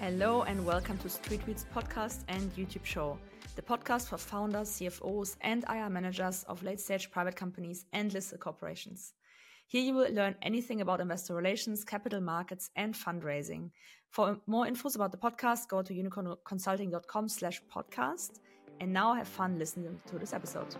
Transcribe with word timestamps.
Hello 0.00 0.44
and 0.44 0.64
welcome 0.64 0.96
to 0.96 1.10
Street 1.10 1.42
Tweets 1.44 1.66
podcast 1.74 2.20
and 2.28 2.50
YouTube 2.54 2.86
show, 2.86 3.18
the 3.54 3.60
podcast 3.60 4.08
for 4.08 4.16
founders, 4.16 4.70
CFOs, 4.70 5.36
and 5.42 5.62
IR 5.68 5.90
managers 5.90 6.42
of 6.44 6.62
late 6.62 6.80
stage 6.80 7.10
private 7.10 7.36
companies 7.36 7.84
and 7.92 8.10
listed 8.14 8.40
corporations. 8.40 9.12
Here 9.68 9.82
you 9.82 9.92
will 9.92 10.10
learn 10.10 10.36
anything 10.40 10.80
about 10.80 11.02
investor 11.02 11.34
relations, 11.34 11.84
capital 11.84 12.22
markets, 12.22 12.70
and 12.76 12.94
fundraising. 12.94 13.72
For 14.08 14.40
more 14.46 14.64
infos 14.64 14.96
about 14.96 15.12
the 15.12 15.18
podcast, 15.18 15.68
go 15.68 15.82
to 15.82 15.92
unicornconsulting.com 15.92 17.28
slash 17.28 17.60
podcast. 17.70 18.40
And 18.80 18.94
now 18.94 19.12
have 19.12 19.28
fun 19.28 19.58
listening 19.58 20.00
to 20.06 20.18
this 20.18 20.32
episode. 20.32 20.74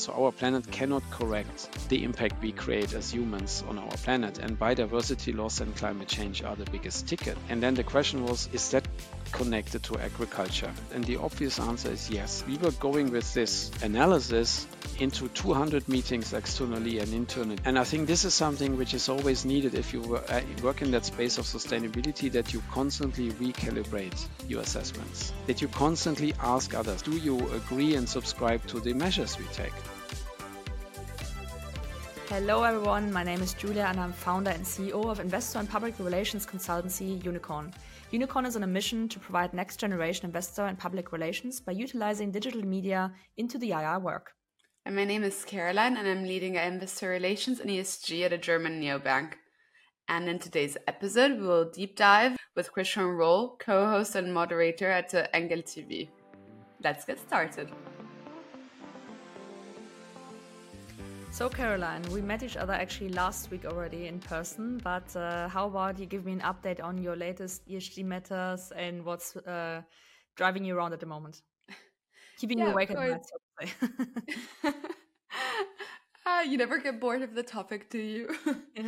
So 0.00 0.14
our 0.14 0.32
planet 0.32 0.70
cannot 0.72 1.02
correct 1.10 1.68
the 1.90 2.04
impact 2.04 2.40
we 2.40 2.52
create 2.52 2.94
as 2.94 3.12
humans 3.12 3.62
on 3.68 3.78
our 3.78 3.90
planet. 3.98 4.38
And 4.38 4.58
biodiversity 4.58 5.36
loss 5.36 5.60
and 5.60 5.76
climate 5.76 6.08
change 6.08 6.42
are 6.42 6.56
the 6.56 6.64
biggest 6.70 7.06
ticket. 7.06 7.36
And 7.50 7.62
then 7.62 7.74
the 7.74 7.82
question 7.82 8.24
was, 8.24 8.48
is 8.54 8.70
that 8.70 8.88
connected 9.32 9.82
to 9.82 9.98
agriculture? 9.98 10.72
And 10.94 11.04
the 11.04 11.18
obvious 11.18 11.60
answer 11.60 11.90
is 11.90 12.08
yes. 12.08 12.42
We 12.48 12.56
were 12.56 12.70
going 12.70 13.10
with 13.10 13.34
this 13.34 13.70
analysis 13.82 14.66
into 15.00 15.28
200 15.28 15.88
meetings 15.88 16.34
externally 16.34 16.98
and 16.98 17.12
internally. 17.14 17.58
And 17.64 17.78
I 17.78 17.84
think 17.84 18.06
this 18.06 18.24
is 18.24 18.34
something 18.34 18.76
which 18.76 18.92
is 18.92 19.08
always 19.08 19.46
needed 19.46 19.74
if 19.74 19.94
you 19.94 20.16
uh, 20.16 20.40
work 20.62 20.82
in 20.82 20.90
that 20.90 21.06
space 21.06 21.38
of 21.38 21.46
sustainability 21.46 22.30
that 22.32 22.52
you 22.52 22.62
constantly 22.70 23.30
recalibrate 23.32 24.28
your 24.46 24.60
assessments, 24.60 25.32
that 25.46 25.62
you 25.62 25.68
constantly 25.68 26.34
ask 26.40 26.74
others, 26.74 27.00
do 27.00 27.16
you 27.16 27.38
agree 27.54 27.94
and 27.94 28.06
subscribe 28.06 28.64
to 28.66 28.78
the 28.78 28.92
measures 28.92 29.38
we 29.38 29.46
take? 29.46 29.72
Hello, 32.28 32.62
everyone. 32.62 33.10
My 33.10 33.24
name 33.24 33.40
is 33.40 33.54
Julia, 33.54 33.86
and 33.88 33.98
I'm 33.98 34.12
founder 34.12 34.50
and 34.50 34.64
CEO 34.64 35.10
of 35.10 35.18
investor 35.18 35.58
and 35.58 35.68
public 35.68 35.98
relations 35.98 36.46
consultancy 36.46 37.24
Unicorn. 37.24 37.72
Unicorn 38.12 38.44
is 38.44 38.54
on 38.54 38.62
a 38.64 38.66
mission 38.66 39.08
to 39.08 39.18
provide 39.18 39.54
next 39.54 39.78
generation 39.78 40.26
investor 40.26 40.66
and 40.66 40.78
public 40.78 41.10
relations 41.10 41.58
by 41.58 41.72
utilizing 41.72 42.30
digital 42.30 42.64
media 42.64 43.12
into 43.36 43.56
the 43.58 43.70
IR 43.70 43.98
work. 43.98 44.34
And 44.86 44.96
my 44.96 45.04
name 45.04 45.24
is 45.24 45.44
Caroline, 45.44 45.98
and 45.98 46.08
I'm 46.08 46.24
leading 46.24 46.54
investor 46.54 47.10
relations 47.10 47.60
and 47.60 47.68
ESG 47.68 48.24
at 48.24 48.32
a 48.32 48.38
German 48.38 48.80
neobank. 48.80 49.34
And 50.08 50.26
in 50.26 50.38
today's 50.38 50.78
episode, 50.88 51.38
we 51.38 51.46
will 51.46 51.70
deep 51.70 51.96
dive 51.96 52.38
with 52.56 52.72
Christian 52.72 53.04
Roll, 53.04 53.56
co 53.58 53.86
host 53.86 54.14
and 54.14 54.32
moderator 54.32 54.90
at 54.90 55.12
Engel 55.34 55.58
TV. 55.58 56.08
Let's 56.82 57.04
get 57.04 57.18
started. 57.18 57.70
So, 61.30 61.50
Caroline, 61.50 62.02
we 62.10 62.22
met 62.22 62.42
each 62.42 62.56
other 62.56 62.72
actually 62.72 63.10
last 63.10 63.50
week 63.50 63.66
already 63.66 64.06
in 64.06 64.18
person, 64.18 64.80
but 64.82 65.14
uh, 65.14 65.46
how 65.48 65.66
about 65.66 65.98
you 65.98 66.06
give 66.06 66.24
me 66.24 66.32
an 66.32 66.40
update 66.40 66.82
on 66.82 66.96
your 66.96 67.16
latest 67.16 67.68
ESG 67.68 68.02
matters 68.04 68.72
and 68.74 69.04
what's 69.04 69.36
uh, 69.36 69.82
driving 70.36 70.64
you 70.64 70.74
around 70.74 70.94
at 70.94 71.00
the 71.00 71.06
moment? 71.06 71.42
Keeping 72.38 72.58
yeah, 72.58 72.64
you 72.64 72.70
awake 72.72 72.90
at 72.90 72.96
night, 72.96 73.26
so 73.26 73.36
uh, 76.26 76.42
you 76.46 76.56
never 76.58 76.78
get 76.78 77.00
bored 77.00 77.22
of 77.22 77.34
the 77.34 77.42
topic, 77.42 77.90
do 77.90 77.98
you? 77.98 78.28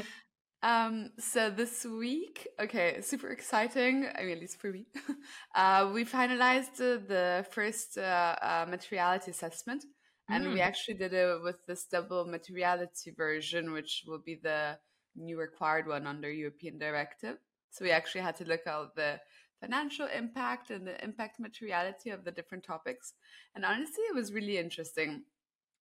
um, 0.62 1.10
so 1.18 1.50
this 1.50 1.84
week, 1.84 2.48
okay, 2.60 3.00
super 3.00 3.28
exciting. 3.28 4.06
I 4.14 4.22
mean, 4.22 4.32
at 4.32 4.40
least 4.40 4.60
for 4.60 4.70
me, 4.70 4.86
uh, 5.54 5.90
we 5.92 6.04
finalized 6.04 6.76
the 6.76 7.46
first 7.50 7.98
uh, 7.98 8.36
uh, 8.42 8.66
materiality 8.68 9.30
assessment 9.30 9.84
and 10.28 10.46
mm. 10.46 10.54
we 10.54 10.60
actually 10.60 10.94
did 10.94 11.12
it 11.12 11.42
with 11.42 11.56
this 11.66 11.84
double 11.84 12.24
materiality 12.24 13.12
version, 13.16 13.72
which 13.72 14.04
will 14.06 14.20
be 14.24 14.38
the 14.42 14.78
new 15.16 15.38
required 15.38 15.86
one 15.86 16.06
under 16.06 16.30
European 16.30 16.78
directive. 16.78 17.36
So 17.70 17.84
we 17.84 17.90
actually 17.90 18.22
had 18.22 18.36
to 18.36 18.44
look 18.44 18.66
at 18.66 18.94
the 18.96 19.20
financial 19.62 20.08
impact 20.08 20.70
and 20.70 20.86
the 20.86 21.02
impact 21.02 21.38
materiality 21.38 22.10
of 22.10 22.24
the 22.24 22.32
different 22.32 22.64
topics. 22.64 23.14
And 23.54 23.64
honestly, 23.64 24.02
it 24.10 24.14
was 24.14 24.32
really 24.32 24.58
interesting, 24.58 25.22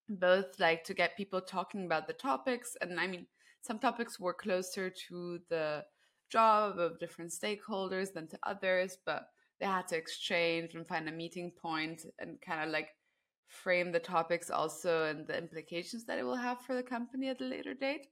both 0.07 0.59
like 0.59 0.83
to 0.83 0.93
get 0.93 1.17
people 1.17 1.41
talking 1.41 1.85
about 1.85 2.05
the 2.05 2.13
topics. 2.13 2.77
And 2.79 2.99
I 2.99 3.07
mean, 3.07 3.25
some 3.61 3.79
topics 3.79 4.19
were 4.19 4.33
closer 4.33 4.91
to 5.09 5.39
the 5.49 5.83
job 6.29 6.77
of 6.77 6.99
different 6.99 7.31
stakeholders 7.31 8.13
than 8.13 8.27
to 8.27 8.39
others, 8.43 8.97
but 9.05 9.23
they 9.59 9.65
had 9.65 9.87
to 9.89 9.97
exchange 9.97 10.75
and 10.75 10.87
find 10.87 11.09
a 11.09 11.11
meeting 11.11 11.51
point 11.51 12.05
and 12.19 12.39
kind 12.41 12.63
of 12.63 12.69
like 12.69 12.89
frame 13.47 13.91
the 13.91 13.99
topics 13.99 14.49
also 14.49 15.05
and 15.05 15.27
the 15.27 15.37
implications 15.37 16.05
that 16.05 16.19
it 16.19 16.23
will 16.23 16.35
have 16.35 16.61
for 16.61 16.75
the 16.75 16.83
company 16.83 17.29
at 17.29 17.41
a 17.41 17.43
later 17.43 17.73
date. 17.73 18.07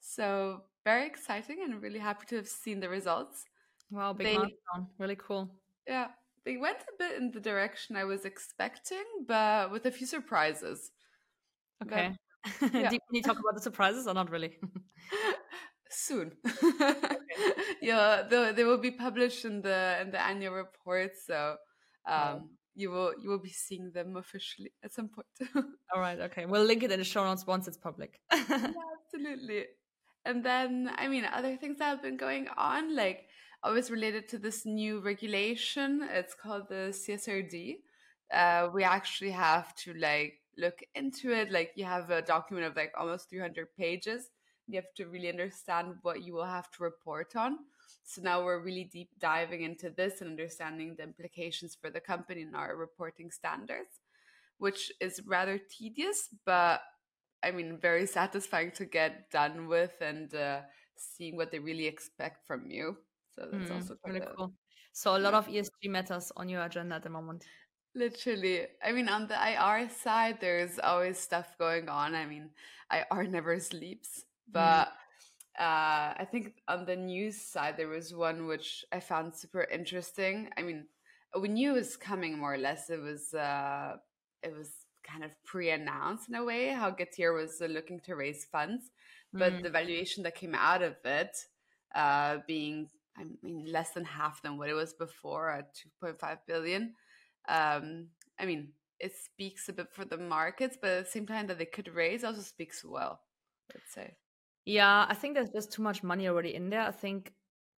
So 0.00 0.62
very 0.84 1.06
exciting 1.06 1.62
and 1.64 1.82
really 1.82 1.98
happy 1.98 2.26
to 2.28 2.36
have 2.36 2.48
seen 2.48 2.80
the 2.80 2.88
results. 2.88 3.44
Wow, 3.90 4.12
big 4.12 4.26
they, 4.26 4.34
milestone. 4.34 4.88
Really 4.98 5.16
cool. 5.16 5.54
Yeah. 5.86 6.08
They 6.44 6.56
went 6.56 6.78
a 6.78 6.96
bit 6.98 7.16
in 7.20 7.32
the 7.32 7.40
direction 7.40 7.96
I 7.96 8.04
was 8.04 8.24
expecting, 8.24 9.04
but 9.26 9.72
with 9.72 9.84
a 9.86 9.90
few 9.90 10.06
surprises. 10.06 10.90
Okay. 11.82 12.12
But, 12.60 12.72
yeah. 12.72 12.90
Do 12.90 12.98
you 13.10 13.22
talk 13.22 13.38
about 13.38 13.54
the 13.54 13.60
surprises 13.60 14.06
or 14.06 14.14
not 14.14 14.30
really? 14.30 14.56
Soon. 15.90 16.32
okay. 16.46 16.94
Yeah, 17.82 18.22
they, 18.28 18.52
they 18.52 18.64
will 18.64 18.78
be 18.78 18.90
published 18.90 19.44
in 19.44 19.60
the 19.62 19.98
in 20.00 20.10
the 20.10 20.20
annual 20.20 20.54
report. 20.54 21.12
So 21.24 21.56
um, 22.08 22.50
you 22.74 22.90
will 22.90 23.12
you 23.22 23.28
will 23.28 23.38
be 23.38 23.50
seeing 23.50 23.92
them 23.92 24.16
officially 24.16 24.72
at 24.82 24.92
some 24.92 25.08
point. 25.08 25.66
All 25.94 26.00
right, 26.00 26.18
okay. 26.20 26.46
We'll 26.46 26.64
link 26.64 26.82
it 26.82 26.90
in 26.90 26.98
the 26.98 27.04
show 27.04 27.24
notes 27.24 27.46
once 27.46 27.68
it's 27.68 27.76
public. 27.76 28.18
yeah, 28.32 28.72
absolutely. 28.96 29.66
And 30.24 30.44
then, 30.44 30.90
I 30.96 31.06
mean, 31.06 31.24
other 31.24 31.56
things 31.56 31.78
that 31.78 31.84
have 31.84 32.02
been 32.02 32.16
going 32.16 32.48
on, 32.56 32.96
like 32.96 33.25
always 33.62 33.90
related 33.90 34.28
to 34.28 34.38
this 34.38 34.64
new 34.66 35.00
regulation. 35.00 36.06
It's 36.10 36.34
called 36.34 36.68
the 36.68 36.92
CSRD. 36.92 37.76
Uh, 38.32 38.68
we 38.72 38.82
actually 38.84 39.30
have 39.30 39.74
to 39.76 39.94
like 39.94 40.34
look 40.58 40.80
into 40.94 41.32
it. 41.32 41.50
Like 41.50 41.72
you 41.76 41.84
have 41.84 42.10
a 42.10 42.22
document 42.22 42.66
of 42.66 42.76
like 42.76 42.92
almost 42.98 43.30
300 43.30 43.68
pages. 43.76 44.30
You 44.66 44.76
have 44.76 44.92
to 44.96 45.06
really 45.06 45.28
understand 45.28 45.94
what 46.02 46.24
you 46.24 46.34
will 46.34 46.44
have 46.44 46.70
to 46.72 46.82
report 46.82 47.36
on. 47.36 47.58
So 48.04 48.22
now 48.22 48.44
we're 48.44 48.62
really 48.62 48.84
deep 48.84 49.10
diving 49.18 49.62
into 49.62 49.90
this 49.90 50.20
and 50.20 50.30
understanding 50.30 50.94
the 50.96 51.02
implications 51.02 51.76
for 51.80 51.90
the 51.90 52.00
company 52.00 52.42
and 52.42 52.54
our 52.54 52.76
reporting 52.76 53.30
standards, 53.30 54.00
which 54.58 54.92
is 55.00 55.20
rather 55.26 55.58
tedious, 55.58 56.28
but 56.44 56.82
I 57.42 57.50
mean, 57.50 57.78
very 57.78 58.06
satisfying 58.06 58.72
to 58.72 58.84
get 58.84 59.30
done 59.30 59.68
with 59.68 59.92
and 60.00 60.34
uh, 60.34 60.60
seeing 60.96 61.36
what 61.36 61.52
they 61.52 61.58
really 61.58 61.86
expect 61.86 62.46
from 62.46 62.70
you. 62.70 62.96
So 63.36 63.48
that's 63.52 63.70
mm, 63.70 63.74
also 63.74 63.96
really 64.06 64.20
a, 64.20 64.32
cool. 64.34 64.52
So 64.92 65.16
a 65.16 65.18
lot 65.18 65.34
of 65.34 65.46
ESG 65.46 65.88
matters 65.88 66.32
on 66.36 66.48
your 66.48 66.62
agenda 66.62 66.96
at 66.96 67.02
the 67.02 67.10
moment. 67.10 67.44
Literally. 67.94 68.66
I 68.82 68.92
mean, 68.92 69.08
on 69.08 69.26
the 69.26 69.34
IR 69.34 69.88
side, 69.88 70.38
there's 70.40 70.78
always 70.78 71.18
stuff 71.18 71.56
going 71.58 71.88
on. 71.88 72.14
I 72.14 72.26
mean, 72.26 72.50
IR 72.92 73.24
never 73.28 73.58
sleeps, 73.60 74.24
mm. 74.48 74.52
but 74.52 74.88
mm 74.88 74.92
uh, 75.58 76.12
I 76.18 76.26
think 76.30 76.52
on 76.68 76.84
the 76.84 76.96
news 76.96 77.40
side 77.40 77.78
there 77.78 77.88
was 77.88 78.12
one 78.12 78.46
which 78.46 78.84
I 78.92 79.00
found 79.00 79.34
super 79.34 79.64
interesting. 79.64 80.50
I 80.56 80.62
mean, 80.62 80.84
we 81.40 81.48
knew 81.48 81.72
it 81.72 81.76
was 81.76 81.96
coming 81.96 82.38
more 82.38 82.54
or 82.54 82.58
less. 82.58 82.90
It 82.90 83.00
was 83.00 83.32
uh, 83.32 83.96
it 84.42 84.54
was 84.54 84.70
kind 85.02 85.24
of 85.24 85.30
pre-announced 85.44 86.28
in 86.28 86.34
a 86.34 86.44
way 86.44 86.68
how 86.68 86.90
Getir 86.90 87.34
was 87.34 87.62
uh, 87.62 87.66
looking 87.66 88.00
to 88.00 88.16
raise 88.16 88.44
funds, 88.44 88.90
but 89.32 89.54
mm. 89.54 89.62
the 89.62 89.70
valuation 89.70 90.22
that 90.24 90.34
came 90.34 90.54
out 90.54 90.82
of 90.82 90.96
it 91.04 91.34
uh, 91.94 92.38
being 92.46 92.90
I 93.18 93.24
mean 93.42 93.64
less 93.70 93.90
than 93.90 94.04
half 94.04 94.42
than 94.42 94.56
what 94.56 94.68
it 94.68 94.74
was 94.74 94.94
before 94.94 95.50
at 95.50 95.74
2.5 96.02 96.38
billion. 96.46 96.94
Um, 97.48 98.08
I 98.38 98.46
mean, 98.46 98.72
it 98.98 99.12
speaks 99.14 99.68
a 99.68 99.72
bit 99.72 99.88
for 99.92 100.04
the 100.04 100.16
markets, 100.16 100.76
but 100.80 100.90
at 100.90 101.04
the 101.04 101.10
same 101.10 101.26
time 101.26 101.46
that 101.46 101.58
they 101.58 101.66
could 101.66 101.94
raise 101.94 102.24
also 102.24 102.40
speaks 102.40 102.84
well. 102.84 103.20
Let's 103.72 103.92
say. 103.92 104.16
Yeah, 104.64 105.06
I 105.08 105.14
think 105.14 105.34
there's 105.34 105.50
just 105.50 105.72
too 105.72 105.82
much 105.82 106.02
money 106.02 106.28
already 106.28 106.54
in 106.54 106.70
there. 106.70 106.80
I 106.80 106.90
think, 106.90 107.32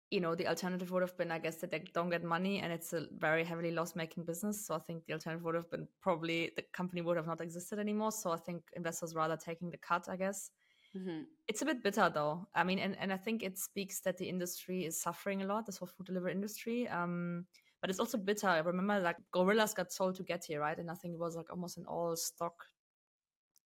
you 0.09 0.21
know, 0.21 0.35
the 0.35 0.47
alternative 0.47 0.89
would 0.91 1.01
have 1.01 1.17
been, 1.17 1.31
I 1.31 1.39
guess, 1.39 1.57
that 1.57 1.71
they 1.71 1.83
don't 1.93 2.09
get 2.09 2.23
money 2.23 2.59
and 2.59 2.71
it's 2.71 2.93
a 2.93 3.07
very 3.17 3.43
heavily 3.43 3.71
loss 3.71 3.95
making 3.95 4.23
business. 4.23 4.65
So 4.65 4.75
I 4.75 4.79
think 4.79 5.05
the 5.05 5.13
alternative 5.13 5.43
would 5.43 5.55
have 5.55 5.69
been 5.69 5.87
probably 6.01 6.51
the 6.55 6.63
company 6.73 7.01
would 7.01 7.17
have 7.17 7.27
not 7.27 7.41
existed 7.41 7.79
anymore. 7.79 8.11
So 8.11 8.31
I 8.31 8.37
think 8.37 8.63
investors 8.75 9.15
rather 9.15 9.35
taking 9.35 9.69
the 9.69 9.77
cut, 9.77 10.07
I 10.07 10.15
guess. 10.15 10.51
Mm-hmm. 10.97 11.21
It's 11.47 11.61
a 11.61 11.65
bit 11.65 11.83
bitter 11.83 12.09
though. 12.13 12.47
I 12.55 12.63
mean, 12.63 12.79
and, 12.79 12.97
and 12.99 13.13
I 13.13 13.17
think 13.17 13.43
it 13.43 13.57
speaks 13.57 13.99
that 14.01 14.17
the 14.17 14.27
industry 14.27 14.85
is 14.85 14.99
suffering 14.99 15.41
a 15.41 15.45
lot, 15.45 15.65
this 15.65 15.77
whole 15.77 15.87
food 15.87 16.07
delivery 16.07 16.31
industry. 16.31 16.87
Um, 16.87 17.45
but 17.81 17.89
it's 17.89 17.99
also 17.99 18.17
bitter. 18.17 18.47
I 18.47 18.59
remember 18.59 18.99
like 18.99 19.17
Gorillas 19.31 19.73
got 19.73 19.91
sold 19.91 20.15
to 20.15 20.23
Getir, 20.23 20.59
right? 20.59 20.77
And 20.77 20.89
I 20.89 20.95
think 20.95 21.13
it 21.13 21.19
was 21.19 21.35
like 21.35 21.51
almost 21.51 21.77
an 21.77 21.85
all 21.87 22.15
stock 22.15 22.65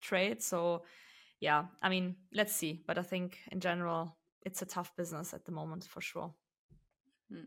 trade. 0.01 0.41
So 0.41 0.83
yeah, 1.39 1.65
I 1.81 1.89
mean, 1.89 2.15
let's 2.33 2.53
see. 2.53 2.83
But 2.85 2.97
I 2.97 3.03
think 3.03 3.37
in 3.51 3.59
general, 3.59 4.17
it's 4.43 4.61
a 4.61 4.65
tough 4.65 4.95
business 4.97 5.33
at 5.33 5.45
the 5.45 5.51
moment 5.51 5.85
for 5.85 6.01
sure. 6.01 6.33
Hmm. 7.31 7.45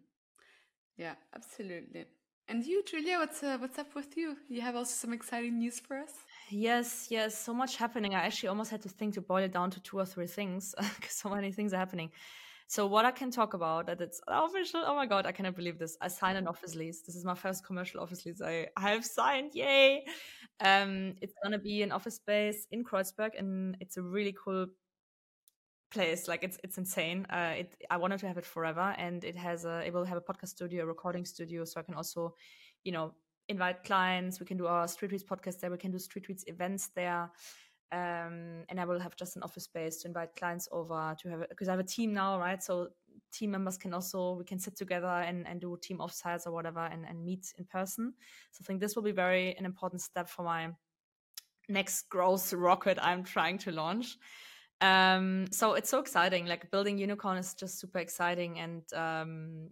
Yeah, 0.97 1.15
absolutely. 1.35 2.07
And 2.49 2.65
you, 2.65 2.83
Julia, 2.85 3.19
what's 3.19 3.43
uh, 3.43 3.57
what's 3.59 3.79
up 3.79 3.95
with 3.95 4.17
you? 4.17 4.37
You 4.49 4.61
have 4.61 4.77
also 4.77 4.93
some 4.93 5.13
exciting 5.15 5.59
news 5.59 5.81
for 5.81 5.97
us. 5.97 6.13
Yes, 6.51 7.09
yes, 7.11 7.39
so 7.39 7.55
much 7.55 7.77
happening. 7.77 8.15
I 8.15 8.21
actually 8.27 8.51
almost 8.51 8.71
had 8.71 8.83
to 8.83 8.89
think 8.89 9.15
to 9.15 9.23
boil 9.23 9.45
it 9.45 9.53
down 9.53 9.71
to 9.71 9.81
two 9.81 9.99
or 9.99 10.05
three 10.05 10.27
things 10.27 10.75
because 10.97 11.15
so 11.15 11.31
many 11.31 11.53
things 11.53 11.73
are 11.73 11.79
happening. 11.79 12.11
So 12.67 12.87
what 12.87 13.05
I 13.05 13.11
can 13.11 13.31
talk 13.31 13.55
about 13.55 13.87
that 13.87 14.01
it's 14.01 14.21
official. 14.29 14.83
Oh 14.87 14.95
my 14.95 15.07
god, 15.07 15.27
I 15.27 15.33
cannot 15.33 15.57
believe 15.57 15.79
this. 15.79 15.97
I 16.03 16.09
signed 16.09 16.37
an 16.37 16.47
office 16.47 16.75
lease. 16.75 17.03
This 17.03 17.17
is 17.17 17.25
my 17.25 17.35
first 17.35 17.65
commercial 17.65 18.01
office 18.01 18.27
lease 18.27 18.43
I, 18.43 18.69
I 18.77 18.91
have 18.91 19.05
signed. 19.05 19.53
Yay! 19.55 20.05
Um, 20.61 21.15
it's 21.23 21.35
gonna 21.43 21.59
be 21.59 21.83
an 21.83 21.93
office 21.93 22.17
space 22.17 22.67
in 22.71 22.85
Kreuzberg, 22.85 23.39
and 23.39 23.77
it's 23.81 23.97
a 23.97 24.03
really 24.03 24.35
cool 24.43 24.67
place. 25.95 26.29
Like 26.29 26.43
it's 26.43 26.59
it's 26.65 26.77
insane. 26.79 27.27
Uh, 27.31 27.55
it 27.61 27.75
I 27.91 27.97
wanted 27.97 28.21
to 28.21 28.29
have 28.29 28.39
it 28.39 28.47
forever, 28.47 28.95
and 28.99 29.25
it 29.25 29.37
has 29.37 29.65
a 29.65 29.87
it 29.87 29.93
will 29.95 30.05
have 30.05 30.19
a 30.19 30.27
podcast 30.29 30.49
studio, 30.49 30.85
a 30.85 30.87
recording 30.87 31.25
studio, 31.25 31.65
so 31.65 31.81
I 31.81 31.83
can 31.83 31.95
also, 31.95 32.35
you 32.83 32.93
know, 32.93 33.15
invite 33.49 33.85
clients. 33.85 34.41
We 34.41 34.47
can 34.47 34.59
do 34.59 34.67
our 34.67 34.87
Street 34.89 35.13
Tweets 35.13 35.25
podcast 35.25 35.61
there. 35.61 35.71
We 35.71 35.79
can 35.79 35.93
do 35.93 35.99
Street 35.99 36.27
Tweets 36.27 36.45
events 36.47 36.91
there. 36.95 37.31
Um, 37.93 38.65
and 38.69 38.81
I 38.81 38.85
will 38.85 38.99
have 38.99 39.15
just 39.15 39.37
an 39.37 39.43
office 39.43 39.65
space 39.65 39.99
to 40.03 40.09
invite 40.09 40.35
clients 40.35 40.69
over 40.73 41.15
to 41.21 41.29
have 41.29 41.49
because 41.49 41.69
I 41.69 41.73
have 41.73 41.81
a 41.81 41.85
team 41.97 42.13
now, 42.13 42.41
right? 42.41 42.61
So 42.61 42.89
team 43.33 43.53
members 43.53 43.77
can 43.77 43.95
also 43.95 44.35
we 44.35 44.45
can 44.45 44.59
sit 44.59 44.77
together 44.77 45.07
and, 45.07 45.47
and 45.47 45.61
do 45.61 45.79
team 45.81 45.99
offsites 45.99 46.47
or 46.47 46.53
whatever 46.53 46.81
and, 46.81 47.07
and 47.07 47.25
meet 47.25 47.53
in 47.59 47.65
person. 47.67 48.15
So 48.53 48.63
I 48.63 48.65
think 48.65 48.81
this 48.81 48.97
will 48.97 49.05
be 49.05 49.13
very 49.13 49.55
an 49.57 49.65
important 49.65 50.03
step 50.03 50.29
for 50.29 50.43
my 50.43 50.71
next 51.69 52.09
growth 52.09 52.53
rocket 52.69 52.99
I'm 53.01 53.23
trying 53.23 53.59
to 53.59 53.71
launch. 53.71 54.17
Um, 54.81 55.47
so 55.51 55.75
it's 55.75 55.89
so 55.89 56.01
exciting. 56.01 56.47
Like 56.47 56.71
building 56.71 56.99
unicorn 56.99 57.39
is 57.39 57.55
just 57.55 57.79
super 57.79 57.99
exciting, 57.99 58.59
and 58.59 58.83
um, 58.95 59.71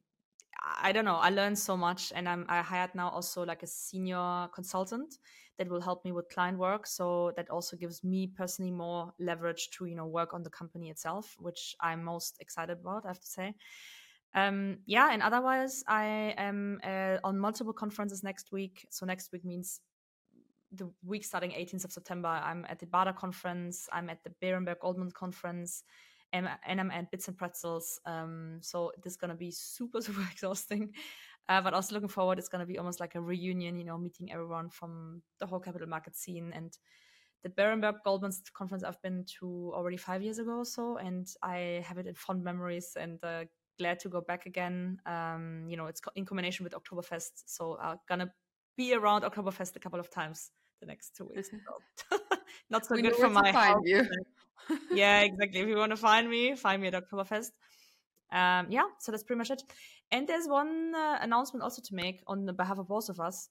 I 0.81 0.93
don't 0.93 1.05
know. 1.05 1.17
I 1.17 1.31
learned 1.31 1.59
so 1.59 1.77
much, 1.77 2.13
and 2.15 2.29
I'm 2.29 2.47
I 2.49 2.63
hired 2.63 2.95
now 2.95 3.09
also 3.11 3.45
like 3.45 3.63
a 3.63 3.67
senior 3.67 4.49
consultant 4.55 5.19
that 5.59 5.69
will 5.69 5.81
help 5.81 6.05
me 6.05 6.13
with 6.13 6.29
client 6.29 6.59
work. 6.59 6.87
So 6.87 7.33
that 7.37 7.51
also 7.51 7.77
gives 7.77 8.03
me 8.03 8.27
personally 8.27 8.71
more 8.71 9.13
leverage 9.19 9.71
to 9.73 9.87
you 9.87 9.97
know 9.97 10.07
work 10.07 10.35
on 10.35 10.43
the 10.43 10.51
company 10.51 10.91
itself, 10.91 11.37
which 11.39 11.75
I'm 11.81 12.05
most 12.05 12.37
excited 12.41 12.79
about. 12.81 13.05
I 13.05 13.09
have 13.09 13.21
to 13.21 13.27
say. 13.27 13.55
Um, 14.35 14.79
yeah, 14.87 15.11
and 15.13 15.23
otherwise, 15.23 15.85
I 15.87 16.35
am 16.39 16.81
uh, 16.83 17.19
on 17.23 17.39
multiple 17.39 17.75
conferences 17.75 18.23
next 18.23 18.51
week. 18.51 18.87
So 18.91 19.05
next 19.05 19.31
week 19.33 19.45
means 19.45 19.81
the 20.73 20.91
week 21.05 21.25
starting 21.25 21.51
18th 21.51 21.85
of 21.85 21.93
September. 21.93 22.29
I'm 22.29 22.67
at 22.69 22.79
the 22.79 22.87
BADA 22.87 23.13
conference. 23.15 23.89
I'm 23.93 24.09
at 24.11 24.23
the 24.25 24.31
Berenberg 24.43 24.81
Goldman 24.81 25.11
conference 25.11 25.85
and, 26.33 26.49
and 26.67 26.81
I'm 26.81 26.91
at 26.91 27.11
Bits 27.11 27.29
and 27.29 27.37
Pretzels. 27.37 28.01
Um, 28.07 28.59
so 28.61 28.93
this 29.03 29.15
is 29.15 29.17
going 29.17 29.31
to 29.31 29.37
be 29.37 29.51
super, 29.51 30.01
super 30.01 30.27
exhausting. 30.31 30.93
Uh, 31.49 31.61
but 31.61 31.75
also 31.75 31.95
looking 31.95 32.09
forward, 32.09 32.39
it's 32.39 32.49
going 32.49 32.61
to 32.61 32.67
be 32.67 32.79
almost 32.79 33.01
like 33.01 33.15
a 33.15 33.21
reunion, 33.21 33.79
you 33.79 33.85
know, 33.85 33.99
meeting 33.99 34.33
everyone 34.33 34.71
from 34.71 35.23
the 35.41 35.47
whole 35.47 35.61
capital 35.61 35.89
market 35.89 36.15
scene. 36.17 36.53
And 36.55 36.77
the 37.43 37.49
Berenberg 37.49 37.97
Goldman 38.05 38.33
conference 38.55 38.85
I've 38.85 39.03
been 39.03 39.25
to 39.41 39.73
already 39.75 39.97
five 39.97 40.23
years 40.23 40.39
ago 40.39 40.59
or 40.59 40.65
so, 40.65 40.97
and 40.99 41.27
I 41.43 41.85
have 41.85 41.99
it 41.99 42.07
in 42.07 42.15
fond 42.15 42.45
memories 42.45 42.97
and 42.99 43.19
uh, 43.25 43.45
glad 43.79 43.99
to 44.01 44.09
go 44.09 44.21
back 44.21 44.47
again. 44.47 44.99
Um, 45.05 45.65
you 45.69 45.77
know, 45.77 45.87
it's 45.87 46.01
in 46.15 46.25
combination 46.25 46.63
with 46.63 46.75
Oktoberfest. 46.75 47.43
So 47.47 47.77
I'm 47.83 47.99
going 48.09 48.21
to 48.21 48.31
be 48.77 48.95
around 48.95 49.23
Oktoberfest 49.23 49.75
a 49.75 49.81
couple 49.81 49.99
of 49.99 50.11
times 50.11 50.53
the 50.83 50.87
next 50.87 51.17
two 51.17 51.25
weeks. 51.25 51.51
Not 52.71 52.85
so 52.85 52.95
we 52.95 53.03
good 53.03 53.17
for 53.17 53.31
my 53.31 53.53
find 53.53 53.81
you. 53.87 54.05
yeah, 54.93 55.21
exactly. 55.21 55.61
If 55.61 55.69
you 55.69 55.77
want 55.77 55.91
to 55.91 55.97
find 55.97 56.29
me, 56.29 56.55
find 56.57 56.83
me 56.83 56.89
at 56.89 56.95
Oktoberfest. 56.95 57.53
Um, 58.33 58.67
yeah, 58.71 58.89
so 58.99 59.13
that's 59.13 59.23
pretty 59.23 59.39
much 59.39 59.51
it. 59.51 59.63
And 60.11 60.29
there's 60.29 60.49
one 60.49 60.95
uh, 60.95 61.19
announcement 61.21 61.63
also 61.63 61.83
to 61.83 61.95
make 61.95 62.23
on 62.27 62.47
the 62.47 62.53
behalf 62.53 62.79
of 62.79 62.89
both 62.89 63.09
of 63.09 63.21
us. 63.21 63.49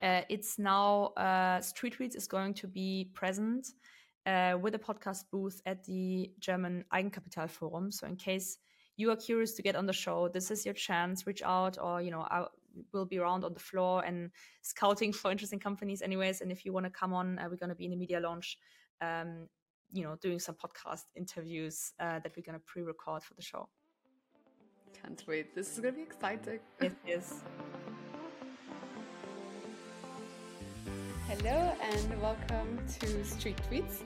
Uh, 0.00 0.22
it's 0.28 0.58
now 0.58 1.12
uh, 1.16 1.60
Street 1.60 1.96
Tweets 1.96 2.16
is 2.16 2.26
going 2.26 2.54
to 2.54 2.66
be 2.66 3.10
present 3.14 3.68
uh, 4.26 4.56
with 4.60 4.74
a 4.74 4.78
podcast 4.78 5.24
booth 5.30 5.60
at 5.66 5.84
the 5.84 6.30
German 6.40 6.84
Eigenkapital 6.92 7.48
Forum. 7.48 7.92
So 7.92 8.06
in 8.06 8.16
case 8.16 8.58
you 8.96 9.10
are 9.10 9.16
curious 9.16 9.54
to 9.54 9.62
get 9.62 9.76
on 9.76 9.86
the 9.86 9.92
show, 9.92 10.28
this 10.28 10.50
is 10.50 10.64
your 10.64 10.74
chance. 10.74 11.26
Reach 11.26 11.42
out, 11.42 11.78
or 11.80 12.02
you 12.02 12.10
know, 12.10 12.26
I 12.30 12.46
will 12.92 13.06
be 13.06 13.18
around 13.18 13.44
on 13.44 13.54
the 13.54 13.60
floor 13.60 14.04
and 14.04 14.30
scouting 14.62 15.12
for 15.12 15.30
interesting 15.30 15.58
companies, 15.58 16.02
anyways. 16.02 16.40
And 16.40 16.50
if 16.50 16.64
you 16.64 16.72
want 16.72 16.86
to 16.86 16.90
come 16.90 17.12
on, 17.12 17.38
uh, 17.38 17.46
we're 17.50 17.56
going 17.56 17.70
to 17.70 17.74
be 17.74 17.84
in 17.84 17.90
the 17.90 17.96
media 17.96 18.20
launch. 18.20 18.58
Um, 19.00 19.48
you 19.94 20.02
know, 20.04 20.16
doing 20.22 20.38
some 20.38 20.54
podcast 20.54 21.04
interviews 21.16 21.92
uh, 22.00 22.18
that 22.20 22.32
we're 22.36 22.42
going 22.42 22.58
to 22.58 22.64
pre-record 22.64 23.22
for 23.22 23.34
the 23.34 23.42
show. 23.42 23.68
Can't 25.02 25.22
wait. 25.26 25.54
This 25.54 25.72
is 25.72 25.80
going 25.80 25.94
to 25.94 25.98
be 25.98 26.02
exciting. 26.02 26.60
It 26.80 26.94
is. 27.06 27.42
Hello 31.28 31.72
and 31.80 32.22
welcome 32.22 32.78
to 33.00 33.24
Street 33.24 33.60
Tweets. 33.70 34.02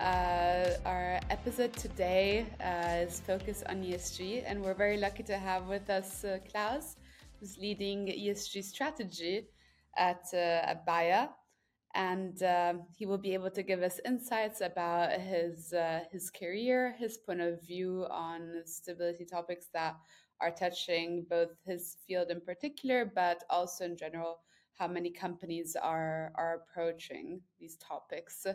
Uh, 0.00 0.76
our 0.86 1.18
episode 1.28 1.72
today 1.72 2.46
uh, 2.60 3.04
is 3.04 3.20
focused 3.20 3.64
on 3.68 3.82
ESG, 3.82 4.44
and 4.46 4.62
we're 4.62 4.74
very 4.74 4.96
lucky 4.96 5.24
to 5.24 5.36
have 5.36 5.66
with 5.66 5.90
us 5.90 6.24
uh, 6.24 6.38
Klaus, 6.48 6.94
who's 7.38 7.58
leading 7.58 8.06
ESG 8.06 8.64
strategy 8.64 9.48
at, 9.96 10.22
uh, 10.34 10.74
Bayer 10.86 11.28
and 11.94 12.42
uh, 12.42 12.74
he 12.96 13.06
will 13.06 13.18
be 13.18 13.34
able 13.34 13.50
to 13.50 13.62
give 13.62 13.82
us 13.82 14.00
insights 14.04 14.60
about 14.60 15.12
his 15.12 15.72
uh, 15.72 16.00
his 16.12 16.30
career, 16.30 16.94
his 16.98 17.16
point 17.16 17.40
of 17.40 17.66
view 17.66 18.06
on 18.10 18.62
stability 18.64 19.24
topics 19.24 19.68
that 19.72 19.96
are 20.40 20.50
touching 20.50 21.26
both 21.28 21.48
his 21.64 21.96
field 22.06 22.30
in 22.30 22.40
particular, 22.40 23.10
but 23.14 23.42
also 23.50 23.84
in 23.84 23.96
general 23.96 24.40
how 24.74 24.86
many 24.86 25.10
companies 25.10 25.76
are 25.80 26.30
are 26.36 26.62
approaching 26.62 27.40
these 27.58 27.76
topics. 27.76 28.46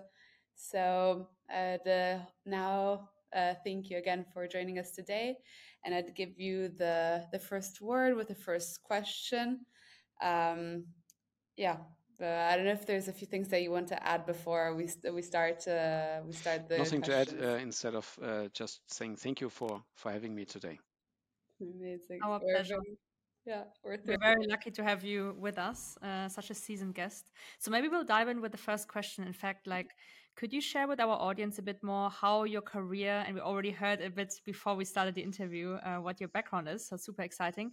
So 0.55 1.27
uh, 1.53 2.19
now, 2.45 3.09
uh, 3.35 3.55
thank 3.63 3.89
you 3.89 3.97
again 3.97 4.25
for 4.33 4.47
joining 4.47 4.79
us 4.79 4.91
today, 4.91 5.37
and 5.83 5.93
I'd 5.93 6.15
give 6.15 6.39
you 6.39 6.69
the 6.69 7.25
the 7.31 7.39
first 7.39 7.81
word 7.81 8.15
with 8.15 8.27
the 8.27 8.35
first 8.35 8.81
question. 8.83 9.65
Um, 10.21 10.85
yeah, 11.57 11.77
but 12.17 12.27
I 12.27 12.55
don't 12.55 12.65
know 12.65 12.71
if 12.71 12.85
there's 12.85 13.07
a 13.07 13.13
few 13.13 13.27
things 13.27 13.49
that 13.49 13.61
you 13.61 13.71
want 13.71 13.87
to 13.89 14.07
add 14.07 14.25
before 14.25 14.75
we 14.75 14.89
we 15.11 15.21
start 15.21 15.67
uh, 15.67 16.21
we 16.25 16.33
start 16.33 16.67
the 16.69 16.77
nothing 16.77 17.01
questions. 17.01 17.39
to 17.39 17.47
add 17.47 17.55
uh, 17.55 17.57
instead 17.61 17.95
of 17.95 18.19
uh, 18.21 18.47
just 18.53 18.81
saying 18.87 19.17
thank 19.17 19.41
you 19.41 19.49
for 19.49 19.83
for 19.95 20.11
having 20.11 20.33
me 20.35 20.45
today. 20.45 20.79
Amazing. 21.61 22.19
Our 22.23 22.39
we're 22.39 22.53
pleasure. 22.53 22.79
Very, 22.83 22.97
yeah, 23.45 23.63
we're, 23.83 23.97
we're 24.05 24.17
very 24.17 24.47
lucky 24.47 24.71
to 24.71 24.83
have 24.83 25.03
you 25.03 25.35
with 25.37 25.57
us, 25.57 25.97
uh, 26.01 26.29
such 26.29 26.49
a 26.49 26.53
seasoned 26.53 26.95
guest. 26.95 27.31
So 27.59 27.71
maybe 27.71 27.89
we'll 27.89 28.05
dive 28.05 28.29
in 28.29 28.41
with 28.41 28.53
the 28.53 28.57
first 28.57 28.87
question. 28.87 29.25
In 29.25 29.33
fact, 29.33 29.67
like, 29.67 29.89
could 30.35 30.51
you 30.51 30.61
share 30.61 30.87
with 30.87 30.99
our 30.99 31.15
audience 31.15 31.59
a 31.59 31.61
bit 31.61 31.83
more 31.83 32.09
how 32.09 32.43
your 32.43 32.61
career, 32.61 33.23
and 33.25 33.35
we 33.35 33.41
already 33.41 33.71
heard 33.71 34.01
a 34.01 34.09
bit 34.09 34.33
before 34.45 34.75
we 34.75 34.85
started 34.85 35.15
the 35.15 35.21
interview, 35.21 35.73
uh, 35.75 35.97
what 35.97 36.19
your 36.19 36.29
background 36.29 36.67
is. 36.67 36.87
So 36.87 36.97
super 36.97 37.21
exciting 37.21 37.71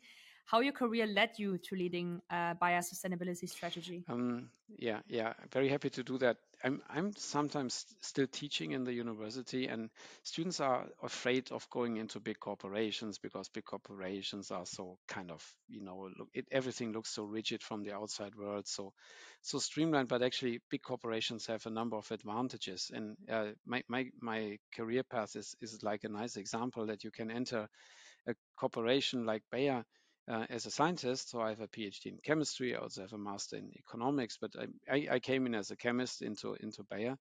how 0.50 0.61
your 0.61 0.73
career 0.73 1.07
led 1.07 1.30
you 1.37 1.59
to 1.59 1.76
leading 1.76 2.21
uh, 2.28 2.54
Bayer 2.54 2.80
sustainability 2.80 3.49
strategy. 3.49 4.02
Um, 4.09 4.50
yeah, 4.78 4.99
yeah, 5.07 5.35
very 5.52 5.69
happy 5.69 5.90
to 5.90 6.02
do 6.02 6.19
that. 6.19 6.38
I'm 6.64 6.83
I'm 6.90 7.12
sometimes 7.16 7.87
still 8.00 8.26
teaching 8.26 8.73
in 8.73 8.85
the 8.85 8.92
university, 8.92 9.69
and 9.69 9.90
students 10.25 10.61
are 10.61 10.87
afraid 11.02 11.52
of 11.52 11.71
going 11.71 11.99
into 11.99 12.19
big 12.21 12.40
corporations 12.40 13.19
because 13.19 13.49
big 13.49 13.64
corporations 13.64 14.50
are 14.50 14.66
so 14.66 14.99
kind 15.09 15.30
of 15.30 15.42
you 15.69 15.83
know 15.83 16.11
look, 16.19 16.28
it, 16.35 16.47
everything 16.50 16.92
looks 16.92 17.11
so 17.14 17.25
rigid 17.25 17.62
from 17.62 17.85
the 17.85 17.95
outside 17.95 18.35
world, 18.35 18.66
so 18.66 18.92
so 19.42 19.59
streamlined. 19.59 20.09
But 20.09 20.23
actually, 20.23 20.61
big 20.69 20.83
corporations 20.83 21.47
have 21.47 21.64
a 21.66 21.71
number 21.71 21.97
of 21.97 22.11
advantages, 22.11 22.90
and 22.92 23.16
uh, 23.30 23.52
my 23.64 23.83
my 23.88 24.07
my 24.21 24.59
career 24.76 25.04
path 25.04 25.37
is 25.37 25.54
is 25.61 25.83
like 25.83 26.04
a 26.04 26.09
nice 26.09 26.37
example 26.37 26.87
that 26.87 27.04
you 27.04 27.12
can 27.12 27.30
enter 27.30 27.69
a 28.26 28.35
corporation 28.57 29.25
like 29.25 29.42
Bayer 29.50 29.85
uh, 30.28 30.46
as 30.50 30.66
a 30.66 30.70
scientist. 30.70 31.30
So 31.30 31.40
I 31.40 31.50
have 31.50 31.60
a 31.60 31.68
PhD 31.68 32.06
in 32.06 32.18
chemistry. 32.24 32.74
I 32.74 32.80
also 32.80 33.02
have 33.02 33.12
a 33.12 33.18
master 33.18 33.56
in 33.56 33.70
economics. 33.76 34.38
But 34.40 34.52
I, 34.58 34.94
I, 34.94 35.14
I 35.14 35.18
came 35.20 35.46
in 35.46 35.54
as 35.54 35.70
a 35.70 35.76
chemist 35.76 36.22
into 36.22 36.54
into 36.54 36.84
Bayer. 36.90 37.16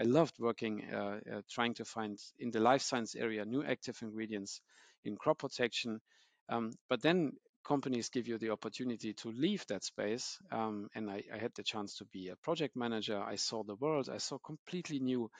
I 0.00 0.04
loved 0.04 0.38
working, 0.38 0.84
uh, 0.92 1.20
uh, 1.30 1.42
trying 1.50 1.74
to 1.74 1.84
find 1.84 2.18
in 2.38 2.50
the 2.50 2.60
life 2.60 2.80
science 2.80 3.14
area 3.14 3.44
new 3.44 3.62
active 3.62 3.98
ingredients 4.02 4.62
in 5.04 5.16
crop 5.16 5.38
protection. 5.38 6.00
Um, 6.48 6.72
but 6.88 7.02
then 7.02 7.32
companies 7.64 8.08
give 8.08 8.26
you 8.26 8.38
the 8.38 8.50
opportunity 8.50 9.12
to 9.14 9.30
leave 9.30 9.64
that 9.66 9.84
space. 9.84 10.38
Um, 10.50 10.88
and 10.94 11.10
I, 11.10 11.22
I, 11.32 11.38
had 11.38 11.52
the 11.54 11.62
chance 11.62 11.96
to 11.96 12.06
be 12.06 12.28
a 12.28 12.36
project 12.36 12.76
manager. 12.76 13.20
I 13.20 13.36
saw 13.36 13.62
the 13.62 13.74
world. 13.74 14.08
I 14.08 14.18
saw 14.18 14.38
completely 14.38 14.98
new 15.00 15.30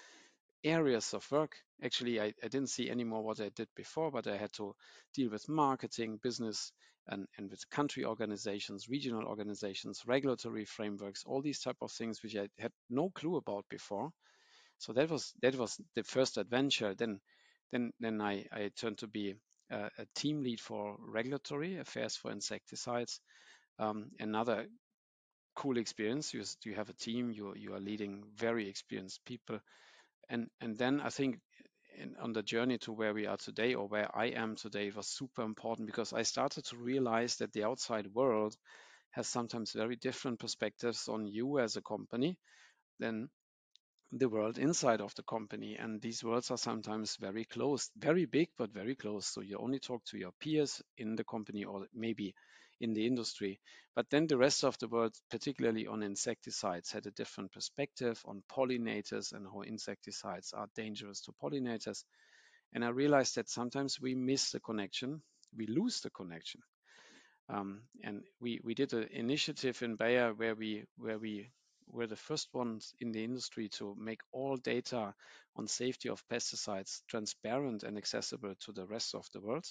areas 0.64 1.14
of 1.14 1.30
work. 1.30 1.56
Actually, 1.82 2.20
I, 2.20 2.34
I 2.42 2.48
didn't 2.48 2.68
see 2.70 2.90
anymore 2.90 3.22
what 3.22 3.40
I 3.40 3.50
did 3.50 3.68
before, 3.76 4.10
but 4.10 4.26
I 4.26 4.36
had 4.36 4.52
to 4.54 4.74
deal 5.14 5.30
with 5.30 5.48
marketing, 5.48 6.18
business, 6.22 6.72
and, 7.08 7.26
and 7.38 7.50
with 7.50 7.68
country 7.70 8.04
organizations, 8.04 8.88
regional 8.88 9.24
organizations, 9.24 10.02
regulatory 10.06 10.64
frameworks, 10.64 11.24
all 11.24 11.42
these 11.42 11.60
type 11.60 11.78
of 11.80 11.90
things 11.90 12.22
which 12.22 12.36
I 12.36 12.48
had 12.58 12.72
no 12.88 13.10
clue 13.10 13.36
about 13.36 13.64
before. 13.68 14.10
So 14.78 14.92
that 14.94 15.10
was 15.10 15.32
that 15.42 15.56
was 15.56 15.80
the 15.94 16.02
first 16.04 16.38
adventure. 16.38 16.94
Then 16.94 17.20
then 17.72 17.92
then 18.00 18.20
I, 18.20 18.46
I 18.52 18.70
turned 18.76 18.98
to 18.98 19.06
be 19.06 19.34
a, 19.70 19.90
a 19.98 20.06
team 20.14 20.42
lead 20.42 20.60
for 20.60 20.96
regulatory 21.00 21.78
affairs 21.78 22.16
for 22.16 22.30
insecticides. 22.30 23.20
Um, 23.78 24.10
another 24.18 24.66
cool 25.54 25.78
experience. 25.78 26.32
You, 26.32 26.44
you 26.64 26.74
have 26.74 26.88
a 26.88 26.94
team. 26.94 27.30
You 27.30 27.54
you 27.56 27.74
are 27.74 27.80
leading 27.80 28.24
very 28.36 28.68
experienced 28.68 29.24
people, 29.24 29.60
and 30.30 30.48
and 30.60 30.78
then 30.78 31.00
I 31.00 31.10
think 31.10 31.40
in, 31.96 32.16
on 32.20 32.32
the 32.32 32.42
journey 32.42 32.78
to 32.78 32.92
where 32.92 33.12
we 33.14 33.26
are 33.26 33.36
today 33.36 33.74
or 33.74 33.88
where 33.88 34.08
I 34.16 34.26
am 34.26 34.56
today 34.56 34.90
was 34.90 35.08
super 35.08 35.42
important 35.42 35.86
because 35.86 36.12
I 36.12 36.22
started 36.22 36.64
to 36.66 36.76
realize 36.76 37.36
that 37.36 37.52
the 37.52 37.64
outside 37.64 38.06
world 38.14 38.56
has 39.10 39.28
sometimes 39.28 39.72
very 39.72 39.96
different 39.96 40.40
perspectives 40.40 41.08
on 41.08 41.26
you 41.26 41.58
as 41.58 41.76
a 41.76 41.82
company 41.82 42.38
than 43.00 43.28
the 44.12 44.28
world 44.28 44.58
inside 44.58 45.00
of 45.00 45.14
the 45.16 45.22
company. 45.24 45.76
And 45.76 46.00
these 46.00 46.24
worlds 46.24 46.50
are 46.50 46.58
sometimes 46.58 47.16
very 47.16 47.44
close, 47.44 47.90
very 47.96 48.26
big, 48.26 48.48
but 48.58 48.72
very 48.72 48.94
close. 48.96 49.26
So 49.26 49.40
you 49.40 49.58
only 49.58 49.80
talk 49.80 50.04
to 50.06 50.18
your 50.18 50.32
peers 50.40 50.82
in 50.98 51.16
the 51.16 51.24
company 51.24 51.64
or 51.64 51.86
maybe 51.94 52.34
in 52.80 52.94
the 52.94 53.06
industry. 53.06 53.60
But 53.94 54.10
then 54.10 54.26
the 54.26 54.38
rest 54.38 54.64
of 54.64 54.78
the 54.78 54.88
world, 54.88 55.14
particularly 55.30 55.86
on 55.86 56.02
insecticides, 56.02 56.90
had 56.90 57.06
a 57.06 57.10
different 57.12 57.52
perspective 57.52 58.20
on 58.24 58.42
pollinators 58.50 59.32
and 59.32 59.46
how 59.46 59.62
insecticides 59.62 60.52
are 60.52 60.68
dangerous 60.74 61.20
to 61.22 61.32
pollinators. 61.32 62.04
And 62.72 62.84
I 62.84 62.88
realized 62.88 63.34
that 63.36 63.48
sometimes 63.48 64.00
we 64.00 64.14
miss 64.14 64.52
the 64.52 64.60
connection, 64.60 65.22
we 65.56 65.66
lose 65.66 66.00
the 66.00 66.10
connection. 66.10 66.62
Um, 67.48 67.82
and 68.04 68.22
we, 68.40 68.60
we 68.62 68.74
did 68.74 68.92
an 68.94 69.08
initiative 69.10 69.82
in 69.82 69.96
Bayer 69.96 70.32
where 70.32 70.54
we 70.54 70.84
where 70.96 71.18
we 71.18 71.50
were 71.88 72.06
the 72.06 72.16
first 72.16 72.48
ones 72.54 72.94
in 73.00 73.10
the 73.10 73.24
industry 73.24 73.68
to 73.68 73.96
make 73.98 74.20
all 74.30 74.56
data 74.56 75.12
on 75.56 75.66
safety 75.66 76.08
of 76.08 76.22
pesticides 76.28 77.02
transparent 77.08 77.82
and 77.82 77.98
accessible 77.98 78.54
to 78.60 78.72
the 78.72 78.86
rest 78.86 79.14
of 79.16 79.26
the 79.32 79.40
world. 79.40 79.66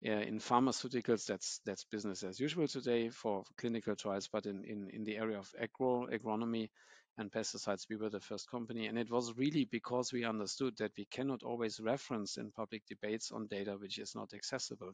In 0.00 0.38
pharmaceuticals, 0.38 1.26
that's 1.26 1.60
that's 1.64 1.84
business 1.84 2.22
as 2.22 2.38
usual 2.38 2.68
today 2.68 3.10
for 3.10 3.42
clinical 3.56 3.96
trials, 3.96 4.28
but 4.28 4.46
in 4.46 5.02
the 5.04 5.16
area 5.16 5.38
of 5.38 5.52
agro 5.60 6.06
agronomy 6.06 6.70
and 7.16 7.32
pesticides, 7.32 7.88
we 7.90 7.96
were 7.96 8.10
the 8.10 8.20
first 8.20 8.48
company. 8.48 8.86
And 8.86 8.96
it 8.96 9.10
was 9.10 9.36
really 9.36 9.64
because 9.64 10.12
we 10.12 10.24
understood 10.24 10.76
that 10.78 10.92
we 10.96 11.04
cannot 11.06 11.42
always 11.42 11.80
reference 11.80 12.36
in 12.36 12.52
public 12.52 12.86
debates 12.86 13.32
on 13.32 13.48
data 13.48 13.76
which 13.76 13.98
is 13.98 14.14
not 14.14 14.34
accessible, 14.34 14.92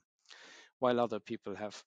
while 0.78 0.98
other 0.98 1.20
people 1.20 1.54
have 1.54 1.84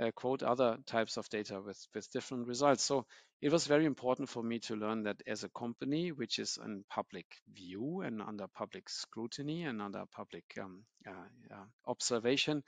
uh, 0.00 0.10
quote 0.12 0.42
other 0.42 0.78
types 0.86 1.16
of 1.16 1.28
data 1.28 1.60
with, 1.60 1.78
with 1.94 2.10
different 2.10 2.46
results. 2.46 2.82
So 2.82 3.06
it 3.42 3.52
was 3.52 3.66
very 3.66 3.84
important 3.84 4.28
for 4.28 4.42
me 4.42 4.58
to 4.60 4.76
learn 4.76 5.02
that 5.04 5.22
as 5.26 5.44
a 5.44 5.48
company, 5.50 6.12
which 6.12 6.38
is 6.38 6.58
in 6.64 6.84
public 6.88 7.26
view 7.52 8.00
and 8.02 8.22
under 8.22 8.46
public 8.46 8.88
scrutiny 8.88 9.64
and 9.64 9.80
under 9.82 10.04
public 10.14 10.44
um, 10.60 10.84
uh, 11.06 11.10
uh, 11.54 11.64
observation, 11.86 12.62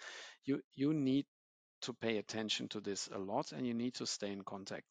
you, 0.45 0.61
you 0.75 0.93
need 0.93 1.27
to 1.83 1.93
pay 1.93 2.19
attention 2.19 2.69
to 2.69 2.81
this 2.81 3.09
a 3.13 3.19
lot 3.19 3.53
and 3.53 3.67
you 3.67 3.75
need 3.75 3.95
to 3.95 4.07
stay 4.07 4.31
in 4.31 4.43
contact. 4.43 4.85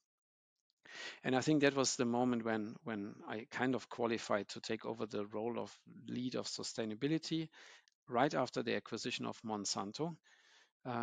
And 1.24 1.36
I 1.36 1.42
think 1.42 1.62
that 1.62 1.76
was 1.76 1.96
the 1.96 2.06
moment 2.06 2.44
when, 2.44 2.76
when 2.84 3.16
I 3.28 3.48
kind 3.50 3.76
of 3.76 3.88
qualified 3.88 4.50
to 4.50 4.60
take 4.60 4.86
over 4.86 5.06
the 5.06 5.26
role 5.28 5.58
of 5.58 5.74
lead 6.08 6.36
of 6.36 6.48
sustainability 6.48 7.48
right 8.10 8.34
after 8.34 8.62
the 8.62 8.76
acquisition 8.76 9.26
of 9.26 9.40
Monsanto 9.42 10.16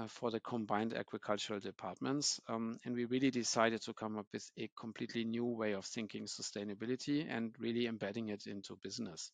for 0.09 0.31
the 0.31 0.41
combined 0.41 0.95
agricultural 0.95 1.61
departments. 1.61 2.41
Um, 2.49 2.79
and 2.85 2.95
we 2.95 3.05
really 3.05 3.31
decided 3.31 3.83
to 3.83 3.95
come 3.95 4.19
up 4.19 4.27
with 4.33 4.51
a 4.59 4.69
completely 4.79 5.25
new 5.25 5.45
way 5.47 5.73
of 5.73 5.85
thinking 5.85 6.25
sustainability 6.25 7.27
and 7.29 7.55
really 7.59 7.87
embedding 7.87 8.29
it 8.29 8.47
into 8.47 8.77
business, 8.83 9.31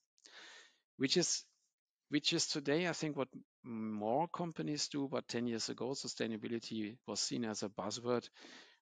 which 0.96 1.16
is 1.16 1.44
which 2.10 2.32
is 2.32 2.46
today, 2.46 2.86
I 2.86 2.92
think, 2.92 3.16
what 3.16 3.28
more 3.64 4.28
companies 4.28 4.88
do. 4.88 5.08
But 5.10 5.26
10 5.26 5.46
years 5.46 5.68
ago, 5.70 5.90
sustainability 5.90 6.96
was 7.06 7.20
seen 7.20 7.44
as 7.44 7.62
a 7.62 7.68
buzzword, 7.68 8.28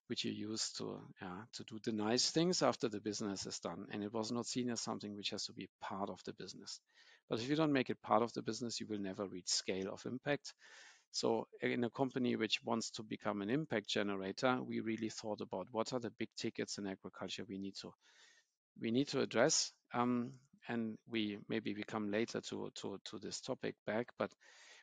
which 0.07 0.25
you 0.25 0.31
use 0.31 0.71
to 0.73 0.99
yeah, 1.21 1.41
to 1.53 1.63
do 1.63 1.79
the 1.83 1.93
nice 1.93 2.29
things 2.29 2.61
after 2.61 2.89
the 2.89 2.99
business 2.99 3.45
is 3.45 3.59
done, 3.59 3.87
and 3.91 4.03
it 4.03 4.13
was 4.13 4.31
not 4.31 4.45
seen 4.45 4.69
as 4.69 4.81
something 4.81 5.15
which 5.15 5.29
has 5.29 5.45
to 5.45 5.53
be 5.53 5.69
part 5.81 6.09
of 6.09 6.19
the 6.25 6.33
business. 6.33 6.79
But 7.29 7.39
if 7.39 7.49
you 7.49 7.55
don't 7.55 7.73
make 7.73 7.89
it 7.89 8.01
part 8.01 8.21
of 8.21 8.33
the 8.33 8.41
business, 8.41 8.79
you 8.79 8.87
will 8.87 8.99
never 8.99 9.25
reach 9.25 9.47
scale 9.47 9.91
of 9.91 10.05
impact. 10.05 10.53
So 11.13 11.47
in 11.61 11.83
a 11.83 11.91
company 11.91 12.35
which 12.35 12.59
wants 12.63 12.89
to 12.91 13.03
become 13.03 13.43
an 13.43 13.49
impact 13.51 13.87
generator, 13.87 14.59
we 14.63 14.79
really 14.79 15.09
thought 15.09 15.41
about 15.41 15.67
what 15.71 15.93
are 15.93 15.99
the 15.99 16.09
big 16.09 16.29
tickets 16.35 16.79
in 16.79 16.87
agriculture 16.87 17.45
we 17.47 17.59
need 17.59 17.75
to 17.81 17.93
we 18.81 18.89
need 18.89 19.07
to 19.09 19.21
address. 19.21 19.71
Um, 19.93 20.33
and 20.67 20.97
we 21.07 21.37
maybe 21.47 21.75
we 21.75 21.83
come 21.83 22.09
later 22.09 22.41
to, 22.41 22.71
to, 22.75 22.99
to 23.05 23.19
this 23.19 23.41
topic 23.41 23.75
back. 23.85 24.07
But 24.17 24.31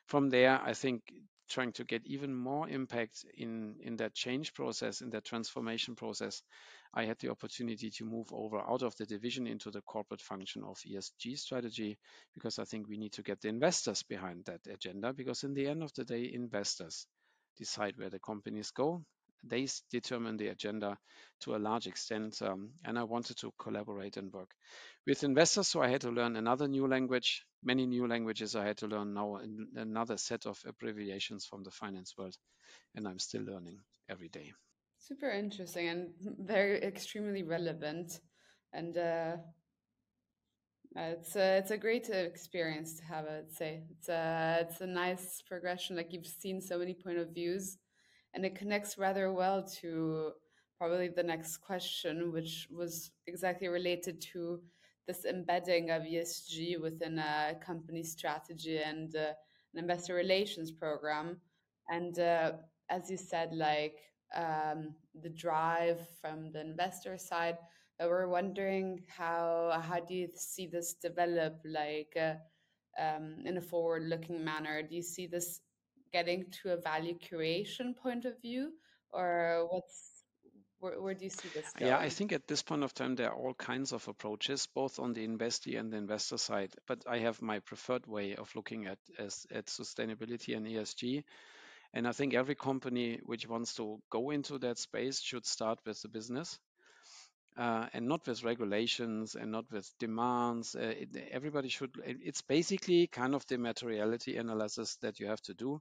from 0.06 0.30
there, 0.30 0.60
I 0.62 0.72
think 0.72 1.02
trying 1.50 1.72
to 1.72 1.84
get 1.84 2.06
even 2.06 2.34
more 2.34 2.68
impact 2.68 3.26
in, 3.36 3.76
in 3.82 3.96
that 3.96 4.14
change 4.14 4.54
process, 4.54 5.02
in 5.02 5.10
that 5.10 5.24
transformation 5.24 5.96
process, 5.96 6.42
I 6.94 7.04
had 7.04 7.18
the 7.18 7.30
opportunity 7.30 7.90
to 7.90 8.04
move 8.04 8.28
over 8.32 8.58
out 8.60 8.82
of 8.82 8.96
the 8.96 9.06
division 9.06 9.46
into 9.46 9.70
the 9.70 9.82
corporate 9.82 10.22
function 10.22 10.64
of 10.64 10.78
ESG 10.78 11.38
strategy 11.38 11.98
because 12.34 12.58
I 12.58 12.64
think 12.64 12.88
we 12.88 12.96
need 12.96 13.12
to 13.14 13.22
get 13.22 13.40
the 13.40 13.48
investors 13.48 14.02
behind 14.02 14.46
that 14.46 14.60
agenda 14.68 15.12
because 15.12 15.44
in 15.44 15.54
the 15.54 15.66
end 15.68 15.82
of 15.82 15.92
the 15.94 16.04
day, 16.04 16.30
investors 16.32 17.06
decide 17.58 17.98
where 17.98 18.10
the 18.10 18.18
companies 18.20 18.70
go. 18.70 19.04
They 19.42 19.66
determine 19.90 20.36
the 20.36 20.48
agenda 20.48 20.98
to 21.40 21.56
a 21.56 21.58
large 21.58 21.86
extent, 21.86 22.42
um, 22.42 22.70
and 22.84 22.98
I 22.98 23.04
wanted 23.04 23.38
to 23.38 23.52
collaborate 23.58 24.16
and 24.16 24.32
work 24.32 24.54
with 25.06 25.24
investors. 25.24 25.68
So 25.68 25.82
I 25.82 25.88
had 25.88 26.02
to 26.02 26.10
learn 26.10 26.36
another 26.36 26.68
new 26.68 26.86
language, 26.86 27.44
many 27.62 27.86
new 27.86 28.06
languages 28.06 28.54
I 28.54 28.66
had 28.66 28.78
to 28.78 28.86
learn 28.86 29.14
now, 29.14 29.40
another 29.74 30.18
set 30.18 30.46
of 30.46 30.60
abbreviations 30.66 31.46
from 31.46 31.62
the 31.62 31.70
finance 31.70 32.14
world, 32.16 32.36
and 32.94 33.08
I'm 33.08 33.18
still 33.18 33.42
learning 33.42 33.78
every 34.08 34.28
day. 34.28 34.52
Super 34.98 35.30
interesting 35.30 35.88
and 35.88 36.10
very 36.38 36.82
extremely 36.82 37.42
relevant, 37.42 38.20
and 38.72 38.96
uh, 38.98 39.36
it's 40.94 41.36
a, 41.36 41.58
it's 41.58 41.70
a 41.70 41.78
great 41.78 42.10
experience 42.10 42.98
to 42.98 43.04
have. 43.04 43.24
I'd 43.26 43.52
say 43.52 43.84
it's 43.90 44.08
a 44.08 44.58
it's 44.68 44.80
a 44.80 44.86
nice 44.86 45.42
progression. 45.42 45.96
Like 45.96 46.12
you've 46.12 46.26
seen 46.26 46.60
so 46.60 46.78
many 46.78 46.94
point 46.94 47.18
of 47.18 47.32
views, 47.32 47.78
and 48.34 48.44
it 48.44 48.54
connects 48.54 48.98
rather 48.98 49.32
well 49.32 49.62
to 49.80 50.32
probably 50.78 51.08
the 51.08 51.22
next 51.22 51.58
question, 51.58 52.32
which 52.32 52.68
was 52.70 53.10
exactly 53.26 53.68
related 53.68 54.20
to 54.32 54.60
this 55.06 55.24
embedding 55.24 55.90
of 55.90 56.02
ESG 56.02 56.80
within 56.80 57.18
a 57.18 57.54
company 57.64 58.02
strategy 58.02 58.78
and 58.78 59.14
uh, 59.16 59.32
an 59.74 59.78
investor 59.78 60.14
relations 60.14 60.70
program. 60.70 61.40
And 61.88 62.18
uh, 62.18 62.52
as 62.88 63.10
you 63.10 63.16
said, 63.16 63.52
like 63.52 63.98
um, 64.34 64.94
the 65.20 65.30
drive 65.30 66.00
from 66.20 66.52
the 66.52 66.60
investor 66.60 67.18
side, 67.18 67.58
we're 67.98 68.28
wondering 68.28 69.02
how 69.08 69.78
how 69.82 70.00
do 70.00 70.14
you 70.14 70.28
see 70.34 70.66
this 70.66 70.94
develop, 70.94 71.60
like 71.64 72.16
uh, 72.16 72.34
um, 72.98 73.36
in 73.44 73.58
a 73.58 73.60
forward-looking 73.60 74.42
manner? 74.42 74.82
Do 74.82 74.94
you 74.94 75.02
see 75.02 75.26
this 75.26 75.60
getting 76.12 76.46
to 76.62 76.72
a 76.72 76.76
value 76.76 77.16
creation 77.28 77.94
point 77.94 78.24
of 78.24 78.40
view, 78.40 78.72
or 79.10 79.66
what's 79.70 80.10
where, 80.80 81.00
where 81.00 81.14
do 81.14 81.24
you 81.24 81.30
see 81.30 81.48
this 81.54 81.72
going? 81.72 81.90
Yeah, 81.90 81.98
I 81.98 82.08
think 82.08 82.32
at 82.32 82.48
this 82.48 82.62
point 82.62 82.82
of 82.82 82.94
time, 82.94 83.14
there 83.14 83.30
are 83.30 83.36
all 83.36 83.54
kinds 83.54 83.92
of 83.92 84.08
approaches, 84.08 84.66
both 84.74 84.98
on 84.98 85.12
the 85.12 85.26
investee 85.26 85.78
and 85.78 85.92
the 85.92 85.98
investor 85.98 86.38
side. 86.38 86.72
But 86.86 87.04
I 87.06 87.18
have 87.18 87.40
my 87.42 87.60
preferred 87.60 88.06
way 88.06 88.34
of 88.34 88.50
looking 88.56 88.86
at 88.86 88.98
as 89.18 89.46
at 89.52 89.66
sustainability 89.66 90.56
and 90.56 90.66
ESG. 90.66 91.22
And 91.92 92.06
I 92.06 92.12
think 92.12 92.34
every 92.34 92.54
company 92.54 93.20
which 93.24 93.48
wants 93.48 93.74
to 93.74 94.00
go 94.10 94.30
into 94.30 94.58
that 94.58 94.78
space 94.78 95.20
should 95.20 95.44
start 95.44 95.80
with 95.84 96.00
the 96.02 96.08
business. 96.08 96.58
Uh, 97.56 97.86
and 97.92 98.08
not 98.08 98.26
with 98.26 98.44
regulations 98.44 99.34
and 99.34 99.52
not 99.52 99.64
with 99.72 99.90
demands. 99.98 100.74
Uh, 100.74 100.94
it, 100.98 101.08
everybody 101.32 101.68
should, 101.68 101.90
it's 102.04 102.42
basically 102.42 103.06
kind 103.08 103.34
of 103.34 103.46
the 103.48 103.58
materiality 103.58 104.36
analysis 104.38 104.96
that 105.02 105.20
you 105.20 105.26
have 105.26 105.42
to 105.42 105.54
do 105.54 105.80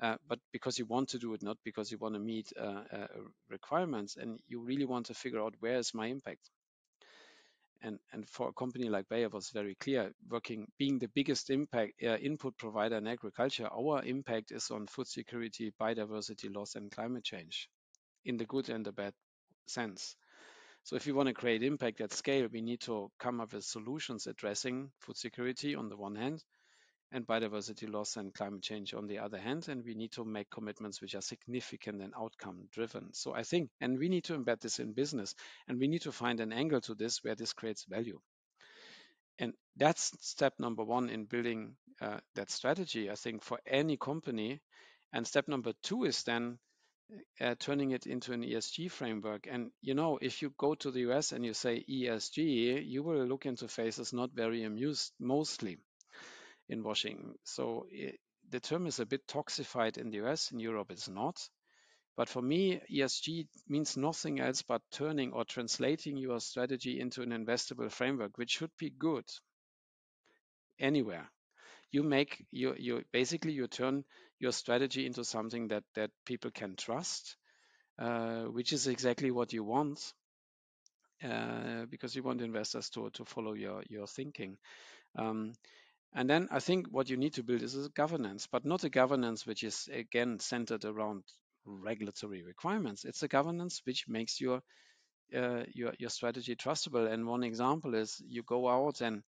uh, 0.00 0.16
but 0.28 0.38
because 0.52 0.78
you 0.78 0.84
want 0.84 1.08
to 1.10 1.18
do 1.18 1.32
it, 1.34 1.42
not 1.42 1.56
because 1.64 1.90
you 1.90 1.98
want 1.98 2.14
to 2.14 2.20
meet 2.20 2.52
uh, 2.60 2.82
uh, 2.92 3.06
requirements, 3.48 4.16
and 4.16 4.38
you 4.46 4.60
really 4.60 4.84
want 4.84 5.06
to 5.06 5.14
figure 5.14 5.40
out 5.40 5.54
where 5.60 5.78
is 5.78 5.94
my 5.94 6.06
impact. 6.06 6.50
And 7.82 7.98
and 8.12 8.28
for 8.28 8.48
a 8.48 8.52
company 8.52 8.88
like 8.90 9.08
Bayer 9.08 9.28
was 9.30 9.50
very 9.50 9.74
clear, 9.74 10.12
working 10.28 10.70
being 10.78 10.98
the 10.98 11.08
biggest 11.08 11.50
impact 11.50 12.02
uh, 12.02 12.16
input 12.16 12.58
provider 12.58 12.96
in 12.96 13.06
agriculture, 13.06 13.68
our 13.72 14.02
impact 14.04 14.52
is 14.52 14.70
on 14.70 14.86
food 14.86 15.08
security, 15.08 15.72
biodiversity 15.80 16.54
loss, 16.54 16.74
and 16.74 16.90
climate 16.90 17.24
change, 17.24 17.70
in 18.24 18.36
the 18.36 18.46
good 18.46 18.68
and 18.70 18.84
the 18.84 18.92
bad 18.92 19.14
sense. 19.66 20.16
So 20.86 20.94
if 20.94 21.04
we 21.04 21.10
want 21.10 21.26
to 21.26 21.34
create 21.34 21.64
impact 21.64 22.00
at 22.00 22.12
scale, 22.12 22.46
we 22.46 22.60
need 22.60 22.80
to 22.82 23.10
come 23.18 23.40
up 23.40 23.52
with 23.52 23.64
solutions 23.64 24.28
addressing 24.28 24.92
food 25.00 25.16
security 25.16 25.74
on 25.74 25.88
the 25.88 25.96
one 25.96 26.14
hand, 26.14 26.44
and 27.10 27.26
biodiversity 27.26 27.92
loss 27.92 28.16
and 28.16 28.32
climate 28.32 28.62
change 28.62 28.94
on 28.94 29.08
the 29.08 29.18
other 29.18 29.36
hand. 29.36 29.66
And 29.66 29.84
we 29.84 29.96
need 29.96 30.12
to 30.12 30.24
make 30.24 30.48
commitments 30.48 31.00
which 31.00 31.16
are 31.16 31.20
significant 31.22 32.02
and 32.02 32.12
outcome 32.16 32.68
driven. 32.70 33.12
So 33.14 33.34
I 33.34 33.42
think, 33.42 33.70
and 33.80 33.98
we 33.98 34.08
need 34.08 34.22
to 34.26 34.38
embed 34.38 34.60
this 34.60 34.78
in 34.78 34.92
business 34.92 35.34
and 35.66 35.80
we 35.80 35.88
need 35.88 36.02
to 36.02 36.12
find 36.12 36.38
an 36.38 36.52
angle 36.52 36.80
to 36.82 36.94
this 36.94 37.18
where 37.24 37.34
this 37.34 37.52
creates 37.52 37.84
value. 37.88 38.20
And 39.40 39.54
that's 39.76 40.12
step 40.20 40.54
number 40.60 40.84
one 40.84 41.10
in 41.10 41.24
building 41.24 41.74
uh, 42.00 42.18
that 42.36 42.52
strategy, 42.52 43.10
I 43.10 43.16
think, 43.16 43.42
for 43.42 43.58
any 43.66 43.96
company. 43.96 44.60
And 45.12 45.26
step 45.26 45.48
number 45.48 45.72
two 45.82 46.04
is 46.04 46.22
then 46.22 46.60
uh, 47.40 47.54
turning 47.58 47.92
it 47.92 48.06
into 48.06 48.32
an 48.32 48.42
ESG 48.42 48.90
framework. 48.90 49.46
And 49.50 49.70
you 49.80 49.94
know, 49.94 50.18
if 50.20 50.42
you 50.42 50.52
go 50.58 50.74
to 50.76 50.90
the 50.90 51.00
US 51.10 51.32
and 51.32 51.44
you 51.44 51.54
say 51.54 51.84
ESG, 51.88 52.86
you 52.86 53.02
will 53.02 53.24
look 53.26 53.46
into 53.46 53.68
faces 53.68 54.12
not 54.12 54.30
very 54.32 54.64
amused 54.64 55.12
mostly 55.20 55.78
in 56.68 56.82
Washington. 56.82 57.34
So 57.44 57.86
it, 57.90 58.18
the 58.50 58.60
term 58.60 58.86
is 58.86 59.00
a 59.00 59.06
bit 59.06 59.26
toxified 59.26 59.98
in 59.98 60.10
the 60.10 60.18
US. 60.26 60.50
In 60.52 60.60
Europe, 60.60 60.90
it's 60.90 61.08
not. 61.08 61.36
But 62.16 62.28
for 62.30 62.40
me, 62.40 62.80
ESG 62.90 63.46
means 63.68 63.96
nothing 63.96 64.40
else 64.40 64.62
but 64.62 64.80
turning 64.90 65.32
or 65.32 65.44
translating 65.44 66.16
your 66.16 66.40
strategy 66.40 66.98
into 66.98 67.22
an 67.22 67.30
investable 67.30 67.90
framework, 67.90 68.38
which 68.38 68.52
should 68.52 68.70
be 68.78 68.90
good 68.90 69.24
anywhere. 70.78 71.30
You 71.90 72.02
make 72.02 72.44
you 72.50 72.74
you 72.78 73.04
basically 73.12 73.52
you 73.52 73.68
turn 73.68 74.04
your 74.38 74.52
strategy 74.52 75.06
into 75.06 75.24
something 75.24 75.68
that 75.68 75.84
that 75.94 76.10
people 76.24 76.50
can 76.50 76.76
trust, 76.76 77.36
uh, 77.98 78.44
which 78.44 78.72
is 78.72 78.86
exactly 78.86 79.30
what 79.30 79.52
you 79.52 79.64
want, 79.64 80.12
uh, 81.22 81.86
because 81.90 82.14
you 82.14 82.22
want 82.22 82.40
investors 82.42 82.90
to 82.90 83.10
to 83.10 83.24
follow 83.24 83.54
your 83.54 83.82
your 83.88 84.06
thinking. 84.06 84.56
Um, 85.16 85.54
and 86.14 86.30
then 86.30 86.48
I 86.50 86.60
think 86.60 86.88
what 86.90 87.10
you 87.10 87.16
need 87.16 87.34
to 87.34 87.42
build 87.42 87.62
is 87.62 87.76
a 87.76 87.90
governance, 87.90 88.48
but 88.50 88.64
not 88.64 88.84
a 88.84 88.90
governance 88.90 89.46
which 89.46 89.62
is 89.64 89.88
again 89.92 90.38
centered 90.40 90.84
around 90.84 91.24
regulatory 91.66 92.42
requirements. 92.42 93.04
It's 93.04 93.22
a 93.22 93.28
governance 93.28 93.82
which 93.84 94.06
makes 94.08 94.40
your 94.40 94.62
uh, 95.34 95.64
your 95.74 95.94
your 95.98 96.10
strategy 96.10 96.56
trustable. 96.56 97.10
And 97.10 97.26
one 97.26 97.44
example 97.44 97.94
is 97.94 98.22
you 98.26 98.42
go 98.42 98.68
out 98.68 99.00
and 99.00 99.22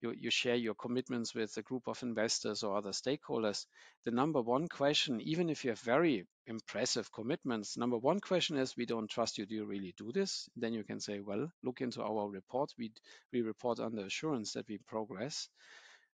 you, 0.00 0.12
you 0.18 0.30
share 0.30 0.54
your 0.54 0.74
commitments 0.74 1.34
with 1.34 1.56
a 1.56 1.62
group 1.62 1.84
of 1.86 2.02
investors 2.02 2.62
or 2.62 2.76
other 2.76 2.90
stakeholders. 2.90 3.66
The 4.04 4.10
number 4.10 4.40
one 4.42 4.68
question, 4.68 5.20
even 5.20 5.48
if 5.50 5.64
you 5.64 5.70
have 5.70 5.80
very 5.80 6.26
impressive 6.46 7.10
commitments, 7.12 7.76
number 7.76 7.98
one 7.98 8.20
question 8.20 8.56
is, 8.56 8.76
we 8.76 8.86
don't 8.86 9.10
trust 9.10 9.38
you. 9.38 9.46
Do 9.46 9.54
you 9.54 9.64
really 9.66 9.94
do 9.96 10.12
this? 10.12 10.48
Then 10.56 10.74
you 10.74 10.84
can 10.84 11.00
say, 11.00 11.20
well, 11.20 11.50
look 11.62 11.80
into 11.80 12.02
our 12.02 12.28
report. 12.28 12.72
We 12.78 12.92
we 13.32 13.42
report 13.42 13.80
under 13.80 14.04
assurance 14.04 14.52
that 14.52 14.68
we 14.68 14.78
progress. 14.78 15.48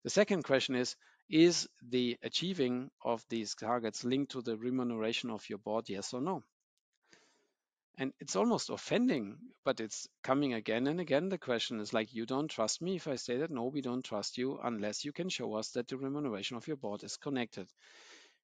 The 0.04 0.10
second 0.10 0.44
question 0.44 0.76
is, 0.76 0.96
is 1.30 1.68
the 1.90 2.18
achieving 2.24 2.90
of 3.04 3.24
these 3.30 3.56
targets 3.56 4.04
linked 4.04 4.32
to 4.32 4.42
the 4.42 4.58
remuneration 4.58 5.30
of 5.30 5.48
your 5.50 5.60
board, 5.60 5.90
yes 5.90 6.14
or 6.14 6.22
no? 6.22 6.44
And 8.00 8.14
it's 8.22 8.38
almost 8.38 8.70
offending, 8.70 9.38
but 9.66 9.82
it's 9.82 10.08
coming 10.24 10.54
again 10.54 10.88
and 10.88 11.02
again. 11.02 11.28
The 11.28 11.38
question 11.38 11.82
is 11.82 11.94
like, 11.94 12.14
you 12.14 12.26
don't 12.26 12.48
trust 12.50 12.82
me 12.82 12.96
if 12.96 13.10
I 13.10 13.16
say 13.16 13.36
that? 13.38 13.52
No, 13.52 13.66
we 13.66 13.82
don't 13.82 14.06
trust 14.06 14.38
you 14.38 14.58
unless 14.64 15.04
you 15.04 15.12
can 15.12 15.28
show 15.28 15.56
us 15.56 15.72
that 15.72 15.90
the 15.90 15.98
remuneration 15.98 16.56
of 16.56 16.66
your 16.66 16.78
board 16.78 17.04
is 17.04 17.18
connected. 17.18 17.68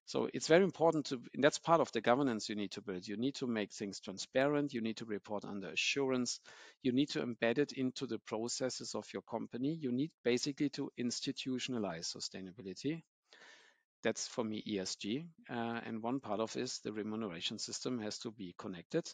So 0.07 0.29
it's 0.33 0.49
very 0.49 0.65
important 0.65 1.05
to, 1.07 1.21
and 1.33 1.41
that's 1.41 1.57
part 1.57 1.79
of 1.79 1.89
the 1.93 2.01
governance 2.01 2.49
you 2.49 2.55
need 2.57 2.71
to 2.71 2.81
build. 2.81 3.07
You 3.07 3.15
need 3.15 3.35
to 3.35 3.47
make 3.47 3.71
things 3.71 4.01
transparent. 4.01 4.73
You 4.73 4.81
need 4.81 4.97
to 4.97 5.05
report 5.05 5.45
under 5.45 5.69
assurance. 5.69 6.41
You 6.83 6.91
need 6.91 7.11
to 7.11 7.25
embed 7.25 7.57
it 7.57 7.71
into 7.71 8.07
the 8.07 8.19
processes 8.19 8.93
of 8.93 9.07
your 9.13 9.21
company. 9.23 9.73
You 9.73 9.93
need 9.93 10.11
basically 10.25 10.69
to 10.71 10.91
institutionalize 10.99 12.13
sustainability. 12.13 13.03
That's 14.03 14.27
for 14.27 14.43
me 14.43 14.61
ESG. 14.67 15.25
Uh, 15.49 15.79
and 15.85 16.03
one 16.03 16.19
part 16.19 16.41
of 16.41 16.57
is 16.57 16.79
the 16.83 16.91
remuneration 16.91 17.57
system 17.57 17.99
has 17.99 18.19
to 18.19 18.31
be 18.31 18.53
connected 18.57 19.09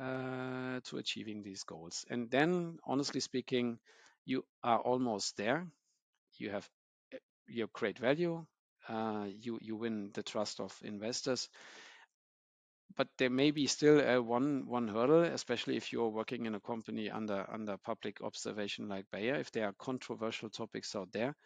uh, 0.00 0.80
to 0.84 0.98
achieving 0.98 1.42
these 1.42 1.64
goals. 1.64 2.04
And 2.10 2.30
then, 2.30 2.78
honestly 2.84 3.20
speaking, 3.20 3.78
you 4.24 4.44
are 4.62 4.78
almost 4.80 5.36
there. 5.36 5.66
You 6.38 6.50
have 6.50 6.68
eh, 7.12 7.18
you 7.48 7.68
create 7.68 7.98
value. 7.98 8.46
Uh, 8.88 9.26
you 9.40 9.58
you 9.62 9.76
win 9.76 10.10
the 10.14 10.22
trust 10.22 10.60
of 10.60 10.76
investors. 10.84 11.48
But 12.96 13.08
there 13.18 13.30
may 13.30 13.52
be 13.52 13.68
still 13.68 14.00
a 14.00 14.20
one 14.20 14.66
one 14.66 14.88
hurdle, 14.88 15.22
especially 15.22 15.76
if 15.76 15.92
you're 15.92 16.08
working 16.08 16.46
in 16.46 16.54
a 16.56 16.60
company 16.60 17.08
under 17.10 17.46
under 17.48 17.76
public 17.76 18.20
observation 18.22 18.88
like 18.88 19.08
Bayer. 19.12 19.36
If 19.36 19.52
there 19.52 19.66
are 19.68 19.72
controversial 19.74 20.50
topics 20.50 20.96
out 20.96 21.12
there, 21.12 21.36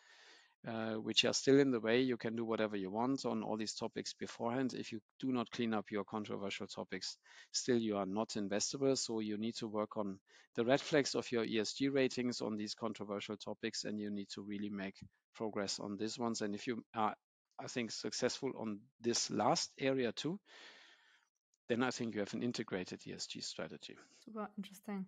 uh, 0.66 0.92
which 0.94 1.24
are 1.24 1.32
still 1.32 1.58
in 1.58 1.70
the 1.70 1.80
way. 1.80 2.00
You 2.00 2.16
can 2.16 2.36
do 2.36 2.44
whatever 2.44 2.76
you 2.76 2.90
want 2.90 3.24
on 3.24 3.42
all 3.42 3.56
these 3.56 3.74
topics 3.74 4.12
beforehand. 4.12 4.74
If 4.74 4.92
you 4.92 5.00
do 5.18 5.32
not 5.32 5.50
clean 5.50 5.72
up 5.72 5.90
your 5.90 6.04
controversial 6.04 6.66
topics, 6.66 7.16
still 7.52 7.78
you 7.78 7.96
are 7.96 8.06
not 8.06 8.30
investable. 8.30 8.96
So 8.98 9.20
you 9.20 9.38
need 9.38 9.54
to 9.56 9.68
work 9.68 9.96
on 9.96 10.18
the 10.56 10.64
red 10.64 10.80
flags 10.80 11.14
of 11.14 11.30
your 11.32 11.46
ESG 11.46 11.92
ratings 11.92 12.40
on 12.40 12.56
these 12.56 12.74
controversial 12.74 13.36
topics, 13.36 13.84
and 13.84 13.98
you 13.98 14.10
need 14.10 14.28
to 14.34 14.42
really 14.42 14.68
make 14.68 14.96
progress 15.34 15.80
on 15.80 15.96
these 15.96 16.18
ones. 16.18 16.42
And 16.42 16.54
if 16.54 16.66
you 16.66 16.84
are, 16.94 17.14
I 17.58 17.66
think, 17.66 17.90
successful 17.90 18.52
on 18.58 18.80
this 19.00 19.30
last 19.30 19.70
area 19.78 20.12
too, 20.12 20.38
then 21.68 21.82
I 21.82 21.90
think 21.90 22.14
you 22.14 22.20
have 22.20 22.34
an 22.34 22.42
integrated 22.42 23.00
ESG 23.00 23.44
strategy. 23.44 23.96
Super 24.24 24.48
interesting 24.58 25.06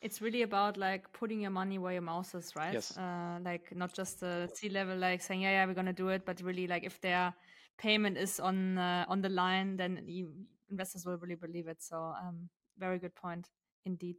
it's 0.00 0.20
really 0.20 0.42
about 0.42 0.76
like 0.76 1.12
putting 1.12 1.40
your 1.40 1.50
money 1.50 1.78
where 1.78 1.92
your 1.92 2.02
mouth 2.02 2.34
is, 2.34 2.54
right? 2.54 2.74
Yes. 2.74 2.96
Uh, 2.96 3.38
like 3.42 3.74
not 3.74 3.92
just 3.92 4.20
the 4.20 4.50
C 4.52 4.68
level, 4.68 4.96
like 4.96 5.22
saying, 5.22 5.40
yeah, 5.42 5.50
yeah, 5.50 5.66
we're 5.66 5.74
gonna 5.74 5.92
do 5.92 6.08
it, 6.08 6.24
but 6.24 6.40
really 6.40 6.66
like 6.66 6.84
if 6.84 7.00
their 7.00 7.34
payment 7.78 8.16
is 8.16 8.40
on 8.40 8.78
uh, 8.78 9.04
on 9.08 9.22
the 9.22 9.28
line, 9.28 9.76
then 9.76 10.02
you, 10.06 10.32
investors 10.70 11.06
will 11.06 11.16
really 11.18 11.34
believe 11.34 11.68
it. 11.68 11.82
So, 11.82 11.96
um, 11.96 12.48
very 12.78 12.98
good 12.98 13.14
point 13.14 13.48
indeed. 13.84 14.16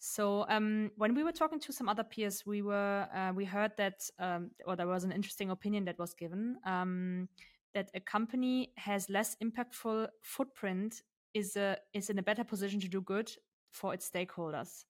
So 0.00 0.46
um, 0.48 0.92
when 0.96 1.14
we 1.14 1.24
were 1.24 1.32
talking 1.32 1.58
to 1.60 1.72
some 1.72 1.88
other 1.88 2.04
peers, 2.04 2.44
we 2.46 2.62
were 2.62 3.08
uh, 3.12 3.32
we 3.34 3.44
heard 3.44 3.72
that 3.78 4.08
um, 4.18 4.50
or 4.64 4.76
there 4.76 4.86
was 4.86 5.04
an 5.04 5.12
interesting 5.12 5.50
opinion 5.50 5.84
that 5.86 5.98
was 5.98 6.14
given 6.14 6.56
um, 6.64 7.28
that 7.74 7.90
a 7.94 8.00
company 8.00 8.72
has 8.76 9.10
less 9.10 9.36
impactful 9.42 10.08
footprint 10.22 11.02
is 11.34 11.56
a 11.56 11.76
is 11.92 12.10
in 12.10 12.18
a 12.18 12.22
better 12.22 12.44
position 12.44 12.80
to 12.80 12.88
do 12.88 13.00
good 13.00 13.30
for 13.70 13.94
its 13.94 14.08
stakeholders. 14.08 14.84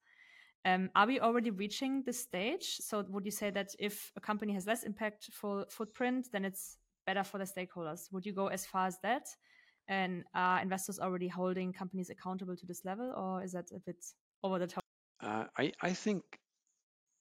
Um, 0.64 0.90
are 0.94 1.06
we 1.06 1.20
already 1.20 1.50
reaching 1.50 2.02
this 2.04 2.20
stage? 2.20 2.78
So 2.80 3.04
would 3.08 3.24
you 3.24 3.30
say 3.30 3.50
that 3.50 3.74
if 3.78 4.12
a 4.16 4.20
company 4.20 4.52
has 4.54 4.66
less 4.66 4.84
impactful 4.84 5.70
footprint, 5.70 6.28
then 6.32 6.44
it's 6.44 6.78
better 7.06 7.24
for 7.24 7.38
the 7.38 7.44
stakeholders? 7.44 8.12
Would 8.12 8.26
you 8.26 8.32
go 8.32 8.48
as 8.48 8.66
far 8.66 8.86
as 8.86 8.98
that? 9.02 9.26
And 9.86 10.24
are 10.34 10.60
investors 10.60 10.98
already 10.98 11.28
holding 11.28 11.72
companies 11.72 12.10
accountable 12.10 12.56
to 12.56 12.66
this 12.66 12.84
level, 12.84 13.12
or 13.16 13.42
is 13.42 13.52
that 13.52 13.70
a 13.74 13.80
bit 13.80 14.04
over 14.42 14.58
the 14.58 14.66
top? 14.66 14.84
Uh, 15.22 15.44
I, 15.56 15.72
I 15.80 15.94
think 15.94 16.22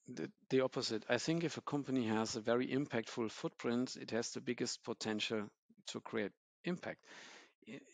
the, 0.08 0.30
the 0.50 0.62
opposite. 0.62 1.06
I 1.08 1.18
think 1.18 1.44
if 1.44 1.58
a 1.58 1.62
company 1.62 2.06
has 2.08 2.36
a 2.36 2.42
very 2.42 2.68
impactful 2.68 3.32
footprint, 3.32 3.98
it 4.02 4.12
has 4.12 4.32
the 4.32 4.42
biggest 4.42 4.84
potential 4.84 5.48
to 5.88 6.02
create 6.02 6.32
impact 6.66 7.06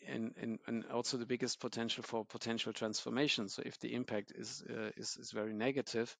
and, 0.06 0.58
and, 0.66 0.84
also 0.92 1.16
the 1.16 1.26
biggest 1.26 1.60
potential 1.60 2.04
for 2.04 2.24
potential 2.24 2.72
transformation. 2.72 3.48
So 3.48 3.62
if 3.64 3.78
the 3.80 3.94
impact 3.94 4.32
is, 4.34 4.62
uh, 4.68 4.90
is, 4.96 5.16
is 5.16 5.30
very 5.32 5.52
negative, 5.52 6.16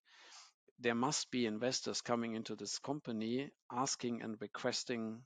there 0.80 0.94
must 0.94 1.30
be 1.30 1.46
investors 1.46 2.00
coming 2.00 2.34
into 2.34 2.56
this 2.56 2.78
company 2.78 3.50
asking 3.70 4.22
and 4.22 4.36
requesting 4.40 5.22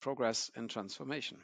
progress 0.00 0.50
and 0.54 0.68
transformation. 0.68 1.38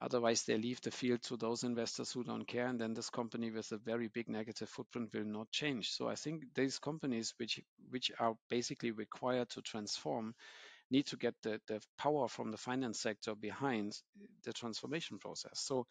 Otherwise, 0.00 0.44
they 0.44 0.56
leave 0.56 0.80
the 0.82 0.92
field 0.92 1.20
to 1.22 1.36
those 1.36 1.64
investors 1.64 2.12
who 2.12 2.22
don't 2.22 2.46
care, 2.46 2.68
and 2.68 2.80
then 2.80 2.94
this 2.94 3.10
company 3.10 3.50
with 3.50 3.72
a 3.72 3.78
very 3.78 4.06
big 4.06 4.28
negative 4.28 4.68
footprint 4.68 5.12
will 5.12 5.24
not 5.24 5.50
change. 5.50 5.90
So 5.90 6.08
I 6.08 6.14
think 6.14 6.44
these 6.54 6.78
companies, 6.78 7.34
which 7.36 7.60
which 7.90 8.12
are 8.20 8.36
basically 8.48 8.92
required 8.92 9.50
to 9.50 9.62
transform, 9.62 10.36
need 10.90 11.06
to 11.06 11.16
get 11.16 11.34
the, 11.42 11.60
the 11.66 11.80
power 11.98 12.28
from 12.28 12.50
the 12.50 12.56
finance 12.56 13.00
sector 13.00 13.34
behind 13.34 13.92
the 14.44 14.52
transformation 14.52 15.18
process. 15.18 15.60
So 15.60 15.86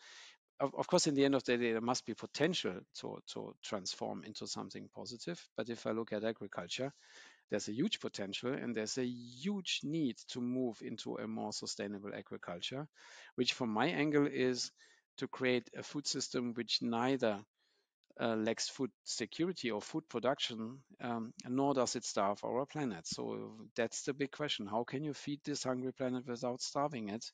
of, 0.59 0.73
of, 0.75 0.87
course, 0.87 1.07
in 1.07 1.13
the 1.13 1.23
end 1.23 1.35
of 1.35 1.43
the 1.43 1.57
day, 1.57 1.71
there 1.71 1.81
must 1.81 2.05
be 2.05 2.13
potential 2.13 2.79
to, 2.99 3.19
to 3.33 3.53
transform 3.63 4.23
into 4.23 4.47
something 4.47 4.89
positive. 4.95 5.39
But 5.55 5.69
if 5.69 5.85
I 5.85 5.91
look 5.91 6.13
at 6.13 6.23
agriculture, 6.23 6.91
there's 7.49 7.67
a 7.67 7.73
huge 7.73 7.99
potential 7.99 8.53
and 8.53 8.75
there's 8.75 8.97
a 8.97 9.05
huge 9.05 9.81
need 9.83 10.17
to 10.29 10.41
move 10.41 10.81
into 10.81 11.15
a 11.17 11.27
more 11.27 11.53
sustainable 11.53 12.11
agriculture, 12.13 12.87
which 13.35 13.53
from 13.53 13.69
my 13.69 13.87
angle 13.87 14.27
is 14.27 14.71
to 15.17 15.27
create 15.27 15.69
a 15.75 15.83
food 15.83 16.07
system 16.07 16.53
which 16.55 16.81
neither 16.81 17.39
uh, 18.19 18.35
lacks 18.35 18.69
food 18.69 18.91
security 19.03 19.71
or 19.71 19.81
food 19.81 20.07
production, 20.09 20.79
um, 21.01 21.33
nor 21.47 21.73
does 21.73 21.95
it 21.95 22.05
starve 22.05 22.39
our 22.43 22.65
planet. 22.65 23.05
So 23.07 23.67
that's 23.75 24.03
the 24.03 24.13
big 24.13 24.31
question. 24.31 24.67
How 24.67 24.83
can 24.83 25.03
you 25.03 25.13
feed 25.13 25.41
this 25.43 25.63
hungry 25.63 25.93
planet 25.93 26.27
without 26.27 26.61
starving 26.61 27.09
it? 27.09 27.25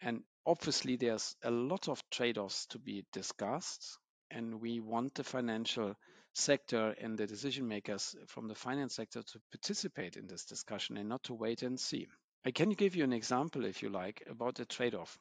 And 0.00 0.22
obviously, 0.46 0.96
there's 0.96 1.36
a 1.44 1.50
lot 1.50 1.88
of 1.88 2.02
trade 2.10 2.38
offs 2.38 2.66
to 2.66 2.78
be 2.78 3.04
discussed. 3.12 3.98
And 4.30 4.60
we 4.60 4.80
want 4.80 5.14
the 5.14 5.24
financial 5.24 5.94
sector 6.34 6.94
and 7.00 7.18
the 7.18 7.26
decision 7.26 7.68
makers 7.68 8.16
from 8.26 8.48
the 8.48 8.54
finance 8.54 8.94
sector 8.94 9.22
to 9.22 9.40
participate 9.52 10.16
in 10.16 10.26
this 10.26 10.46
discussion 10.46 10.96
and 10.96 11.08
not 11.08 11.22
to 11.24 11.34
wait 11.34 11.62
and 11.62 11.78
see. 11.78 12.08
I 12.44 12.50
can 12.50 12.70
give 12.70 12.96
you 12.96 13.04
an 13.04 13.12
example, 13.12 13.64
if 13.64 13.82
you 13.82 13.90
like, 13.90 14.22
about 14.28 14.58
a 14.58 14.64
trade 14.64 14.94
off. 14.94 15.18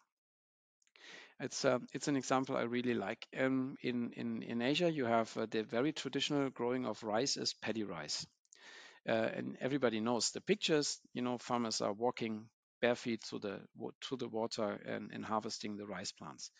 It's 1.41 1.65
uh, 1.65 1.79
it's 1.93 2.07
an 2.07 2.15
example 2.15 2.55
I 2.55 2.61
really 2.61 2.93
like. 2.93 3.27
Um, 3.37 3.75
in 3.81 4.13
in 4.13 4.43
in 4.43 4.61
Asia, 4.61 4.89
you 4.89 5.05
have 5.05 5.35
uh, 5.35 5.45
the 5.45 5.63
very 5.63 5.91
traditional 5.91 6.49
growing 6.49 6.85
of 6.85 7.03
rice 7.03 7.35
as 7.35 7.53
paddy 7.53 7.83
rice, 7.83 8.25
uh, 9.07 9.11
and 9.11 9.57
everybody 9.61 9.99
knows 9.99 10.31
the 10.31 10.41
pictures. 10.41 10.99
You 11.13 11.23
know, 11.23 11.37
farmers 11.37 11.81
are 11.81 11.93
walking 11.93 12.49
bare 12.81 12.95
feet 12.95 13.23
to 13.29 13.39
the 13.39 13.61
to 14.09 14.17
the 14.17 14.29
water 14.29 14.71
and, 14.85 15.11
and 15.11 15.25
harvesting 15.25 15.77
the 15.77 15.87
rice 15.87 16.11
plants. 16.11 16.51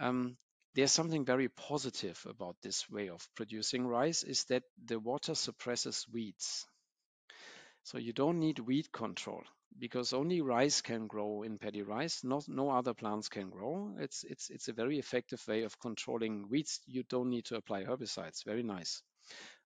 Um, 0.00 0.36
there's 0.74 0.92
something 0.92 1.24
very 1.24 1.48
positive 1.48 2.20
about 2.28 2.56
this 2.62 2.90
way 2.90 3.08
of 3.10 3.28
producing 3.36 3.86
rice 3.86 4.22
is 4.24 4.44
that 4.46 4.64
the 4.84 5.00
water 5.00 5.34
suppresses 5.34 6.06
weeds. 6.12 6.66
So 7.82 7.98
you 7.98 8.12
don't 8.12 8.38
need 8.38 8.60
weed 8.60 8.92
control 8.92 9.42
because 9.78 10.12
only 10.12 10.40
rice 10.40 10.80
can 10.80 11.06
grow 11.06 11.42
in 11.42 11.58
paddy 11.58 11.82
rice. 11.82 12.24
Not, 12.24 12.48
no 12.48 12.70
other 12.70 12.94
plants 12.94 13.28
can 13.28 13.50
grow. 13.50 13.94
It's, 13.98 14.24
it's, 14.24 14.50
it's 14.50 14.68
a 14.68 14.72
very 14.72 14.98
effective 14.98 15.42
way 15.48 15.62
of 15.62 15.78
controlling 15.78 16.48
weeds. 16.48 16.80
You 16.86 17.02
don't 17.04 17.30
need 17.30 17.46
to 17.46 17.56
apply 17.56 17.84
herbicides. 17.84 18.44
Very 18.44 18.62
nice. 18.62 19.02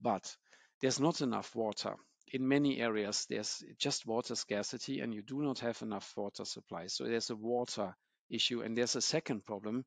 But 0.01 0.37
there's 0.81 1.01
not 1.01 1.21
enough 1.21 1.55
water. 1.55 1.95
In 2.33 2.49
many 2.49 2.81
areas, 2.81 3.27
there's 3.29 3.63
just 3.79 4.07
water 4.07 4.35
scarcity 4.35 5.01
and 5.01 5.15
you 5.15 5.23
do 5.23 5.43
not 5.43 5.61
have 5.61 5.81
enough 5.83 6.13
water 6.17 6.45
supply. 6.45 6.87
So 6.89 7.05
there's 7.05 7.31
a 7.31 7.37
water 7.37 7.95
issue. 8.31 8.63
And 8.63 8.77
there's 8.77 8.97
a 8.97 9.03
second 9.03 9.45
problem 9.45 9.85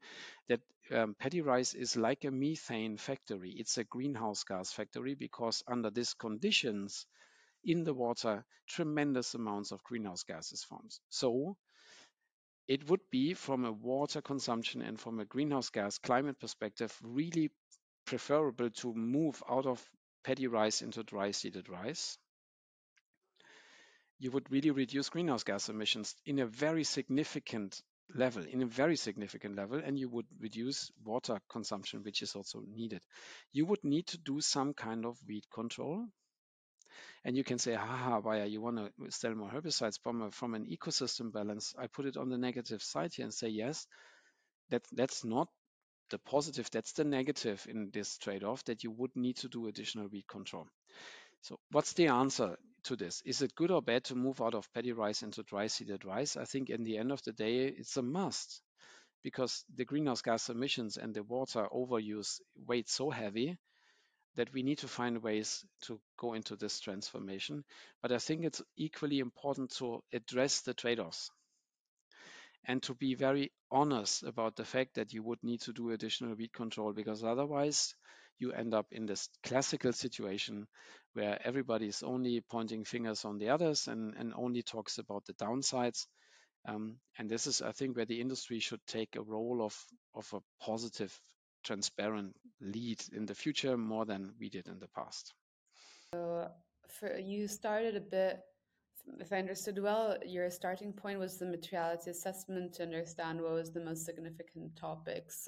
that 0.47 0.61
um, 0.91 1.15
paddy 1.19 1.41
rice 1.41 1.73
is 1.73 1.97
like 1.97 2.23
a 2.23 2.31
methane 2.31 2.97
factory. 2.97 3.51
It's 3.57 3.77
a 3.77 3.83
greenhouse 3.83 4.43
gas 4.43 4.71
factory 4.71 5.15
because 5.15 5.63
under 5.67 5.89
these 5.89 6.13
conditions 6.13 7.05
in 7.67 7.83
the 7.83 7.93
water, 7.93 8.43
tremendous 8.67 9.35
amounts 9.35 9.71
of 9.71 9.83
greenhouse 9.83 10.23
gases 10.23 10.63
formed. 10.63 10.97
So 11.09 11.57
it 12.67 12.89
would 12.89 13.01
be 13.11 13.33
from 13.33 13.65
a 13.65 13.71
water 13.71 14.21
consumption 14.21 14.81
and 14.81 14.99
from 14.99 15.19
a 15.19 15.25
greenhouse 15.25 15.69
gas 15.69 15.97
climate 15.97 16.39
perspective, 16.39 16.97
really 17.03 17.51
preferable 18.05 18.69
to 18.69 18.93
move 18.93 19.43
out 19.49 19.65
of 19.65 19.85
paddy 20.23 20.47
rice 20.47 20.81
into 20.81 21.03
dry 21.03 21.31
seeded 21.31 21.69
rice. 21.69 22.17
You 24.19 24.31
would 24.31 24.51
really 24.51 24.71
reduce 24.71 25.09
greenhouse 25.09 25.43
gas 25.43 25.69
emissions 25.69 26.15
in 26.25 26.39
a 26.39 26.45
very 26.45 26.83
significant 26.83 27.81
level, 28.13 28.43
in 28.45 28.61
a 28.61 28.65
very 28.65 28.95
significant 28.95 29.55
level, 29.55 29.79
and 29.79 29.97
you 29.97 30.09
would 30.09 30.27
reduce 30.39 30.91
water 31.03 31.39
consumption, 31.49 32.03
which 32.03 32.21
is 32.21 32.35
also 32.35 32.61
needed. 32.67 33.01
You 33.51 33.65
would 33.65 33.83
need 33.83 34.07
to 34.07 34.17
do 34.17 34.41
some 34.41 34.73
kind 34.73 35.05
of 35.05 35.17
weed 35.27 35.43
control. 35.53 36.07
And 37.23 37.35
you 37.35 37.43
can 37.43 37.57
say, 37.57 37.73
haha, 37.73 38.19
why 38.19 38.43
you 38.43 38.61
want 38.61 38.77
to 38.77 39.11
sell 39.11 39.35
more 39.35 39.49
herbicides 39.49 39.99
from, 40.01 40.21
a, 40.21 40.31
from 40.31 40.53
an 40.53 40.65
ecosystem 40.65 41.31
balance. 41.31 41.73
I 41.77 41.87
put 41.87 42.05
it 42.05 42.17
on 42.17 42.29
the 42.29 42.37
negative 42.37 42.81
side 42.81 43.13
here 43.13 43.25
and 43.25 43.33
say, 43.33 43.49
yes, 43.49 43.87
that, 44.69 44.83
that's 44.91 45.23
not 45.23 45.47
the 46.09 46.19
positive, 46.19 46.69
that's 46.71 46.93
the 46.93 47.03
negative 47.03 47.65
in 47.69 47.89
this 47.91 48.17
trade-off 48.17 48.63
that 48.65 48.83
you 48.83 48.91
would 48.91 49.15
need 49.15 49.37
to 49.37 49.49
do 49.49 49.67
additional 49.67 50.07
weed 50.07 50.27
control. 50.27 50.67
So 51.41 51.59
what's 51.71 51.93
the 51.93 52.07
answer 52.07 52.57
to 52.85 52.95
this? 52.95 53.21
Is 53.25 53.41
it 53.41 53.55
good 53.55 53.71
or 53.71 53.81
bad 53.81 54.05
to 54.05 54.15
move 54.15 54.41
out 54.41 54.55
of 54.55 54.71
paddy 54.73 54.93
rice 54.93 55.21
into 55.21 55.43
dry 55.43 55.67
seeded 55.67 56.05
rice? 56.05 56.37
I 56.37 56.45
think 56.45 56.69
in 56.69 56.83
the 56.83 56.97
end 56.97 57.11
of 57.11 57.21
the 57.23 57.33
day, 57.33 57.65
it's 57.67 57.97
a 57.97 58.01
must 58.01 58.61
because 59.23 59.63
the 59.75 59.85
greenhouse 59.85 60.21
gas 60.21 60.49
emissions 60.49 60.97
and 60.97 61.13
the 61.13 61.23
water 61.23 61.67
overuse 61.73 62.39
weigh 62.65 62.83
so 62.87 63.09
heavy 63.09 63.57
that 64.37 64.53
we 64.53 64.63
need 64.63 64.77
to 64.79 64.87
find 64.87 65.21
ways 65.21 65.65
to 65.81 65.99
go 66.17 66.33
into 66.33 66.55
this 66.55 66.79
transformation. 66.79 67.65
But 68.01 68.11
I 68.11 68.19
think 68.19 68.45
it's 68.45 68.61
equally 68.77 69.19
important 69.19 69.71
to 69.77 70.03
address 70.13 70.61
the 70.61 70.73
trade-offs 70.73 71.29
and 72.67 72.83
to 72.83 72.93
be 72.93 73.15
very 73.15 73.51
honest 73.71 74.23
about 74.23 74.55
the 74.55 74.65
fact 74.65 74.95
that 74.95 75.13
you 75.13 75.23
would 75.23 75.43
need 75.43 75.61
to 75.61 75.73
do 75.73 75.91
additional 75.91 76.35
weed 76.35 76.53
control 76.53 76.93
because 76.93 77.23
otherwise 77.23 77.95
you 78.39 78.51
end 78.51 78.73
up 78.73 78.85
in 78.91 79.05
this 79.05 79.29
classical 79.43 79.93
situation 79.93 80.67
where 81.13 81.39
everybody 81.43 81.87
is 81.87 82.03
only 82.03 82.41
pointing 82.41 82.83
fingers 82.83 83.25
on 83.25 83.39
the 83.39 83.49
others 83.49 83.87
and, 83.87 84.13
and 84.17 84.33
only 84.35 84.61
talks 84.61 84.99
about 84.99 85.25
the 85.25 85.33
downsides. 85.33 86.05
Um, 86.67 86.97
and 87.17 87.29
this 87.29 87.47
is, 87.47 87.61
I 87.61 87.71
think, 87.71 87.95
where 87.95 88.05
the 88.05 88.21
industry 88.21 88.59
should 88.59 88.81
take 88.85 89.15
a 89.15 89.21
role 89.21 89.63
of, 89.63 89.75
of 90.13 90.31
a 90.33 90.63
positive, 90.63 91.17
transparent 91.63 92.35
lead 92.61 93.03
in 93.13 93.25
the 93.25 93.35
future 93.35 93.77
more 93.77 94.05
than 94.05 94.33
we 94.39 94.49
did 94.49 94.67
in 94.67 94.79
the 94.79 94.87
past. 94.87 95.33
So 96.13 96.47
for 96.87 97.17
you 97.17 97.47
started 97.47 97.95
a 97.95 98.01
bit 98.01 98.41
if 99.19 99.31
I 99.31 99.37
understood 99.37 99.81
well, 99.81 100.17
your 100.25 100.49
starting 100.49 100.91
point 100.91 101.19
was 101.19 101.37
the 101.37 101.45
materiality 101.45 102.11
assessment 102.11 102.73
to 102.73 102.83
understand 102.83 103.41
what 103.41 103.53
was 103.53 103.71
the 103.71 103.79
most 103.79 104.05
significant 104.05 104.75
topics. 104.75 105.47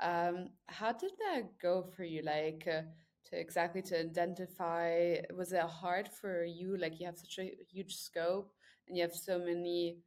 Um, 0.00 0.48
how 0.66 0.92
did 0.92 1.12
that 1.18 1.58
go 1.60 1.82
for 1.82 2.04
you? 2.04 2.22
Like 2.22 2.66
uh, 2.66 2.82
to 3.26 3.38
exactly 3.38 3.82
to 3.82 4.00
identify, 4.00 5.16
was 5.36 5.52
it 5.52 5.60
hard 5.62 6.08
for 6.08 6.44
you? 6.44 6.76
Like 6.78 6.98
you 6.98 7.06
have 7.06 7.18
such 7.18 7.38
a 7.38 7.52
huge 7.70 7.96
scope 7.96 8.52
and 8.88 8.96
you 8.96 9.02
have 9.02 9.14
so 9.14 9.38
many, 9.38 9.98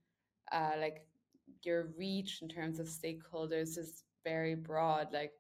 uh, 0.52 0.72
like 0.80 1.06
your 1.64 1.94
reach 1.98 2.42
in 2.42 2.50
terms 2.50 2.80
of 2.80 2.88
stakeholders 2.88 3.78
is 3.78 4.04
very 4.24 4.56
broad. 4.56 5.14
Like, 5.14 5.32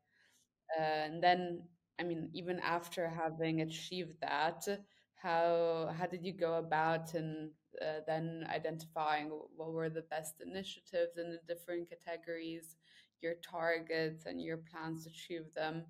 uh, 0.78 0.82
and 0.82 1.23
then, 1.23 1.63
I 1.99 2.04
mean, 2.04 2.30
even 2.34 2.60
after 2.60 3.08
having 3.10 3.62
achieved 3.62 4.15
that, 4.21 4.67
how 5.15 5.93
how 5.97 6.06
did 6.08 6.23
you 6.26 6.34
go 6.34 6.56
about 6.56 7.13
and 7.13 7.52
uh, 7.82 8.02
then 8.08 8.45
identifying 8.49 9.30
what 9.56 9.71
were 9.71 9.89
the 9.89 10.02
best 10.10 10.36
initiatives 10.45 11.17
in 11.17 11.32
the 11.32 11.39
different 11.54 11.89
categories, 11.89 12.76
your 13.21 13.36
targets 13.36 14.26
and 14.26 14.41
your 14.41 14.58
plans 14.58 15.04
to 15.06 15.10
achieve 15.10 15.54
them? 15.54 15.86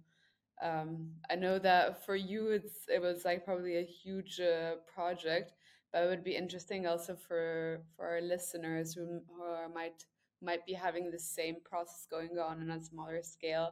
Um, 0.62 1.12
I 1.30 1.36
know 1.36 1.60
that 1.60 2.06
for 2.06 2.16
you, 2.16 2.50
it's 2.52 2.86
it 2.88 3.02
was 3.02 3.26
like 3.26 3.44
probably 3.46 3.78
a 3.78 3.84
huge 3.86 4.40
uh, 4.40 4.76
project, 4.94 5.54
but 5.92 6.04
it 6.04 6.08
would 6.10 6.24
be 6.24 6.36
interesting 6.36 6.88
also 6.88 7.16
for 7.16 7.82
for 7.96 8.08
our 8.08 8.22
listeners 8.22 8.94
who, 8.94 9.22
who 9.36 9.74
might 9.74 10.06
might 10.42 10.66
be 10.66 10.74
having 10.74 11.10
the 11.12 11.20
same 11.20 11.56
process 11.66 12.06
going 12.10 12.38
on 12.38 12.62
on 12.62 12.70
a 12.70 12.84
smaller 12.84 13.22
scale, 13.24 13.72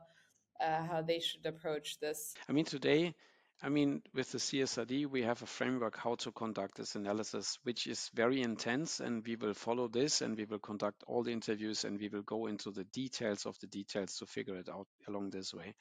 uh, 0.60 0.84
how 0.84 1.02
they 1.02 1.20
should 1.20 1.46
approach 1.46 2.00
this. 2.00 2.34
I 2.50 2.52
mean, 2.52 2.66
today 2.66 3.16
I 3.64 3.70
mean, 3.70 4.02
with 4.16 4.32
the 4.32 4.40
CSRD, 4.40 5.06
we 5.06 5.22
have 5.22 5.44
a 5.44 5.46
framework 5.46 5.96
how 5.96 6.16
to 6.16 6.32
conduct 6.32 6.78
this 6.78 6.96
analysis, 6.96 7.60
which 7.62 7.86
is 7.86 8.10
very 8.16 8.42
intense, 8.42 9.00
and 9.00 9.24
we 9.24 9.36
will 9.36 9.54
follow 9.54 9.88
this 9.88 10.22
and 10.22 10.36
we 10.36 10.46
will 10.46 10.58
conduct 10.58 11.04
all 11.06 11.22
the 11.22 11.32
interviews 11.32 11.86
and 11.86 12.00
we 12.00 12.10
will 12.10 12.24
go 12.24 12.48
into 12.48 12.72
the 12.72 12.86
details 12.86 13.46
of 13.46 13.60
the 13.60 13.68
details 13.68 14.18
to 14.18 14.26
figure 14.26 14.56
it 14.56 14.68
out 14.68 14.88
along 15.08 15.30
this 15.30 15.54
way. 15.54 15.76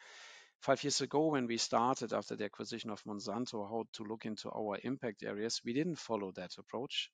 Five 0.60 0.84
years 0.84 1.00
ago, 1.00 1.28
when 1.28 1.46
we 1.46 1.56
started 1.56 2.12
after 2.12 2.36
the 2.36 2.44
acquisition 2.44 2.90
of 2.90 3.02
Monsanto, 3.04 3.66
how 3.66 3.84
to 3.94 4.04
look 4.04 4.26
into 4.26 4.50
our 4.50 4.78
impact 4.84 5.22
areas, 5.22 5.62
we 5.64 5.72
didn't 5.72 5.96
follow 5.96 6.32
that 6.32 6.58
approach. 6.58 7.10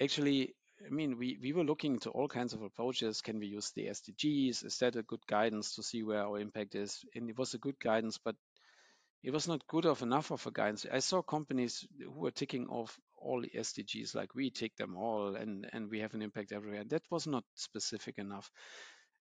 Actually, 0.00 0.54
I 0.86 0.90
mean, 0.90 1.18
we, 1.18 1.38
we 1.40 1.52
were 1.52 1.64
looking 1.64 1.94
into 1.94 2.10
all 2.10 2.28
kinds 2.28 2.52
of 2.52 2.62
approaches. 2.62 3.20
Can 3.20 3.38
we 3.38 3.46
use 3.46 3.70
the 3.72 3.86
SDGs? 3.86 4.64
Is 4.64 4.78
that 4.78 4.96
a 4.96 5.02
good 5.02 5.26
guidance 5.26 5.74
to 5.74 5.82
see 5.82 6.02
where 6.02 6.22
our 6.22 6.38
impact 6.38 6.74
is? 6.74 7.04
And 7.14 7.28
it 7.28 7.36
was 7.38 7.54
a 7.54 7.58
good 7.58 7.78
guidance, 7.80 8.18
but 8.18 8.36
it 9.22 9.32
was 9.32 9.48
not 9.48 9.66
good 9.66 9.86
of 9.86 10.02
enough 10.02 10.30
of 10.30 10.46
a 10.46 10.50
guidance. 10.50 10.86
I 10.90 11.00
saw 11.00 11.22
companies 11.22 11.86
who 11.98 12.10
were 12.10 12.30
ticking 12.30 12.68
off 12.68 12.98
all 13.16 13.40
the 13.42 13.50
SDGs, 13.50 14.14
like 14.14 14.34
we 14.34 14.50
tick 14.50 14.76
them 14.76 14.96
all, 14.96 15.34
and 15.34 15.68
and 15.72 15.90
we 15.90 16.00
have 16.00 16.14
an 16.14 16.22
impact 16.22 16.52
everywhere. 16.52 16.84
That 16.84 17.02
was 17.10 17.26
not 17.26 17.44
specific 17.54 18.18
enough. 18.18 18.50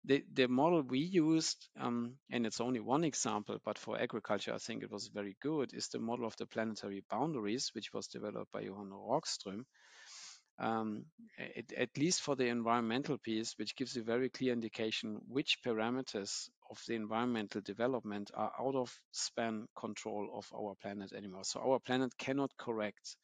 The 0.05 0.23
the 0.31 0.47
model 0.47 0.83
we 0.83 0.99
used, 0.99 1.67
um, 1.77 2.19
and 2.29 2.45
it's 2.45 2.61
only 2.61 2.79
one 2.79 3.03
example, 3.03 3.57
but 3.65 3.79
for 3.79 3.99
agriculture, 3.99 4.53
I 4.53 4.59
think 4.59 4.83
it 4.83 4.91
was 4.91 5.07
very 5.07 5.35
good. 5.41 5.73
Is 5.73 5.87
the 5.89 5.99
model 5.99 6.25
of 6.27 6.37
the 6.37 6.45
planetary 6.45 7.03
boundaries, 7.09 7.71
which 7.73 7.91
was 7.91 8.07
developed 8.07 8.51
by 8.51 8.61
Johan 8.61 8.91
Rockström, 8.91 9.65
um, 10.59 11.05
at 11.77 11.97
least 11.97 12.21
for 12.21 12.35
the 12.35 12.47
environmental 12.47 13.17
piece, 13.17 13.57
which 13.57 13.75
gives 13.75 13.95
a 13.97 14.03
very 14.03 14.29
clear 14.29 14.53
indication 14.53 15.21
which 15.27 15.59
parameters 15.65 16.49
of 16.69 16.81
the 16.87 16.95
environmental 16.95 17.61
development 17.61 18.31
are 18.33 18.51
out 18.59 18.75
of 18.75 18.99
span 19.11 19.67
control 19.75 20.29
of 20.33 20.51
our 20.53 20.75
planet 20.81 21.13
anymore. 21.13 21.43
So 21.45 21.61
our 21.61 21.79
planet 21.79 22.17
cannot 22.17 22.55
correct 22.57 23.15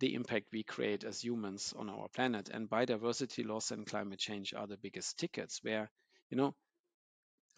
the 0.00 0.14
impact 0.14 0.46
we 0.52 0.64
create 0.64 1.04
as 1.04 1.22
humans 1.22 1.72
on 1.76 1.88
our 1.88 2.08
planet. 2.08 2.48
And 2.48 2.68
biodiversity 2.68 3.46
loss 3.46 3.70
and 3.70 3.86
climate 3.86 4.18
change 4.18 4.52
are 4.54 4.66
the 4.66 4.78
biggest 4.78 5.18
tickets 5.18 5.60
where, 5.62 5.90
you 6.30 6.36
know, 6.36 6.54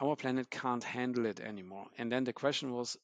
our 0.01 0.17
planet 0.17 0.51
can't 0.51 0.85
handle 0.85 1.25
it 1.25 1.41
anymore. 1.41 1.87
And 1.97 2.12
then 2.12 2.25
the 2.25 2.33
question 2.35 2.73
was, 2.73 2.99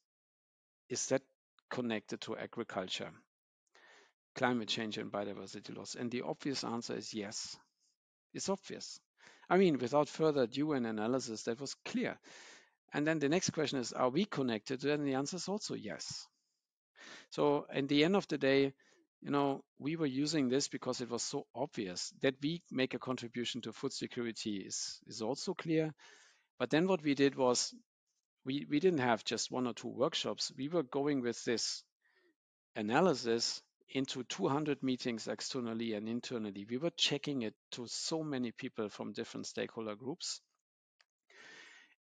is 0.89 1.07
that 1.07 1.23
connected 1.69 2.21
to 2.21 2.37
agriculture? 2.37 3.11
Climate 4.39 4.69
change 4.69 4.97
and 4.97 5.11
biodiversity 5.11 5.77
loss? 5.77 5.95
And 5.95 6.09
the 6.09 6.23
obvious 6.23 6.63
answer 6.63 6.95
is 6.95 7.13
yes. 7.13 7.57
It's 8.33 8.49
obvious. 8.49 8.99
I 9.49 9.57
mean, 9.57 9.77
without 9.77 10.07
further 10.07 10.43
ado 10.43 10.71
and 10.71 10.87
analysis, 10.87 11.43
that 11.43 11.59
was 11.59 11.75
clear. 11.85 12.17
And 12.93 13.05
then 13.05 13.19
the 13.19 13.29
next 13.29 13.51
question 13.51 13.79
is, 13.79 13.91
are 13.93 14.09
we 14.09 14.25
connected? 14.25 14.83
And 14.85 15.05
the 15.05 15.15
answer 15.15 15.35
is 15.35 15.49
also 15.49 15.75
yes. 15.75 16.25
So 17.31 17.65
at 17.69 17.87
the 17.87 18.03
end 18.05 18.15
of 18.15 18.27
the 18.27 18.37
day, 18.37 18.73
you 19.21 19.31
know, 19.31 19.61
we 19.77 19.97
were 19.97 20.05
using 20.05 20.47
this 20.47 20.69
because 20.69 21.01
it 21.01 21.09
was 21.09 21.21
so 21.23 21.45
obvious 21.53 22.13
that 22.21 22.35
we 22.41 22.61
make 22.71 22.93
a 22.93 22.99
contribution 22.99 23.61
to 23.61 23.73
food 23.73 23.91
security 23.91 24.57
is, 24.57 24.99
is 25.07 25.21
also 25.21 25.53
clear. 25.53 25.93
But 26.57 26.69
then 26.69 26.87
what 26.87 27.03
we 27.03 27.15
did 27.15 27.35
was 27.35 27.73
we, 28.45 28.65
we 28.69 28.79
didn't 28.79 28.99
have 28.99 29.25
just 29.25 29.51
one 29.51 29.67
or 29.67 29.73
two 29.73 29.89
workshops. 29.89 30.51
We 30.57 30.69
were 30.69 30.83
going 30.83 31.21
with 31.21 31.43
this 31.43 31.83
analysis 32.75 33.61
into 33.91 34.23
200 34.23 34.83
meetings 34.83 35.27
externally 35.27 35.93
and 35.93 36.07
internally. 36.07 36.65
We 36.69 36.77
were 36.77 36.91
checking 36.91 37.41
it 37.41 37.55
to 37.71 37.87
so 37.87 38.23
many 38.23 38.51
people 38.51 38.89
from 38.89 39.13
different 39.13 39.47
stakeholder 39.47 39.95
groups. 39.95 40.41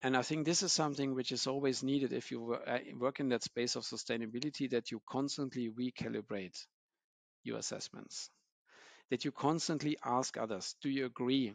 And 0.03 0.16
I 0.16 0.22
think 0.22 0.44
this 0.44 0.62
is 0.62 0.72
something 0.72 1.14
which 1.14 1.33
is 1.33 1.46
always 1.46 1.83
needed 1.83 2.12
if 2.12 2.31
you 2.31 2.55
uh, 2.55 2.79
work 2.99 3.20
in 3.20 3.29
that 3.31 3.42
space 3.42 3.77
of 3.77 3.85
sustainability 3.85 4.68
that 4.70 4.90
you 4.90 5.01
constantly 5.09 5.70
recalibrate 5.70 6.59
your 7.44 7.59
assessments, 7.59 8.31
that 9.11 9.25
you 9.25 9.33
constantly 9.33 9.96
ask 10.05 10.37
others, 10.37 10.75
do 10.83 10.90
you 10.90 11.07
agree 11.07 11.55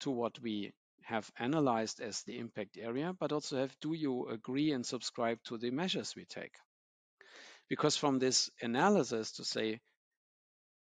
to 0.00 0.10
what 0.10 0.38
we 0.40 0.72
have 1.04 1.30
analyzed 1.38 2.00
as 2.00 2.22
the 2.22 2.38
impact 2.38 2.76
area, 2.76 3.14
but 3.18 3.32
also 3.32 3.56
have, 3.56 3.74
do 3.80 3.94
you 3.94 4.28
agree 4.28 4.72
and 4.72 4.84
subscribe 4.84 5.38
to 5.44 5.56
the 5.56 5.70
measures 5.70 6.14
we 6.14 6.24
take? 6.24 6.54
Because 7.72 7.96
from 7.96 8.18
this 8.18 8.50
analysis 8.60 9.32
to 9.32 9.44
say 9.44 9.80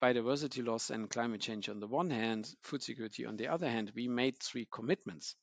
biodiversity 0.01 0.65
loss 0.65 0.89
and 0.89 1.07
climate 1.07 1.39
change 1.39 1.69
on 1.69 1.79
the 1.79 1.85
one 1.85 2.09
hand, 2.09 2.49
food 2.63 2.81
security 2.81 3.27
on 3.27 3.37
the 3.37 3.47
other 3.47 3.69
hand, 3.69 3.91
we 3.95 4.07
made 4.07 4.39
three 4.39 4.67
commitments. 4.71 5.35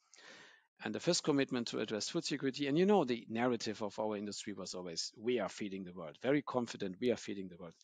And 0.83 0.93
the 0.93 0.99
first 0.99 1.23
commitment 1.23 1.69
to 1.69 1.79
address 1.79 2.09
food 2.09 2.25
security, 2.25 2.67
and 2.67 2.77
you 2.77 2.85
know, 2.85 3.05
the 3.05 3.25
narrative 3.29 3.81
of 3.81 3.97
our 4.01 4.17
industry 4.17 4.55
was 4.55 4.75
always 4.75 5.13
we 5.17 5.39
are 5.39 5.49
feeding 5.49 5.85
the 5.85 5.93
world, 5.93 6.19
very 6.21 6.43
confident 6.43 6.97
we 7.01 7.13
are 7.13 7.17
feeding 7.17 7.47
the 7.47 7.59
world. 7.59 7.75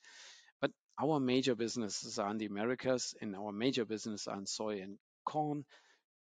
But 0.61 0.73
our 1.01 1.21
major 1.21 1.55
businesses 1.55 2.19
are 2.19 2.33
in 2.33 2.39
the 2.39 2.47
Americas, 2.47 3.15
and 3.21 3.37
our 3.37 3.53
major 3.53 3.85
business 3.85 4.27
are 4.27 4.39
in 4.39 4.47
soy 4.47 4.81
and 4.81 4.99
corn, 5.25 5.65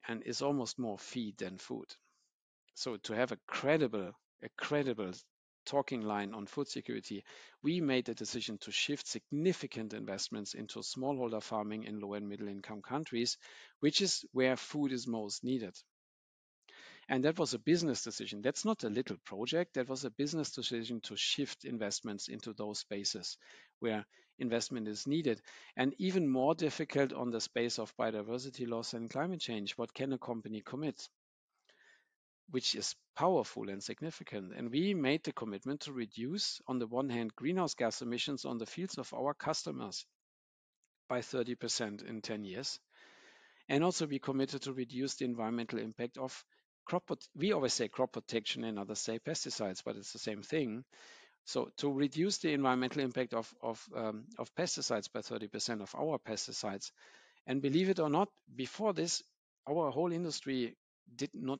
and 0.07 0.21
is 0.27 0.43
almost 0.43 0.77
more 0.77 0.99
feed 0.99 1.39
than 1.39 1.57
food. 1.57 1.87
So 2.75 2.97
to 2.97 3.15
have 3.15 3.31
a 3.31 3.39
credible, 3.47 4.11
a 4.43 4.49
credible 4.59 5.13
talking 5.65 6.01
line 6.01 6.33
on 6.33 6.45
food 6.47 6.67
security, 6.67 7.23
we 7.61 7.81
made 7.81 8.05
the 8.05 8.13
decision 8.15 8.57
to 8.59 8.71
shift 8.71 9.07
significant 9.07 9.93
investments 9.93 10.53
into 10.53 10.79
smallholder 10.79 11.41
farming 11.43 11.83
in 11.83 11.99
low 11.99 12.13
and 12.13 12.27
middle 12.29 12.47
income 12.47 12.81
countries, 12.81 13.37
which 13.79 14.01
is 14.01 14.25
where 14.31 14.57
food 14.57 14.91
is 14.91 15.07
most 15.07 15.43
needed. 15.43 15.75
And 17.07 17.23
that 17.25 17.37
was 17.37 17.53
a 17.53 17.59
business 17.59 18.03
decision. 18.03 18.41
That's 18.41 18.65
not 18.65 18.83
a 18.83 18.89
little 18.89 19.17
project. 19.17 19.75
That 19.75 19.87
was 19.87 20.03
a 20.03 20.09
business 20.09 20.49
decision 20.49 20.99
to 21.01 21.15
shift 21.15 21.63
investments 21.63 22.27
into 22.27 22.53
those 22.53 22.79
spaces 22.79 23.37
where 23.77 24.03
investment 24.39 24.87
is 24.87 25.05
needed. 25.05 25.43
And 25.75 25.93
even 25.99 26.27
more 26.27 26.55
difficult 26.55 27.13
on 27.13 27.29
the 27.29 27.39
space 27.39 27.77
of 27.77 27.95
biodiversity 27.97 28.67
loss 28.67 28.95
and 28.95 29.11
climate 29.11 29.41
change. 29.41 29.77
What 29.77 29.93
can 29.93 30.11
a 30.13 30.17
company 30.17 30.61
commit? 30.61 31.07
Which 32.51 32.75
is 32.75 32.95
powerful 33.15 33.69
and 33.69 33.83
significant. 33.83 34.53
And 34.55 34.69
we 34.71 34.93
made 34.93 35.23
the 35.23 35.33
commitment 35.33 35.81
to 35.81 35.93
reduce, 35.93 36.61
on 36.67 36.79
the 36.79 36.87
one 36.87 37.09
hand, 37.09 37.35
greenhouse 37.35 37.73
gas 37.73 38.01
emissions 38.01 38.45
on 38.45 38.57
the 38.57 38.65
fields 38.65 38.97
of 38.97 39.13
our 39.13 39.33
customers 39.33 40.05
by 41.09 41.19
30% 41.19 42.03
in 42.07 42.21
10 42.21 42.43
years. 42.45 42.79
And 43.69 43.83
also, 43.83 44.05
we 44.05 44.19
committed 44.19 44.63
to 44.63 44.73
reduce 44.73 45.15
the 45.15 45.25
environmental 45.25 45.79
impact 45.79 46.17
of 46.17 46.43
crop, 46.85 47.09
we 47.35 47.53
always 47.53 47.73
say 47.73 47.87
crop 47.87 48.13
protection 48.13 48.63
and 48.63 48.79
others 48.79 48.99
say 48.99 49.19
pesticides, 49.19 49.81
but 49.83 49.95
it's 49.95 50.13
the 50.13 50.19
same 50.19 50.41
thing. 50.41 50.83
So 51.45 51.69
to 51.77 51.91
reduce 51.91 52.37
the 52.39 52.53
environmental 52.53 53.01
impact 53.01 53.33
of, 53.33 53.53
of, 53.61 53.83
um, 53.95 54.25
of 54.37 54.53
pesticides 54.55 55.11
by 55.11 55.21
30% 55.21 55.81
of 55.81 55.93
our 55.95 56.19
pesticides, 56.19 56.91
and 57.47 57.61
believe 57.61 57.89
it 57.89 57.99
or 57.99 58.09
not, 58.09 58.29
before 58.55 58.93
this, 58.93 59.23
our 59.67 59.91
whole 59.91 60.11
industry 60.11 60.75
did 61.15 61.31
not 61.33 61.59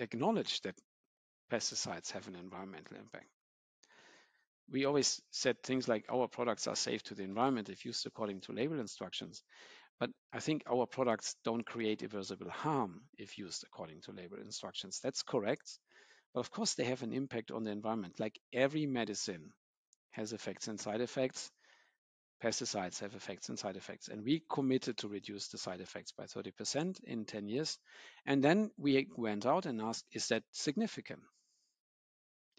acknowledge 0.00 0.60
that 0.62 0.74
pesticides 1.52 2.10
have 2.12 2.28
an 2.28 2.36
environmental 2.36 2.96
impact. 2.96 3.28
We 4.70 4.84
always 4.84 5.20
said 5.30 5.62
things 5.62 5.88
like 5.88 6.06
our 6.08 6.28
products 6.28 6.66
are 6.68 6.76
safe 6.76 7.02
to 7.04 7.14
the 7.14 7.24
environment 7.24 7.68
if 7.68 7.84
used 7.84 8.06
according 8.06 8.40
to 8.42 8.52
label 8.52 8.80
instructions. 8.80 9.42
But 10.00 10.10
I 10.32 10.40
think 10.40 10.62
our 10.70 10.86
products 10.86 11.36
don't 11.44 11.66
create 11.66 12.02
irreversible 12.02 12.50
harm 12.50 13.02
if 13.18 13.38
used 13.38 13.64
according 13.64 14.02
to 14.02 14.12
label 14.12 14.38
instructions. 14.38 15.00
That's 15.02 15.22
correct. 15.22 15.78
But 16.34 16.40
of 16.40 16.50
course, 16.50 16.74
they 16.74 16.84
have 16.84 17.02
an 17.02 17.12
impact 17.12 17.50
on 17.50 17.64
the 17.64 17.72
environment. 17.72 18.20
Like 18.20 18.40
every 18.52 18.86
medicine 18.86 19.52
has 20.12 20.32
effects 20.32 20.68
and 20.68 20.80
side 20.80 21.00
effects, 21.00 21.50
pesticides 22.42 23.00
have 23.00 23.14
effects 23.14 23.48
and 23.48 23.58
side 23.58 23.76
effects. 23.76 24.08
And 24.08 24.24
we 24.24 24.42
committed 24.50 24.98
to 24.98 25.08
reduce 25.08 25.48
the 25.48 25.58
side 25.58 25.80
effects 25.80 26.12
by 26.12 26.24
30% 26.24 27.02
in 27.04 27.24
10 27.24 27.48
years. 27.48 27.78
And 28.26 28.42
then 28.42 28.70
we 28.76 29.08
went 29.16 29.46
out 29.46 29.66
and 29.66 29.80
asked, 29.80 30.04
is 30.12 30.28
that 30.28 30.42
significant? 30.52 31.20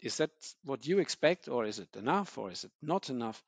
Is 0.00 0.16
that 0.16 0.30
what 0.64 0.86
you 0.86 0.98
expect, 0.98 1.48
or 1.48 1.64
is 1.64 1.78
it 1.78 1.94
enough, 1.96 2.36
or 2.36 2.50
is 2.50 2.64
it 2.64 2.72
not 2.82 3.08
enough? 3.08 3.42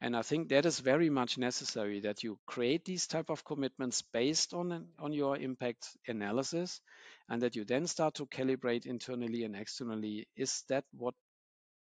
And 0.00 0.14
I 0.14 0.22
think 0.22 0.50
that 0.50 0.66
is 0.66 0.80
very 0.80 1.08
much 1.08 1.38
necessary 1.38 2.00
that 2.00 2.22
you 2.22 2.38
create 2.46 2.84
these 2.84 3.06
type 3.06 3.30
of 3.30 3.44
commitments 3.44 4.02
based 4.02 4.52
on, 4.52 4.88
on 4.98 5.12
your 5.12 5.38
impact 5.38 5.88
analysis 6.06 6.80
and 7.28 7.40
that 7.42 7.56
you 7.56 7.64
then 7.64 7.86
start 7.86 8.14
to 8.16 8.26
calibrate 8.26 8.84
internally 8.84 9.44
and 9.44 9.56
externally. 9.56 10.28
Is 10.36 10.64
that 10.68 10.84
what 10.92 11.14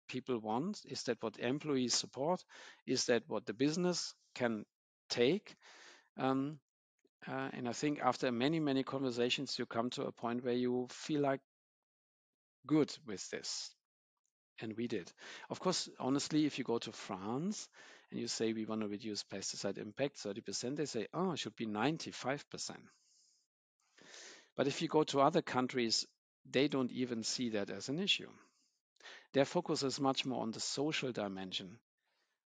people 0.10 0.40
want? 0.40 0.82
Is 0.86 1.04
that 1.04 1.24
what 1.24 1.40
employees 1.40 1.94
support? 1.94 2.44
Is 2.86 3.06
that 3.06 3.24
what 3.28 3.46
the 3.46 3.54
business 3.54 4.14
can 4.36 4.66
take? 5.10 5.56
Um, 6.18 6.60
uh, 7.28 7.50
and 7.54 7.70
I 7.70 7.74
think 7.74 8.00
after 8.02 8.32
many, 8.32 8.60
many 8.60 8.84
conversations, 8.84 9.58
you 9.58 9.66
come 9.66 9.90
to 9.92 10.04
a 10.04 10.12
point 10.12 10.44
where 10.44 10.54
you 10.54 10.88
feel 10.90 11.22
like 11.22 11.42
good 12.68 12.94
with 13.06 13.30
this. 13.30 13.74
And 14.62 14.76
we 14.76 14.88
did. 14.88 15.10
Of 15.50 15.60
course, 15.60 15.88
honestly, 16.00 16.46
if 16.46 16.58
you 16.58 16.66
go 16.66 16.80
to 16.80 16.92
France, 16.92 17.70
and 18.12 18.20
you 18.20 18.28
say 18.28 18.54
we 18.54 18.66
want 18.66 18.82
to 18.82 18.88
reduce 18.88 19.24
pesticide 19.24 19.78
impact 19.78 20.18
30%, 20.18 20.76
they 20.76 20.86
say, 20.86 21.08
oh, 21.14 21.32
it 21.32 21.40
should 21.40 21.56
be 21.56 21.66
95%. 21.66 22.44
But 24.58 24.68
if 24.68 24.82
you 24.82 24.88
go 24.88 25.04
to 25.06 25.22
other 25.22 25.42
countries, 25.42 26.06
they 26.50 26.68
don't 26.68 26.92
even 26.92 27.24
see 27.24 27.50
that 27.52 27.70
as 27.70 27.90
an 27.90 28.00
issue. 28.00 28.30
Their 29.34 29.46
focus 29.46 29.84
is 29.84 30.00
much 30.00 30.26
more 30.26 30.42
on 30.42 30.52
the 30.52 30.60
social 30.60 31.12
dimension 31.12 31.80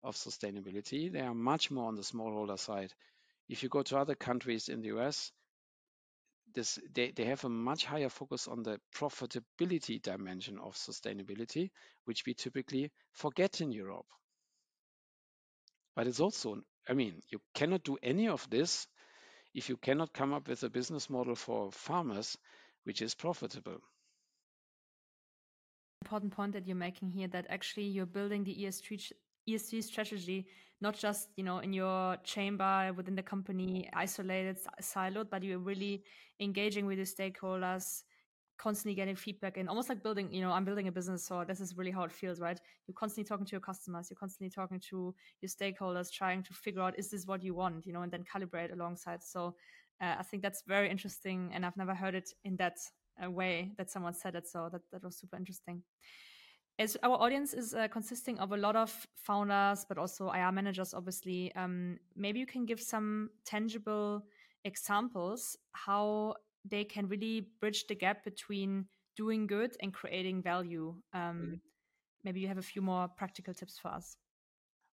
of 0.02 0.16
sustainability. 0.16 1.12
They 1.12 1.20
are 1.20 1.34
much 1.34 1.70
more 1.70 1.88
on 1.88 1.94
the 1.96 2.02
smallholder 2.02 2.58
side. 2.58 2.92
If 3.48 3.62
you 3.62 3.68
go 3.68 3.82
to 3.82 3.98
other 3.98 4.14
countries 4.14 4.68
in 4.68 4.80
the 4.80 4.88
US, 4.98 5.32
this, 6.54 6.78
they, 6.92 7.10
they 7.12 7.24
have 7.26 7.44
a 7.44 7.48
much 7.48 7.84
higher 7.84 8.08
focus 8.08 8.48
on 8.48 8.62
the 8.62 8.80
profitability 8.94 10.00
dimension 10.02 10.58
of 10.58 10.74
sustainability, 10.74 11.70
which 12.04 12.24
we 12.26 12.34
typically 12.34 12.90
forget 13.12 13.60
in 13.60 13.72
Europe. 13.72 14.06
But 15.94 16.06
it's 16.06 16.20
also, 16.20 16.62
I 16.88 16.94
mean, 16.94 17.22
you 17.28 17.40
cannot 17.54 17.84
do 17.84 17.98
any 18.02 18.28
of 18.28 18.48
this 18.50 18.86
if 19.54 19.68
you 19.68 19.76
cannot 19.76 20.12
come 20.12 20.32
up 20.32 20.48
with 20.48 20.62
a 20.62 20.70
business 20.70 21.10
model 21.10 21.34
for 21.34 21.70
farmers 21.72 22.36
which 22.84 23.02
is 23.02 23.14
profitable. 23.14 23.80
Important 26.10 26.32
point 26.32 26.52
that 26.54 26.66
you're 26.66 26.74
making 26.74 27.08
here 27.08 27.28
that 27.28 27.46
actually 27.50 27.84
you're 27.84 28.04
building 28.04 28.42
the 28.42 28.52
ESG 28.52 29.12
ESG 29.48 29.84
strategy 29.84 30.48
not 30.80 30.98
just 30.98 31.28
you 31.36 31.44
know 31.44 31.58
in 31.60 31.72
your 31.72 32.16
chamber 32.24 32.92
within 32.96 33.14
the 33.14 33.22
company 33.22 33.88
isolated 33.94 34.58
siloed 34.82 35.30
but 35.30 35.44
you're 35.44 35.60
really 35.60 36.02
engaging 36.40 36.84
with 36.86 36.98
the 36.98 37.04
stakeholders 37.04 38.02
constantly 38.58 38.96
getting 38.96 39.14
feedback 39.14 39.56
and 39.56 39.68
almost 39.68 39.88
like 39.88 40.02
building, 40.02 40.30
you 40.30 40.42
know, 40.42 40.50
I'm 40.50 40.66
building 40.66 40.86
a 40.86 40.92
business, 40.92 41.24
so 41.24 41.44
this 41.48 41.60
is 41.60 41.78
really 41.78 41.90
how 41.90 42.02
it 42.02 42.12
feels, 42.12 42.40
right? 42.40 42.60
You're 42.86 42.94
constantly 42.94 43.26
talking 43.26 43.46
to 43.46 43.52
your 43.52 43.60
customers, 43.60 44.10
you're 44.10 44.18
constantly 44.18 44.50
talking 44.50 44.78
to 44.90 45.14
your 45.40 45.48
stakeholders, 45.48 46.12
trying 46.12 46.42
to 46.42 46.52
figure 46.52 46.82
out 46.82 46.98
is 46.98 47.10
this 47.10 47.26
what 47.26 47.42
you 47.42 47.54
want, 47.54 47.86
you 47.86 47.94
know, 47.94 48.02
and 48.02 48.12
then 48.12 48.22
calibrate 48.22 48.70
alongside. 48.70 49.22
So 49.22 49.54
uh, 50.02 50.16
I 50.18 50.22
think 50.24 50.42
that's 50.42 50.62
very 50.66 50.90
interesting, 50.90 51.50
and 51.54 51.64
I've 51.64 51.76
never 51.78 51.94
heard 51.94 52.14
it 52.14 52.34
in 52.44 52.56
that 52.56 52.76
uh, 53.24 53.30
way 53.30 53.72
that 53.76 53.90
someone 53.90 54.14
said 54.14 54.34
it. 54.34 54.48
So 54.48 54.68
that 54.72 54.82
that 54.92 55.02
was 55.02 55.16
super 55.16 55.36
interesting. 55.36 55.82
As 56.78 56.96
our 57.02 57.20
audience 57.20 57.52
is 57.52 57.74
uh, 57.74 57.88
consisting 57.88 58.38
of 58.38 58.52
a 58.52 58.56
lot 58.56 58.74
of 58.74 58.90
founders, 59.14 59.84
but 59.86 59.98
also 59.98 60.30
IR 60.30 60.50
managers, 60.50 60.94
obviously, 60.94 61.54
um, 61.54 61.98
maybe 62.16 62.38
you 62.40 62.46
can 62.46 62.64
give 62.64 62.80
some 62.80 63.28
tangible 63.44 64.22
examples 64.64 65.58
how 65.72 66.34
they 66.64 66.84
can 66.84 67.06
really 67.08 67.46
bridge 67.60 67.86
the 67.86 67.94
gap 67.94 68.24
between 68.24 68.86
doing 69.16 69.46
good 69.46 69.76
and 69.82 69.92
creating 69.92 70.42
value. 70.42 70.94
Um, 71.12 71.20
mm-hmm. 71.20 71.54
Maybe 72.24 72.40
you 72.40 72.48
have 72.48 72.58
a 72.58 72.62
few 72.62 72.82
more 72.82 73.08
practical 73.08 73.54
tips 73.54 73.78
for 73.78 73.88
us. 73.88 74.16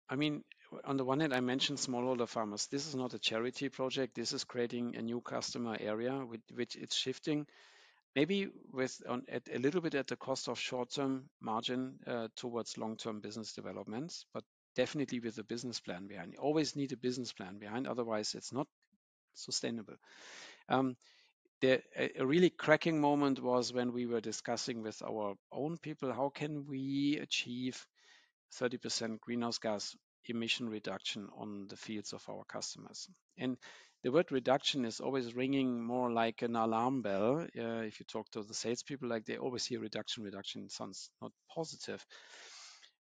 I 0.10 0.16
mean, 0.16 0.44
on 0.84 0.98
the 0.98 1.06
one 1.06 1.20
hand, 1.20 1.34
I 1.34 1.40
mentioned 1.40 1.80
smallholder 1.80 2.28
farmers. 2.28 2.68
This 2.68 2.88
is 2.88 2.96
not 2.96 3.14
a 3.14 3.20
charity 3.20 3.70
project. 3.70 4.16
This 4.16 4.34
is 4.34 4.44
creating 4.44 4.96
a 4.96 5.02
new 5.02 5.22
customer 5.22 5.78
area, 5.80 6.14
which, 6.14 6.42
which 6.54 6.76
it's 6.76 6.96
shifting, 6.96 7.48
maybe 8.16 8.48
with 8.72 9.02
on, 9.08 9.24
at, 9.30 9.44
a 9.54 9.60
little 9.60 9.82
bit 9.82 9.96
at 9.96 10.08
the 10.08 10.16
cost 10.16 10.48
of 10.48 10.60
short-term 10.60 11.30
margin 11.42 11.96
uh, 12.08 12.28
towards 12.36 12.78
long-term 12.78 13.20
business 13.20 13.54
developments, 13.54 14.26
but 14.34 14.44
definitely 14.76 15.20
with 15.20 15.38
a 15.38 15.44
business 15.44 15.80
plan 15.80 16.08
behind. 16.08 16.34
You 16.34 16.40
always 16.40 16.76
need 16.76 16.92
a 16.94 16.98
business 16.98 17.34
plan 17.34 17.58
behind, 17.60 17.88
otherwise 17.88 18.34
it's 18.36 18.54
not 18.54 18.68
sustainable. 19.34 19.96
Um, 20.70 20.96
the, 21.62 21.82
a 22.20 22.26
really 22.26 22.50
cracking 22.50 23.00
moment 23.00 23.42
was 23.42 23.74
when 23.74 23.94
we 23.94 24.06
were 24.06 24.22
discussing 24.22 24.82
with 24.82 25.02
our 25.02 25.36
own 25.52 25.78
people 25.78 26.12
how 26.14 26.30
can 26.30 26.66
we 26.68 27.18
achieve 27.22 27.86
30% 28.60 29.20
greenhouse 29.20 29.58
gas 29.58 29.96
emission 30.28 30.68
reduction 30.70 31.28
on 31.38 31.68
the 31.70 31.78
fields 31.78 32.14
of 32.14 32.24
our 32.30 32.44
customers. 32.46 33.08
And 33.38 33.58
the 34.06 34.12
word 34.12 34.32
reduction 34.32 34.86
is 34.86 35.00
always 35.00 35.36
ringing 35.36 35.82
more 35.82 36.12
like 36.12 36.44
an 36.44 36.56
alarm 36.56 37.02
bell. 37.02 37.40
Uh, 37.58 37.82
if 37.82 38.00
you 38.00 38.06
talk 38.06 38.30
to 38.30 38.44
the 38.44 38.54
salespeople, 38.54 39.10
like 39.10 39.26
they 39.26 39.38
always 39.38 39.66
hear 39.66 39.80
reduction, 39.80 40.24
reduction 40.24 40.70
sounds 40.70 41.10
not 41.24 41.32
positive. 41.50 42.06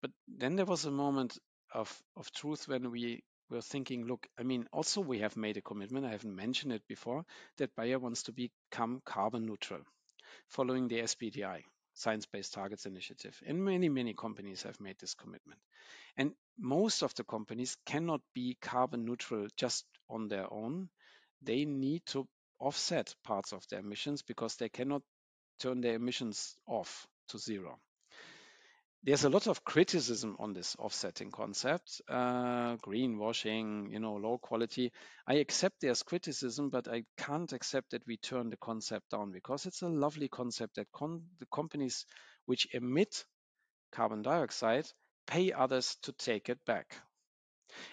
But 0.01 0.11
then 0.27 0.57
there 0.57 0.65
was 0.65 0.83
a 0.83 0.91
moment 0.91 1.37
of, 1.73 1.97
of 2.17 2.29
truth 2.33 2.67
when 2.67 2.91
we 2.91 3.23
were 3.49 3.61
thinking, 3.61 4.05
look, 4.05 4.27
I 4.37 4.43
mean, 4.43 4.67
also 4.73 4.99
we 4.99 5.19
have 5.19 5.37
made 5.37 5.55
a 5.55 5.61
commitment, 5.61 6.05
I 6.05 6.11
haven't 6.11 6.35
mentioned 6.35 6.73
it 6.73 6.85
before, 6.89 7.23
that 7.57 7.73
Bayer 7.77 7.97
wants 7.97 8.23
to 8.23 8.33
become 8.33 9.01
carbon 9.05 9.45
neutral 9.45 9.79
following 10.49 10.89
the 10.89 10.99
SBTI, 11.03 11.61
Science 11.93 12.25
Based 12.25 12.53
Targets 12.53 12.85
Initiative. 12.85 13.41
And 13.47 13.63
many, 13.63 13.87
many 13.87 14.13
companies 14.13 14.63
have 14.63 14.81
made 14.81 14.97
this 14.99 15.13
commitment. 15.13 15.61
And 16.17 16.33
most 16.59 17.01
of 17.01 17.15
the 17.15 17.23
companies 17.23 17.77
cannot 17.85 18.19
be 18.35 18.57
carbon 18.61 19.05
neutral 19.05 19.47
just 19.55 19.85
on 20.11 20.27
their 20.27 20.51
own. 20.53 20.89
They 21.41 21.65
need 21.65 22.05
to 22.07 22.27
offset 22.59 23.15
parts 23.23 23.53
of 23.53 23.67
their 23.69 23.79
emissions 23.79 24.21
because 24.23 24.57
they 24.57 24.69
cannot 24.69 25.03
turn 25.59 25.81
their 25.81 25.95
emissions 25.95 26.57
off 26.67 27.07
to 27.29 27.39
zero 27.39 27.79
there's 29.03 29.23
a 29.23 29.29
lot 29.29 29.47
of 29.47 29.63
criticism 29.63 30.35
on 30.39 30.53
this 30.53 30.75
offsetting 30.77 31.31
concept, 31.31 32.01
uh, 32.07 32.75
greenwashing, 32.77 33.91
you 33.91 33.99
know, 33.99 34.15
low 34.15 34.37
quality. 34.37 34.91
I 35.25 35.35
accept 35.35 35.81
there's 35.81 36.03
criticism, 36.03 36.69
but 36.69 36.87
I 36.87 37.03
can't 37.17 37.51
accept 37.51 37.91
that 37.91 38.05
we 38.05 38.17
turn 38.17 38.49
the 38.49 38.57
concept 38.57 39.09
down 39.09 39.31
because 39.31 39.65
it's 39.65 39.81
a 39.81 39.89
lovely 39.89 40.27
concept 40.29 40.75
that 40.75 40.91
con- 40.91 41.23
the 41.39 41.47
companies 41.51 42.05
which 42.45 42.67
emit 42.73 43.25
carbon 43.91 44.21
dioxide 44.23 44.87
pay 45.27 45.51
others 45.53 45.97
to 46.03 46.13
take 46.13 46.49
it 46.49 46.63
back. 46.65 46.97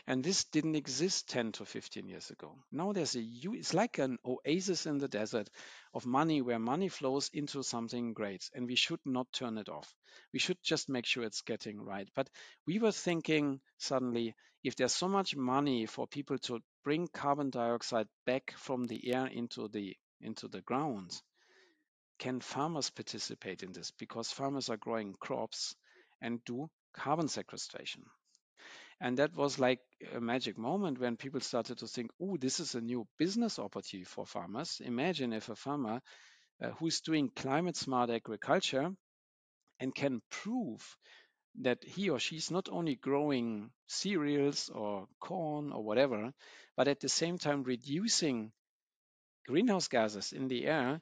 And 0.07 0.25
this 0.25 0.45
didn't 0.45 0.77
exist 0.77 1.29
10 1.29 1.53
to 1.53 1.65
15 1.65 2.07
years 2.09 2.31
ago. 2.31 2.55
Now 2.73 2.93
there's 2.93 3.17
a, 3.17 3.21
it's 3.21 3.75
like 3.75 3.99
an 3.99 4.19
oasis 4.25 4.87
in 4.87 4.99
the 4.99 5.09
desert 5.09 5.49
of 5.95 6.07
money 6.07 6.43
where 6.43 6.59
money 6.59 6.89
flows 6.89 7.31
into 7.33 7.63
something 7.63 8.13
great 8.13 8.49
and 8.55 8.67
we 8.67 8.75
should 8.75 9.01
not 9.05 9.33
turn 9.33 9.59
it 9.59 9.69
off. 9.69 9.95
We 10.33 10.39
should 10.39 10.59
just 10.63 10.89
make 10.89 11.07
sure 11.07 11.25
it's 11.25 11.43
getting 11.43 11.81
right. 11.81 12.09
But 12.15 12.29
we 12.67 12.79
were 12.79 12.93
thinking 12.93 13.61
suddenly, 13.79 14.35
if 14.65 14.77
there's 14.77 14.95
so 14.95 15.09
much 15.09 15.37
money 15.37 15.87
for 15.87 16.07
people 16.07 16.39
to 16.39 16.61
bring 16.85 17.09
carbon 17.09 17.51
dioxide 17.51 18.09
back 18.27 18.55
from 18.57 18.87
the 18.87 19.13
air 19.13 19.27
into 19.27 19.69
the, 19.69 19.97
into 20.21 20.49
the 20.49 20.61
ground, 20.63 21.21
can 22.19 22.41
farmers 22.41 22.91
participate 22.91 23.63
in 23.63 23.73
this? 23.73 23.93
Because 23.93 24.33
farmers 24.33 24.69
are 24.71 24.77
growing 24.77 25.15
crops 25.21 25.77
and 26.21 26.45
do 26.45 26.69
carbon 26.93 27.29
sequestration. 27.29 28.05
And 29.01 29.19
that 29.19 29.35
was 29.35 29.59
like 29.59 29.81
a 30.15 30.21
magic 30.21 30.59
moment 30.59 31.01
when 31.01 31.17
people 31.17 31.41
started 31.41 31.79
to 31.79 31.87
think, 31.87 32.11
oh, 32.21 32.37
this 32.37 32.61
is 32.61 32.75
a 32.75 32.81
new 32.81 33.07
business 33.19 33.59
opportunity 33.59 34.05
for 34.05 34.27
farmers. 34.27 34.81
Imagine 34.85 35.33
if 35.33 35.49
a 35.49 35.57
farmer 35.57 36.01
uh, 36.63 36.71
who's 36.79 37.01
doing 37.01 37.31
climate 37.35 37.77
smart 37.77 38.11
agriculture 38.11 38.95
and 39.81 39.95
can 39.95 40.23
prove 40.31 40.97
that 41.61 41.83
he 41.85 42.11
or 42.11 42.19
she 42.19 42.37
is 42.37 42.51
not 42.51 42.69
only 42.71 42.97
growing 42.97 43.71
cereals 43.89 44.71
or 44.71 45.09
corn 45.21 45.73
or 45.73 45.85
whatever, 45.85 46.33
but 46.77 46.89
at 46.89 47.01
the 47.01 47.09
same 47.09 47.39
time 47.39 47.65
reducing 47.65 48.53
greenhouse 49.47 49.89
gases 49.89 50.33
in 50.33 50.47
the 50.49 50.67
air, 50.67 51.01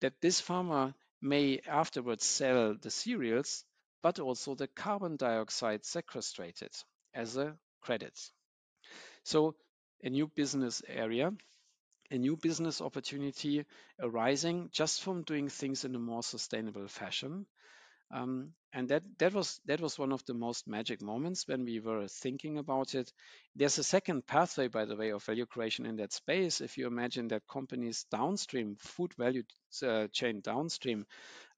that 0.00 0.20
this 0.22 0.40
farmer 0.40 0.94
may 1.20 1.60
afterwards 1.66 2.24
sell 2.24 2.74
the 2.80 2.90
cereals, 2.90 3.64
but 4.02 4.18
also 4.18 4.54
the 4.54 4.68
carbon 4.68 5.16
dioxide 5.16 5.84
sequestrated 5.84 6.72
as 7.14 7.36
a 7.36 7.56
credit. 7.82 8.18
So 9.22 9.54
a 10.02 10.10
new 10.10 10.26
business 10.26 10.82
area, 10.88 11.32
a 12.10 12.18
new 12.18 12.36
business 12.36 12.80
opportunity 12.80 13.66
arising 14.00 14.70
just 14.72 15.02
from 15.02 15.22
doing 15.24 15.48
things 15.48 15.84
in 15.84 15.94
a 15.94 15.98
more 16.00 16.22
sustainable 16.22 16.88
fashion. 16.88 17.46
Um, 18.10 18.52
and 18.72 18.88
that 18.90 19.02
that 19.18 19.32
was 19.32 19.60
that 19.64 19.80
was 19.80 19.98
one 19.98 20.12
of 20.12 20.24
the 20.26 20.34
most 20.34 20.66
magic 20.68 21.00
moments 21.00 21.46
when 21.48 21.64
we 21.64 21.80
were 21.80 22.06
thinking 22.08 22.58
about 22.58 22.94
it. 22.94 23.12
There's 23.56 23.78
a 23.78 23.84
second 23.84 24.26
pathway, 24.26 24.68
by 24.68 24.84
the 24.84 24.96
way, 24.96 25.10
of 25.10 25.24
value 25.24 25.46
creation 25.46 25.86
in 25.86 25.96
that 25.96 26.12
space. 26.12 26.60
If 26.60 26.76
you 26.76 26.86
imagine 26.86 27.28
that 27.28 27.46
companies 27.48 28.04
downstream, 28.10 28.76
food 28.76 29.14
value 29.14 29.44
uh, 29.82 30.08
chain 30.08 30.40
downstream, 30.40 31.06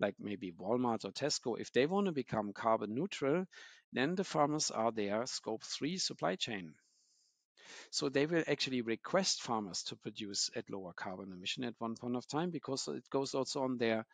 like 0.00 0.16
maybe 0.20 0.52
Walmart 0.52 1.04
or 1.04 1.12
Tesco, 1.12 1.58
if 1.60 1.72
they 1.72 1.86
want 1.86 2.06
to 2.06 2.12
become 2.12 2.52
carbon 2.52 2.94
neutral, 2.94 3.46
then 3.92 4.14
the 4.14 4.24
farmers 4.24 4.70
are 4.70 4.92
their 4.92 5.26
scope 5.26 5.62
three 5.64 5.98
supply 5.98 6.36
chain. 6.36 6.74
So 7.92 8.08
they 8.08 8.26
will 8.26 8.42
actually 8.48 8.80
request 8.80 9.42
farmers 9.42 9.84
to 9.84 9.96
produce 9.96 10.50
at 10.56 10.68
lower 10.70 10.92
carbon 10.92 11.32
emission 11.32 11.62
at 11.62 11.78
one 11.78 11.94
point 11.94 12.16
of 12.16 12.26
time 12.26 12.50
because 12.50 12.88
it 12.88 13.08
goes 13.10 13.32
also 13.34 13.62
on 13.62 13.78
their 13.78 14.06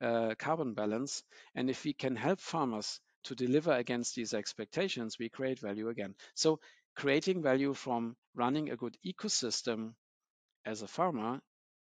carbon 0.00 0.74
balance. 0.74 1.22
And 1.54 1.70
if 1.70 1.84
we 1.84 1.92
can 1.92 2.16
help 2.16 2.40
farmers 2.40 3.00
to 3.24 3.34
deliver 3.34 3.72
against 3.72 4.14
these 4.14 4.34
expectations, 4.34 5.18
we 5.18 5.28
create 5.28 5.60
value 5.60 5.88
again. 5.88 6.14
So 6.34 6.60
creating 6.96 7.42
value 7.42 7.74
from 7.74 8.16
running 8.34 8.70
a 8.70 8.76
good 8.76 8.96
ecosystem 9.06 9.94
as 10.64 10.82
a 10.82 10.88
farmer 10.88 11.40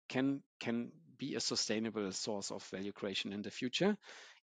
can 0.08 0.42
can 0.60 0.92
be 1.18 1.34
a 1.34 1.40
sustainable 1.40 2.10
source 2.12 2.50
of 2.50 2.64
value 2.64 2.92
creation 2.92 3.32
in 3.32 3.42
the 3.42 3.50
future 3.50 3.96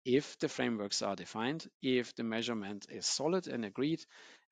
if 0.06 0.38
the 0.38 0.48
frameworks 0.48 1.02
are 1.02 1.16
defined, 1.16 1.66
if 1.82 2.14
the 2.14 2.22
measurement 2.22 2.86
is 2.88 3.06
solid 3.06 3.48
and 3.48 3.64
agreed, 3.64 4.00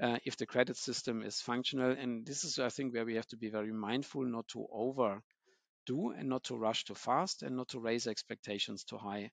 uh, 0.01 0.19
if 0.25 0.37
the 0.37 0.47
credit 0.47 0.77
system 0.77 1.23
is 1.23 1.40
functional. 1.40 1.93
And 1.93 2.27
this 2.27 2.43
is, 2.43 2.59
I 2.59 2.71
think, 2.71 2.93
where 2.93 3.05
we 3.05 3.14
have 3.14 3.29
to 3.29 3.37
be 3.37 3.51
very 3.51 3.73
mindful 3.73 4.25
not 4.25 4.49
to 4.49 4.67
overdo 5.88 6.18
and 6.18 6.29
not 6.29 6.44
to 6.44 6.57
rush 6.57 6.85
too 6.85 6.94
fast 6.94 7.42
and 7.42 7.57
not 7.57 7.68
to 7.68 7.81
raise 7.81 8.07
expectations 8.07 8.85
too 8.85 8.99
high. 8.99 9.31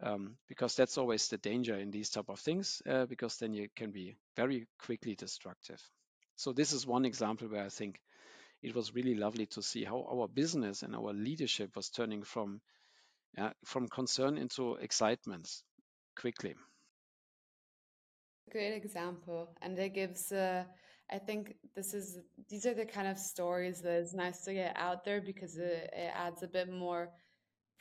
Um, 0.00 0.36
because 0.48 0.76
that's 0.76 0.96
always 0.96 1.28
the 1.28 1.38
danger 1.38 1.76
in 1.76 1.90
these 1.90 2.10
type 2.10 2.28
of 2.28 2.38
things, 2.38 2.82
uh, 2.88 3.06
because 3.06 3.36
then 3.38 3.52
you 3.52 3.68
can 3.74 3.90
be 3.90 4.16
very 4.36 4.68
quickly 4.78 5.16
destructive. 5.16 5.82
So 6.36 6.52
this 6.52 6.72
is 6.72 6.86
one 6.86 7.04
example 7.04 7.48
where 7.48 7.64
I 7.64 7.68
think 7.68 8.00
it 8.62 8.76
was 8.76 8.94
really 8.94 9.16
lovely 9.16 9.46
to 9.46 9.62
see 9.62 9.84
how 9.84 10.06
our 10.08 10.28
business 10.28 10.84
and 10.84 10.94
our 10.94 11.12
leadership 11.12 11.74
was 11.74 11.90
turning 11.90 12.22
from 12.22 12.60
yeah, 13.36 13.52
from 13.64 13.88
concern 13.88 14.38
into 14.38 14.76
excitement 14.76 15.48
quickly. 16.16 16.54
Great 18.50 18.74
example, 18.74 19.50
and 19.62 19.78
it 19.78 19.94
gives. 19.94 20.32
Uh, 20.32 20.64
I 21.10 21.18
think 21.18 21.56
this 21.74 21.94
is 21.94 22.18
these 22.48 22.66
are 22.66 22.74
the 22.74 22.84
kind 22.84 23.08
of 23.08 23.18
stories 23.18 23.80
that 23.82 23.94
is 23.94 24.14
nice 24.14 24.44
to 24.44 24.52
get 24.52 24.76
out 24.76 25.04
there 25.04 25.20
because 25.20 25.56
it, 25.56 25.90
it 25.92 26.12
adds 26.14 26.42
a 26.42 26.48
bit 26.48 26.70
more 26.70 27.10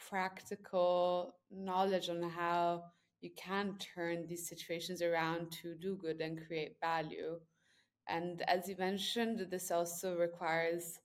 practical 0.09 1.35
knowledge 1.51 2.09
on 2.09 2.21
how 2.23 2.83
you 3.21 3.31
can 3.35 3.77
turn 3.77 4.27
these 4.27 4.47
situations 4.47 5.01
around 5.01 5.51
to 5.51 5.75
do 5.75 5.97
good 5.97 6.21
and 6.21 6.45
create 6.45 6.75
value. 6.79 7.39
And 8.07 8.41
as 8.47 8.69
you 8.69 8.75
mentioned, 8.77 9.47
this 9.49 9.71
also 9.71 10.15
requires 10.15 10.99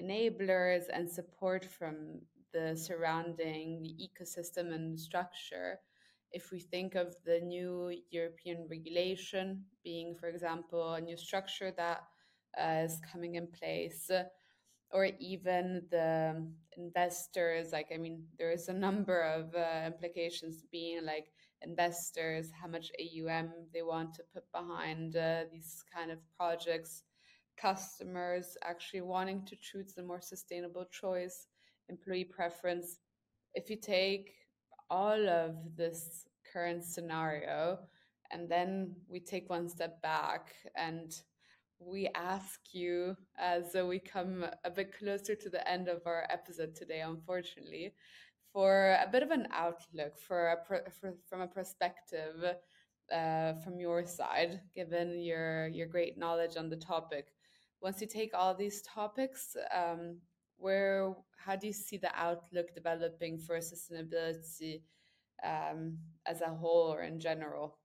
enablers 0.00 0.84
and 0.92 1.08
support 1.08 1.64
from 1.64 2.22
the 2.52 2.76
surrounding 2.76 3.86
ecosystem 4.00 4.72
and 4.74 4.98
structure. 4.98 5.78
If 6.32 6.50
we 6.52 6.60
think 6.60 6.94
of 6.94 7.14
the 7.24 7.40
new 7.40 7.92
European 8.10 8.66
regulation 8.70 9.64
being, 9.82 10.14
for 10.14 10.28
example, 10.28 10.94
a 10.94 11.00
new 11.00 11.16
structure 11.16 11.72
that 11.76 12.02
uh, 12.58 12.82
is 12.84 13.00
coming 13.12 13.36
in 13.36 13.48
place, 13.48 14.10
or 14.90 15.08
even 15.18 15.82
the 15.90 16.46
investors, 16.76 17.72
like, 17.72 17.88
I 17.94 17.98
mean, 17.98 18.24
there 18.38 18.50
is 18.50 18.68
a 18.68 18.72
number 18.72 19.20
of 19.20 19.54
uh, 19.54 19.86
implications 19.86 20.64
being 20.70 21.04
like 21.04 21.26
investors, 21.62 22.50
how 22.60 22.68
much 22.68 22.90
AUM 22.98 23.52
they 23.72 23.82
want 23.82 24.14
to 24.14 24.22
put 24.32 24.44
behind 24.52 25.16
uh, 25.16 25.44
these 25.52 25.84
kind 25.94 26.10
of 26.10 26.18
projects, 26.36 27.02
customers 27.56 28.56
actually 28.64 29.00
wanting 29.00 29.44
to 29.46 29.56
choose 29.56 29.94
the 29.94 30.02
more 30.02 30.20
sustainable 30.20 30.86
choice 30.90 31.46
employee 31.88 32.24
preference, 32.24 32.98
if 33.54 33.70
you 33.70 33.76
take 33.76 34.34
all 34.90 35.28
of 35.28 35.54
this 35.76 36.26
current 36.52 36.84
scenario 36.84 37.78
and 38.30 38.48
then 38.48 38.94
we 39.08 39.20
take 39.20 39.48
one 39.48 39.68
step 39.68 40.00
back 40.02 40.54
and 40.76 41.20
we 41.80 42.08
ask 42.14 42.60
you 42.72 43.16
as 43.38 43.74
we 43.74 43.98
come 43.98 44.44
a 44.64 44.70
bit 44.70 44.96
closer 44.98 45.34
to 45.34 45.48
the 45.48 45.66
end 45.68 45.88
of 45.88 46.02
our 46.06 46.26
episode 46.28 46.74
today, 46.74 47.00
unfortunately, 47.00 47.94
for 48.52 48.98
a 49.00 49.08
bit 49.10 49.22
of 49.22 49.30
an 49.30 49.46
outlook 49.52 50.18
for, 50.18 50.48
a, 50.48 50.56
for 50.90 51.14
from 51.28 51.40
a 51.40 51.46
perspective 51.46 52.44
uh, 53.12 53.52
from 53.64 53.78
your 53.78 54.04
side, 54.04 54.60
given 54.74 55.22
your 55.22 55.68
your 55.68 55.86
great 55.86 56.18
knowledge 56.18 56.56
on 56.56 56.68
the 56.68 56.76
topic. 56.76 57.28
Once 57.80 58.00
you 58.00 58.08
take 58.08 58.32
all 58.34 58.54
these 58.54 58.82
topics, 58.82 59.56
um, 59.72 60.18
where 60.58 61.14
how 61.36 61.56
do 61.56 61.66
you 61.66 61.72
see 61.72 61.96
the 61.96 62.10
outlook 62.14 62.74
developing 62.74 63.38
for 63.38 63.58
sustainability 63.58 64.82
um, 65.44 65.98
as 66.26 66.40
a 66.40 66.48
whole 66.48 66.92
or 66.92 67.02
in 67.02 67.20
general? 67.20 67.78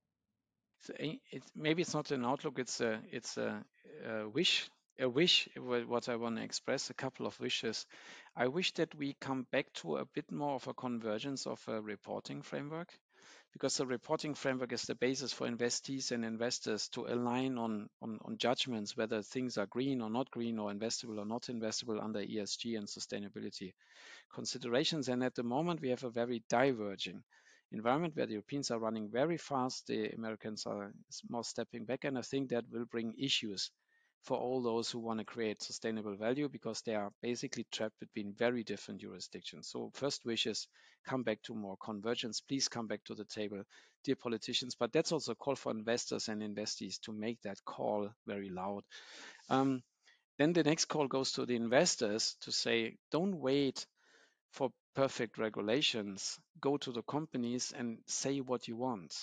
So 0.82 0.93
it, 0.99 1.43
maybe 1.55 1.82
it's 1.82 1.93
not 1.93 2.11
an 2.11 2.26
outlook; 2.26 2.59
it's 2.59 2.82
a 2.82 2.99
it's 3.11 3.38
a, 3.38 3.63
a 4.05 4.28
wish 4.28 4.69
a 4.99 5.09
wish, 5.09 5.49
what 5.55 6.09
I 6.09 6.15
want 6.15 6.38
to 6.38 6.43
express, 6.43 6.89
a 6.89 6.93
couple 6.93 7.26
of 7.26 7.39
wishes. 7.39 7.86
I 8.36 8.47
wish 8.47 8.74
that 8.74 8.93
we 8.95 9.15
come 9.19 9.47
back 9.51 9.71
to 9.76 9.97
a 9.97 10.05
bit 10.05 10.32
more 10.32 10.55
of 10.55 10.67
a 10.67 10.74
convergence 10.74 11.47
of 11.47 11.63
a 11.67 11.82
reporting 11.82 12.41
framework 12.41 12.93
because 13.53 13.78
the 13.78 13.86
reporting 13.86 14.34
framework 14.34 14.74
is 14.74 14.84
the 14.84 14.95
basis 14.95 15.32
for 15.32 15.47
investees 15.47 16.11
and 16.11 16.26
investors 16.26 16.88
to 16.89 17.05
align 17.05 17.57
on, 17.57 17.89
on, 18.01 18.19
on, 18.26 18.38
judgments 18.38 18.97
whether 18.97 19.21
things 19.21 19.57
are 19.57 19.67
green 19.67 20.01
or 20.01 20.09
not 20.09 20.32
green 20.32 20.57
or 20.59 20.71
investable 20.71 21.19
or 21.19 21.26
not 21.26 21.43
investable 21.43 22.03
under 22.03 22.19
ESG 22.19 22.78
and 22.78 22.88
sustainability 22.88 23.74
considerations. 24.34 25.07
And 25.07 25.24
at 25.24 25.36
the 25.36 25.43
moment, 25.43 25.82
we 25.82 25.89
have 25.89 26.03
a 26.03 26.09
very 26.09 26.43
diverging 26.49 27.24
environment 27.71 28.15
where 28.15 28.26
the 28.26 28.34
Europeans 28.34 28.71
are 28.71 28.80
running 28.80 29.09
very 29.09 29.38
fast, 29.38 29.88
the 29.88 30.09
Americans 30.09 30.65
are 30.65 30.91
more 31.30 31.43
stepping 31.43 31.86
back. 31.86 32.03
And 32.05 32.17
I 32.17 32.21
think 32.21 32.49
that 32.49 32.65
will 32.71 32.86
bring 32.86 33.13
issues 33.17 33.71
for 34.24 34.38
all 34.38 34.61
those 34.61 34.89
who 34.89 34.99
want 34.99 35.19
to 35.19 35.26
create 35.26 35.61
sustainable 35.61 36.15
value 36.15 36.47
because 36.47 36.82
they 36.82 36.95
are 36.95 37.11
basically 37.21 37.65
trapped 37.71 37.99
between 37.99 38.34
very 38.34 38.63
different 38.63 39.01
jurisdictions. 39.01 39.67
So 39.69 39.91
first 39.93 40.26
wish 40.26 40.47
is 40.47 40.67
come 41.05 41.24
back 41.24 41.41
to 41.43 41.53
more 41.53 41.76
convergence. 41.78 42.39
Please 42.39 42.69
come 42.69 42.88
back 42.88 43.03
to 43.05 43.15
the 43.15 43.26
table, 43.26 43.63
dear 44.05 44.15
politicians. 44.15 44.76
But 44.80 44.93
that's 44.93 45.11
also 45.11 45.34
a 45.34 45.36
call 45.36 45.55
for 45.55 45.71
investors 45.71 46.30
and 46.30 46.41
investees 46.41 47.01
to 47.01 47.11
make 47.11 47.41
that 47.41 47.57
call 47.65 48.09
very 48.26 48.49
loud. 48.49 48.84
Um, 49.49 49.84
then 50.38 50.53
the 50.53 50.63
next 50.63 50.86
call 50.86 51.07
goes 51.07 51.34
to 51.34 51.45
the 51.45 51.55
investors 51.55 52.38
to 52.41 52.51
say, 52.51 52.95
don't 53.11 53.36
wait 53.36 53.86
for 54.51 54.71
perfect 54.95 55.38
regulations. 55.38 56.39
Go 56.61 56.78
to 56.78 56.91
the 56.91 57.03
companies 57.03 57.74
and 57.78 57.99
say 58.07 58.39
what 58.39 58.67
you 58.67 58.78
want 58.78 59.13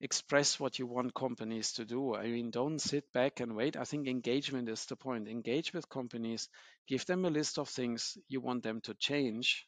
express 0.00 0.60
what 0.60 0.78
you 0.78 0.86
want 0.86 1.14
companies 1.14 1.72
to 1.72 1.84
do. 1.84 2.14
I 2.14 2.28
mean, 2.28 2.50
don't 2.50 2.78
sit 2.78 3.10
back 3.12 3.40
and 3.40 3.56
wait. 3.56 3.76
I 3.76 3.84
think 3.84 4.06
engagement 4.06 4.68
is 4.68 4.84
the 4.86 4.96
point. 4.96 5.28
Engage 5.28 5.72
with 5.72 5.88
companies, 5.88 6.48
give 6.86 7.04
them 7.06 7.24
a 7.24 7.30
list 7.30 7.58
of 7.58 7.68
things 7.68 8.16
you 8.28 8.40
want 8.40 8.62
them 8.62 8.80
to 8.82 8.94
change, 8.94 9.66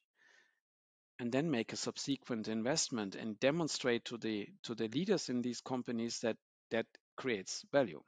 and 1.18 1.32
then 1.32 1.50
make 1.50 1.72
a 1.72 1.76
subsequent 1.76 2.48
investment 2.48 3.14
and 3.14 3.38
demonstrate 3.40 4.04
to 4.06 4.16
the 4.18 4.48
to 4.62 4.74
the 4.74 4.88
leaders 4.88 5.28
in 5.28 5.42
these 5.42 5.60
companies 5.60 6.20
that 6.20 6.36
that 6.70 6.86
creates 7.16 7.64
value. 7.72 8.02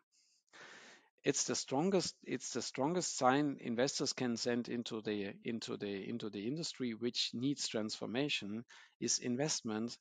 It's 1.25 1.45
the 1.45 1.55
strongest 1.55 2.17
it's 2.25 2.53
the 2.53 2.63
strongest 2.63 3.17
sign 3.17 3.59
investors 3.61 4.13
can 4.13 4.37
send 4.37 4.69
into 4.69 5.03
the 5.03 5.35
into 5.45 5.77
the 5.77 6.09
into 6.09 6.31
the 6.31 6.47
industry 6.47 6.95
which 6.95 7.31
needs 7.35 7.69
transformation 7.69 8.65
is 9.01 9.19
investment 9.19 9.99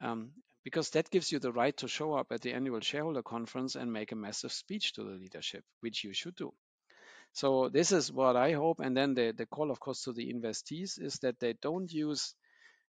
um, 0.00 0.32
because 0.64 0.90
that 0.90 1.10
gives 1.10 1.32
you 1.32 1.38
the 1.38 1.52
right 1.52 1.76
to 1.78 1.88
show 1.88 2.14
up 2.14 2.28
at 2.30 2.40
the 2.40 2.52
annual 2.52 2.80
shareholder 2.80 3.22
conference 3.22 3.74
and 3.76 3.92
make 3.92 4.12
a 4.12 4.16
massive 4.16 4.52
speech 4.52 4.92
to 4.94 5.04
the 5.04 5.10
leadership, 5.10 5.64
which 5.80 6.04
you 6.04 6.12
should 6.12 6.36
do. 6.36 6.52
So 7.32 7.68
this 7.68 7.92
is 7.92 8.12
what 8.12 8.36
I 8.36 8.52
hope. 8.52 8.80
And 8.80 8.96
then 8.96 9.14
the, 9.14 9.32
the 9.36 9.46
call, 9.46 9.70
of 9.70 9.80
course, 9.80 10.04
to 10.04 10.12
the 10.12 10.32
investees 10.32 11.00
is 11.00 11.18
that 11.22 11.38
they 11.40 11.54
don't 11.60 11.92
use 11.92 12.34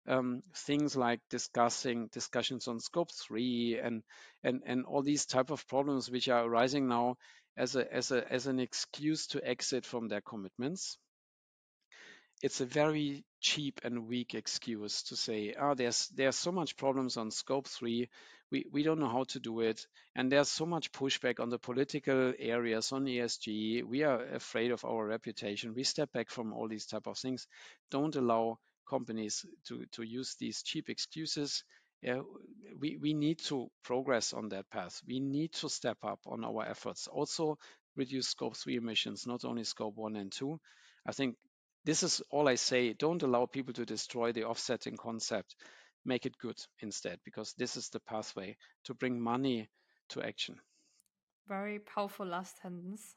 um, 0.07 0.43
things 0.55 0.95
like 0.95 1.21
discussing 1.29 2.09
discussions 2.11 2.67
on 2.67 2.79
scope 2.79 3.11
three 3.11 3.79
and 3.81 4.03
and 4.43 4.61
and 4.65 4.85
all 4.85 5.01
these 5.01 5.25
type 5.25 5.49
of 5.49 5.65
problems 5.67 6.11
which 6.11 6.27
are 6.27 6.43
arising 6.43 6.87
now 6.87 7.15
as 7.55 7.75
a 7.75 7.93
as 7.93 8.11
a 8.11 8.31
as 8.31 8.47
an 8.47 8.59
excuse 8.59 9.27
to 9.27 9.47
exit 9.47 9.85
from 9.85 10.09
their 10.09 10.21
commitments 10.21 10.97
it's 12.43 12.61
a 12.61 12.65
very 12.65 13.23
cheap 13.39 13.81
and 13.83 14.07
weak 14.07 14.35
excuse 14.35 15.03
to 15.03 15.15
say, 15.15 15.55
oh, 15.59 15.73
there's 15.73 16.09
there's 16.09 16.35
so 16.35 16.51
much 16.51 16.77
problems 16.77 17.17
on 17.17 17.31
scope 17.31 17.67
three, 17.67 18.09
we, 18.53 18.65
we 18.71 18.83
don't 18.83 18.99
know 18.99 19.09
how 19.09 19.23
to 19.23 19.39
do 19.39 19.61
it, 19.61 19.87
and 20.15 20.31
there's 20.31 20.49
so 20.49 20.65
much 20.67 20.91
pushback 20.91 21.39
on 21.39 21.49
the 21.49 21.57
political 21.57 22.33
areas 22.37 22.91
on 22.91 23.05
ESG. 23.05 23.83
We 23.83 24.03
are 24.03 24.23
afraid 24.35 24.71
of 24.71 24.85
our 24.85 25.07
reputation. 25.07 25.73
We 25.73 25.83
step 25.83 26.11
back 26.13 26.29
from 26.29 26.53
all 26.53 26.67
these 26.67 26.85
type 26.85 27.07
of 27.07 27.17
things. 27.17 27.47
Don't 27.89 28.15
allow 28.15 28.59
companies 28.87 29.43
to, 29.69 29.85
to 29.93 30.03
use 30.03 30.35
these 30.39 30.61
cheap 30.61 30.89
excuses. 30.89 31.63
Uh, 32.07 32.21
we, 32.79 32.97
we 32.97 33.15
need 33.15 33.39
to 33.45 33.69
progress 33.83 34.33
on 34.33 34.49
that 34.49 34.69
path. 34.69 35.01
We 35.07 35.19
need 35.19 35.53
to 35.53 35.69
step 35.69 35.97
up 36.03 36.19
on 36.27 36.45
our 36.45 36.63
efforts. 36.63 37.07
Also, 37.07 37.57
reduce 37.95 38.27
scope 38.27 38.55
three 38.55 38.75
emissions, 38.75 39.25
not 39.25 39.45
only 39.45 39.63
scope 39.63 39.95
one 39.95 40.15
and 40.15 40.31
two. 40.31 40.59
I 41.07 41.11
think 41.11 41.37
this 41.85 42.03
is 42.03 42.21
all 42.29 42.47
I 42.47 42.55
say. 42.55 42.93
Don't 42.93 43.23
allow 43.23 43.45
people 43.45 43.73
to 43.73 43.85
destroy 43.85 44.31
the 44.31 44.45
offsetting 44.45 44.97
concept. 44.97 45.55
Make 46.05 46.25
it 46.25 46.37
good 46.37 46.57
instead, 46.81 47.19
because 47.23 47.53
this 47.57 47.77
is 47.77 47.89
the 47.89 47.99
pathway 47.99 48.57
to 48.85 48.93
bring 48.93 49.19
money 49.19 49.69
to 50.09 50.21
action. 50.21 50.59
Very 51.47 51.79
powerful 51.79 52.25
last 52.25 52.61
sentence. 52.61 53.15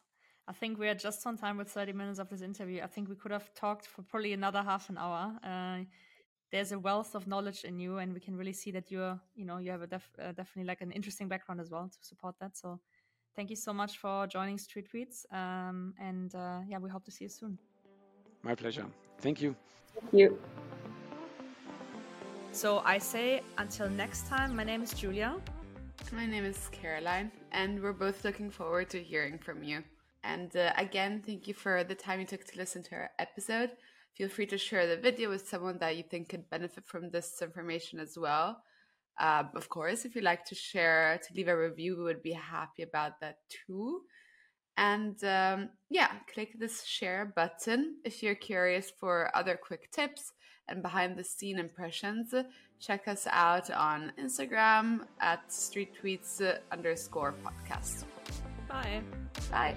I 0.49 0.53
think 0.53 0.79
we 0.79 0.89
are 0.89 0.95
just 0.95 1.27
on 1.27 1.37
time 1.37 1.57
with 1.57 1.69
30 1.69 1.93
minutes 1.93 2.19
of 2.21 2.29
this 2.29 2.43
interview. 2.43 2.83
I 2.83 2.87
think 2.87 3.09
we 3.09 3.17
could 3.17 3.33
have 3.33 3.53
talked 3.55 3.87
for 3.87 4.03
probably 4.03 4.33
another 4.33 4.63
half 4.63 4.89
an 4.89 4.99
hour. 4.99 5.37
Uh, 5.43 5.85
there's 6.53 6.71
a 6.71 6.79
wealth 6.79 7.17
of 7.17 7.27
knowledge 7.27 7.65
in 7.65 7.81
you, 7.81 7.99
and 7.99 8.15
we 8.15 8.21
can 8.21 8.37
really 8.37 8.53
see 8.53 8.71
that 8.71 8.91
you're, 8.91 9.21
you 9.35 9.45
know, 9.45 9.59
you 9.59 9.73
have 9.73 9.83
a 9.83 9.87
def- 9.89 10.17
uh, 10.21 10.33
definitely 10.33 10.65
like 10.65 10.81
an 10.81 10.93
interesting 10.93 11.29
background 11.29 11.61
as 11.61 11.71
well 11.71 11.89
to 11.89 11.99
support 12.07 12.37
that. 12.41 12.57
So, 12.57 12.79
thank 13.35 13.51
you 13.51 13.57
so 13.57 13.73
much 13.73 13.99
for 13.99 14.29
joining 14.29 14.59
Street 14.59 14.89
Tweets. 14.93 15.25
Um, 15.33 15.95
and 16.01 16.33
uh, 16.35 16.61
yeah, 16.69 16.79
we 16.79 16.89
hope 16.89 17.05
to 17.07 17.11
see 17.11 17.25
you 17.25 17.29
soon. 17.31 17.59
My 18.43 18.55
pleasure. 18.55 18.87
Thank 19.21 19.41
you. 19.41 19.57
Thank 19.95 20.13
you. 20.13 20.39
So 22.53 22.83
I 22.85 22.99
say 22.99 23.43
until 23.59 23.91
next 23.91 24.29
time, 24.29 24.57
my 24.57 24.65
name 24.65 24.83
is 24.83 24.93
Julia. 24.93 25.37
My 26.13 26.25
name 26.25 26.45
is 26.45 26.69
Caroline, 26.73 27.33
and 27.53 27.83
we're 27.83 27.93
both 27.93 28.25
looking 28.25 28.51
forward 28.51 28.89
to 28.91 29.03
hearing 29.03 29.39
from 29.39 29.63
you. 29.63 29.83
And 30.25 30.57
uh, 30.57 30.73
again, 30.77 31.23
thank 31.25 31.47
you 31.49 31.55
for 31.55 31.85
the 31.85 31.95
time 31.95 32.21
you 32.21 32.27
took 32.27 32.45
to 32.47 32.59
listen 32.59 32.83
to 32.85 32.95
our 32.95 33.11
episode. 33.19 33.71
Feel 34.15 34.29
free 34.29 34.47
to 34.47 34.57
share 34.59 34.87
the 34.87 34.97
video 34.97 35.29
with 35.29 35.47
someone 35.49 35.79
that 35.79 35.97
you 35.97 36.03
think 36.03 36.29
could 36.31 36.49
benefit 36.49 36.87
from 36.87 37.11
this 37.11 37.43
information 37.43 38.01
as 38.01 38.17
well. 38.17 38.63
Uh, 39.19 39.45
of 39.55 39.69
course, 39.69 40.05
if 40.05 40.15
you'd 40.15 40.25
like 40.25 40.45
to 40.47 40.55
share, 40.55 41.21
to 41.27 41.35
leave 41.35 41.49
a 41.49 41.57
review, 41.57 41.97
we 41.97 42.05
would 42.05 42.23
be 42.23 42.33
happy 42.33 42.83
about 42.83 43.21
that 43.21 43.39
too. 43.49 44.03
And 44.77 45.23
um, 45.25 45.71
yeah, 45.89 46.13
click 46.33 46.59
this 46.59 46.85
share 46.85 47.33
button 47.35 47.97
if 48.05 48.23
you're 48.23 48.35
curious 48.35 48.91
for 48.91 49.31
other 49.35 49.57
quick 49.57 49.91
tips 49.91 50.33
and 50.69 50.83
behind 50.83 51.17
the 51.17 51.25
scene 51.25 51.59
impressions. 51.59 52.35
Check 52.79 53.09
us 53.09 53.27
out 53.31 53.71
on 53.71 54.13
Instagram 54.21 55.07
at 55.21 55.51
street 55.51 55.93
tweets 56.03 56.43
underscore 56.71 57.35
podcast. 57.45 58.05
Bye. 58.69 59.01
Bye. 59.51 59.77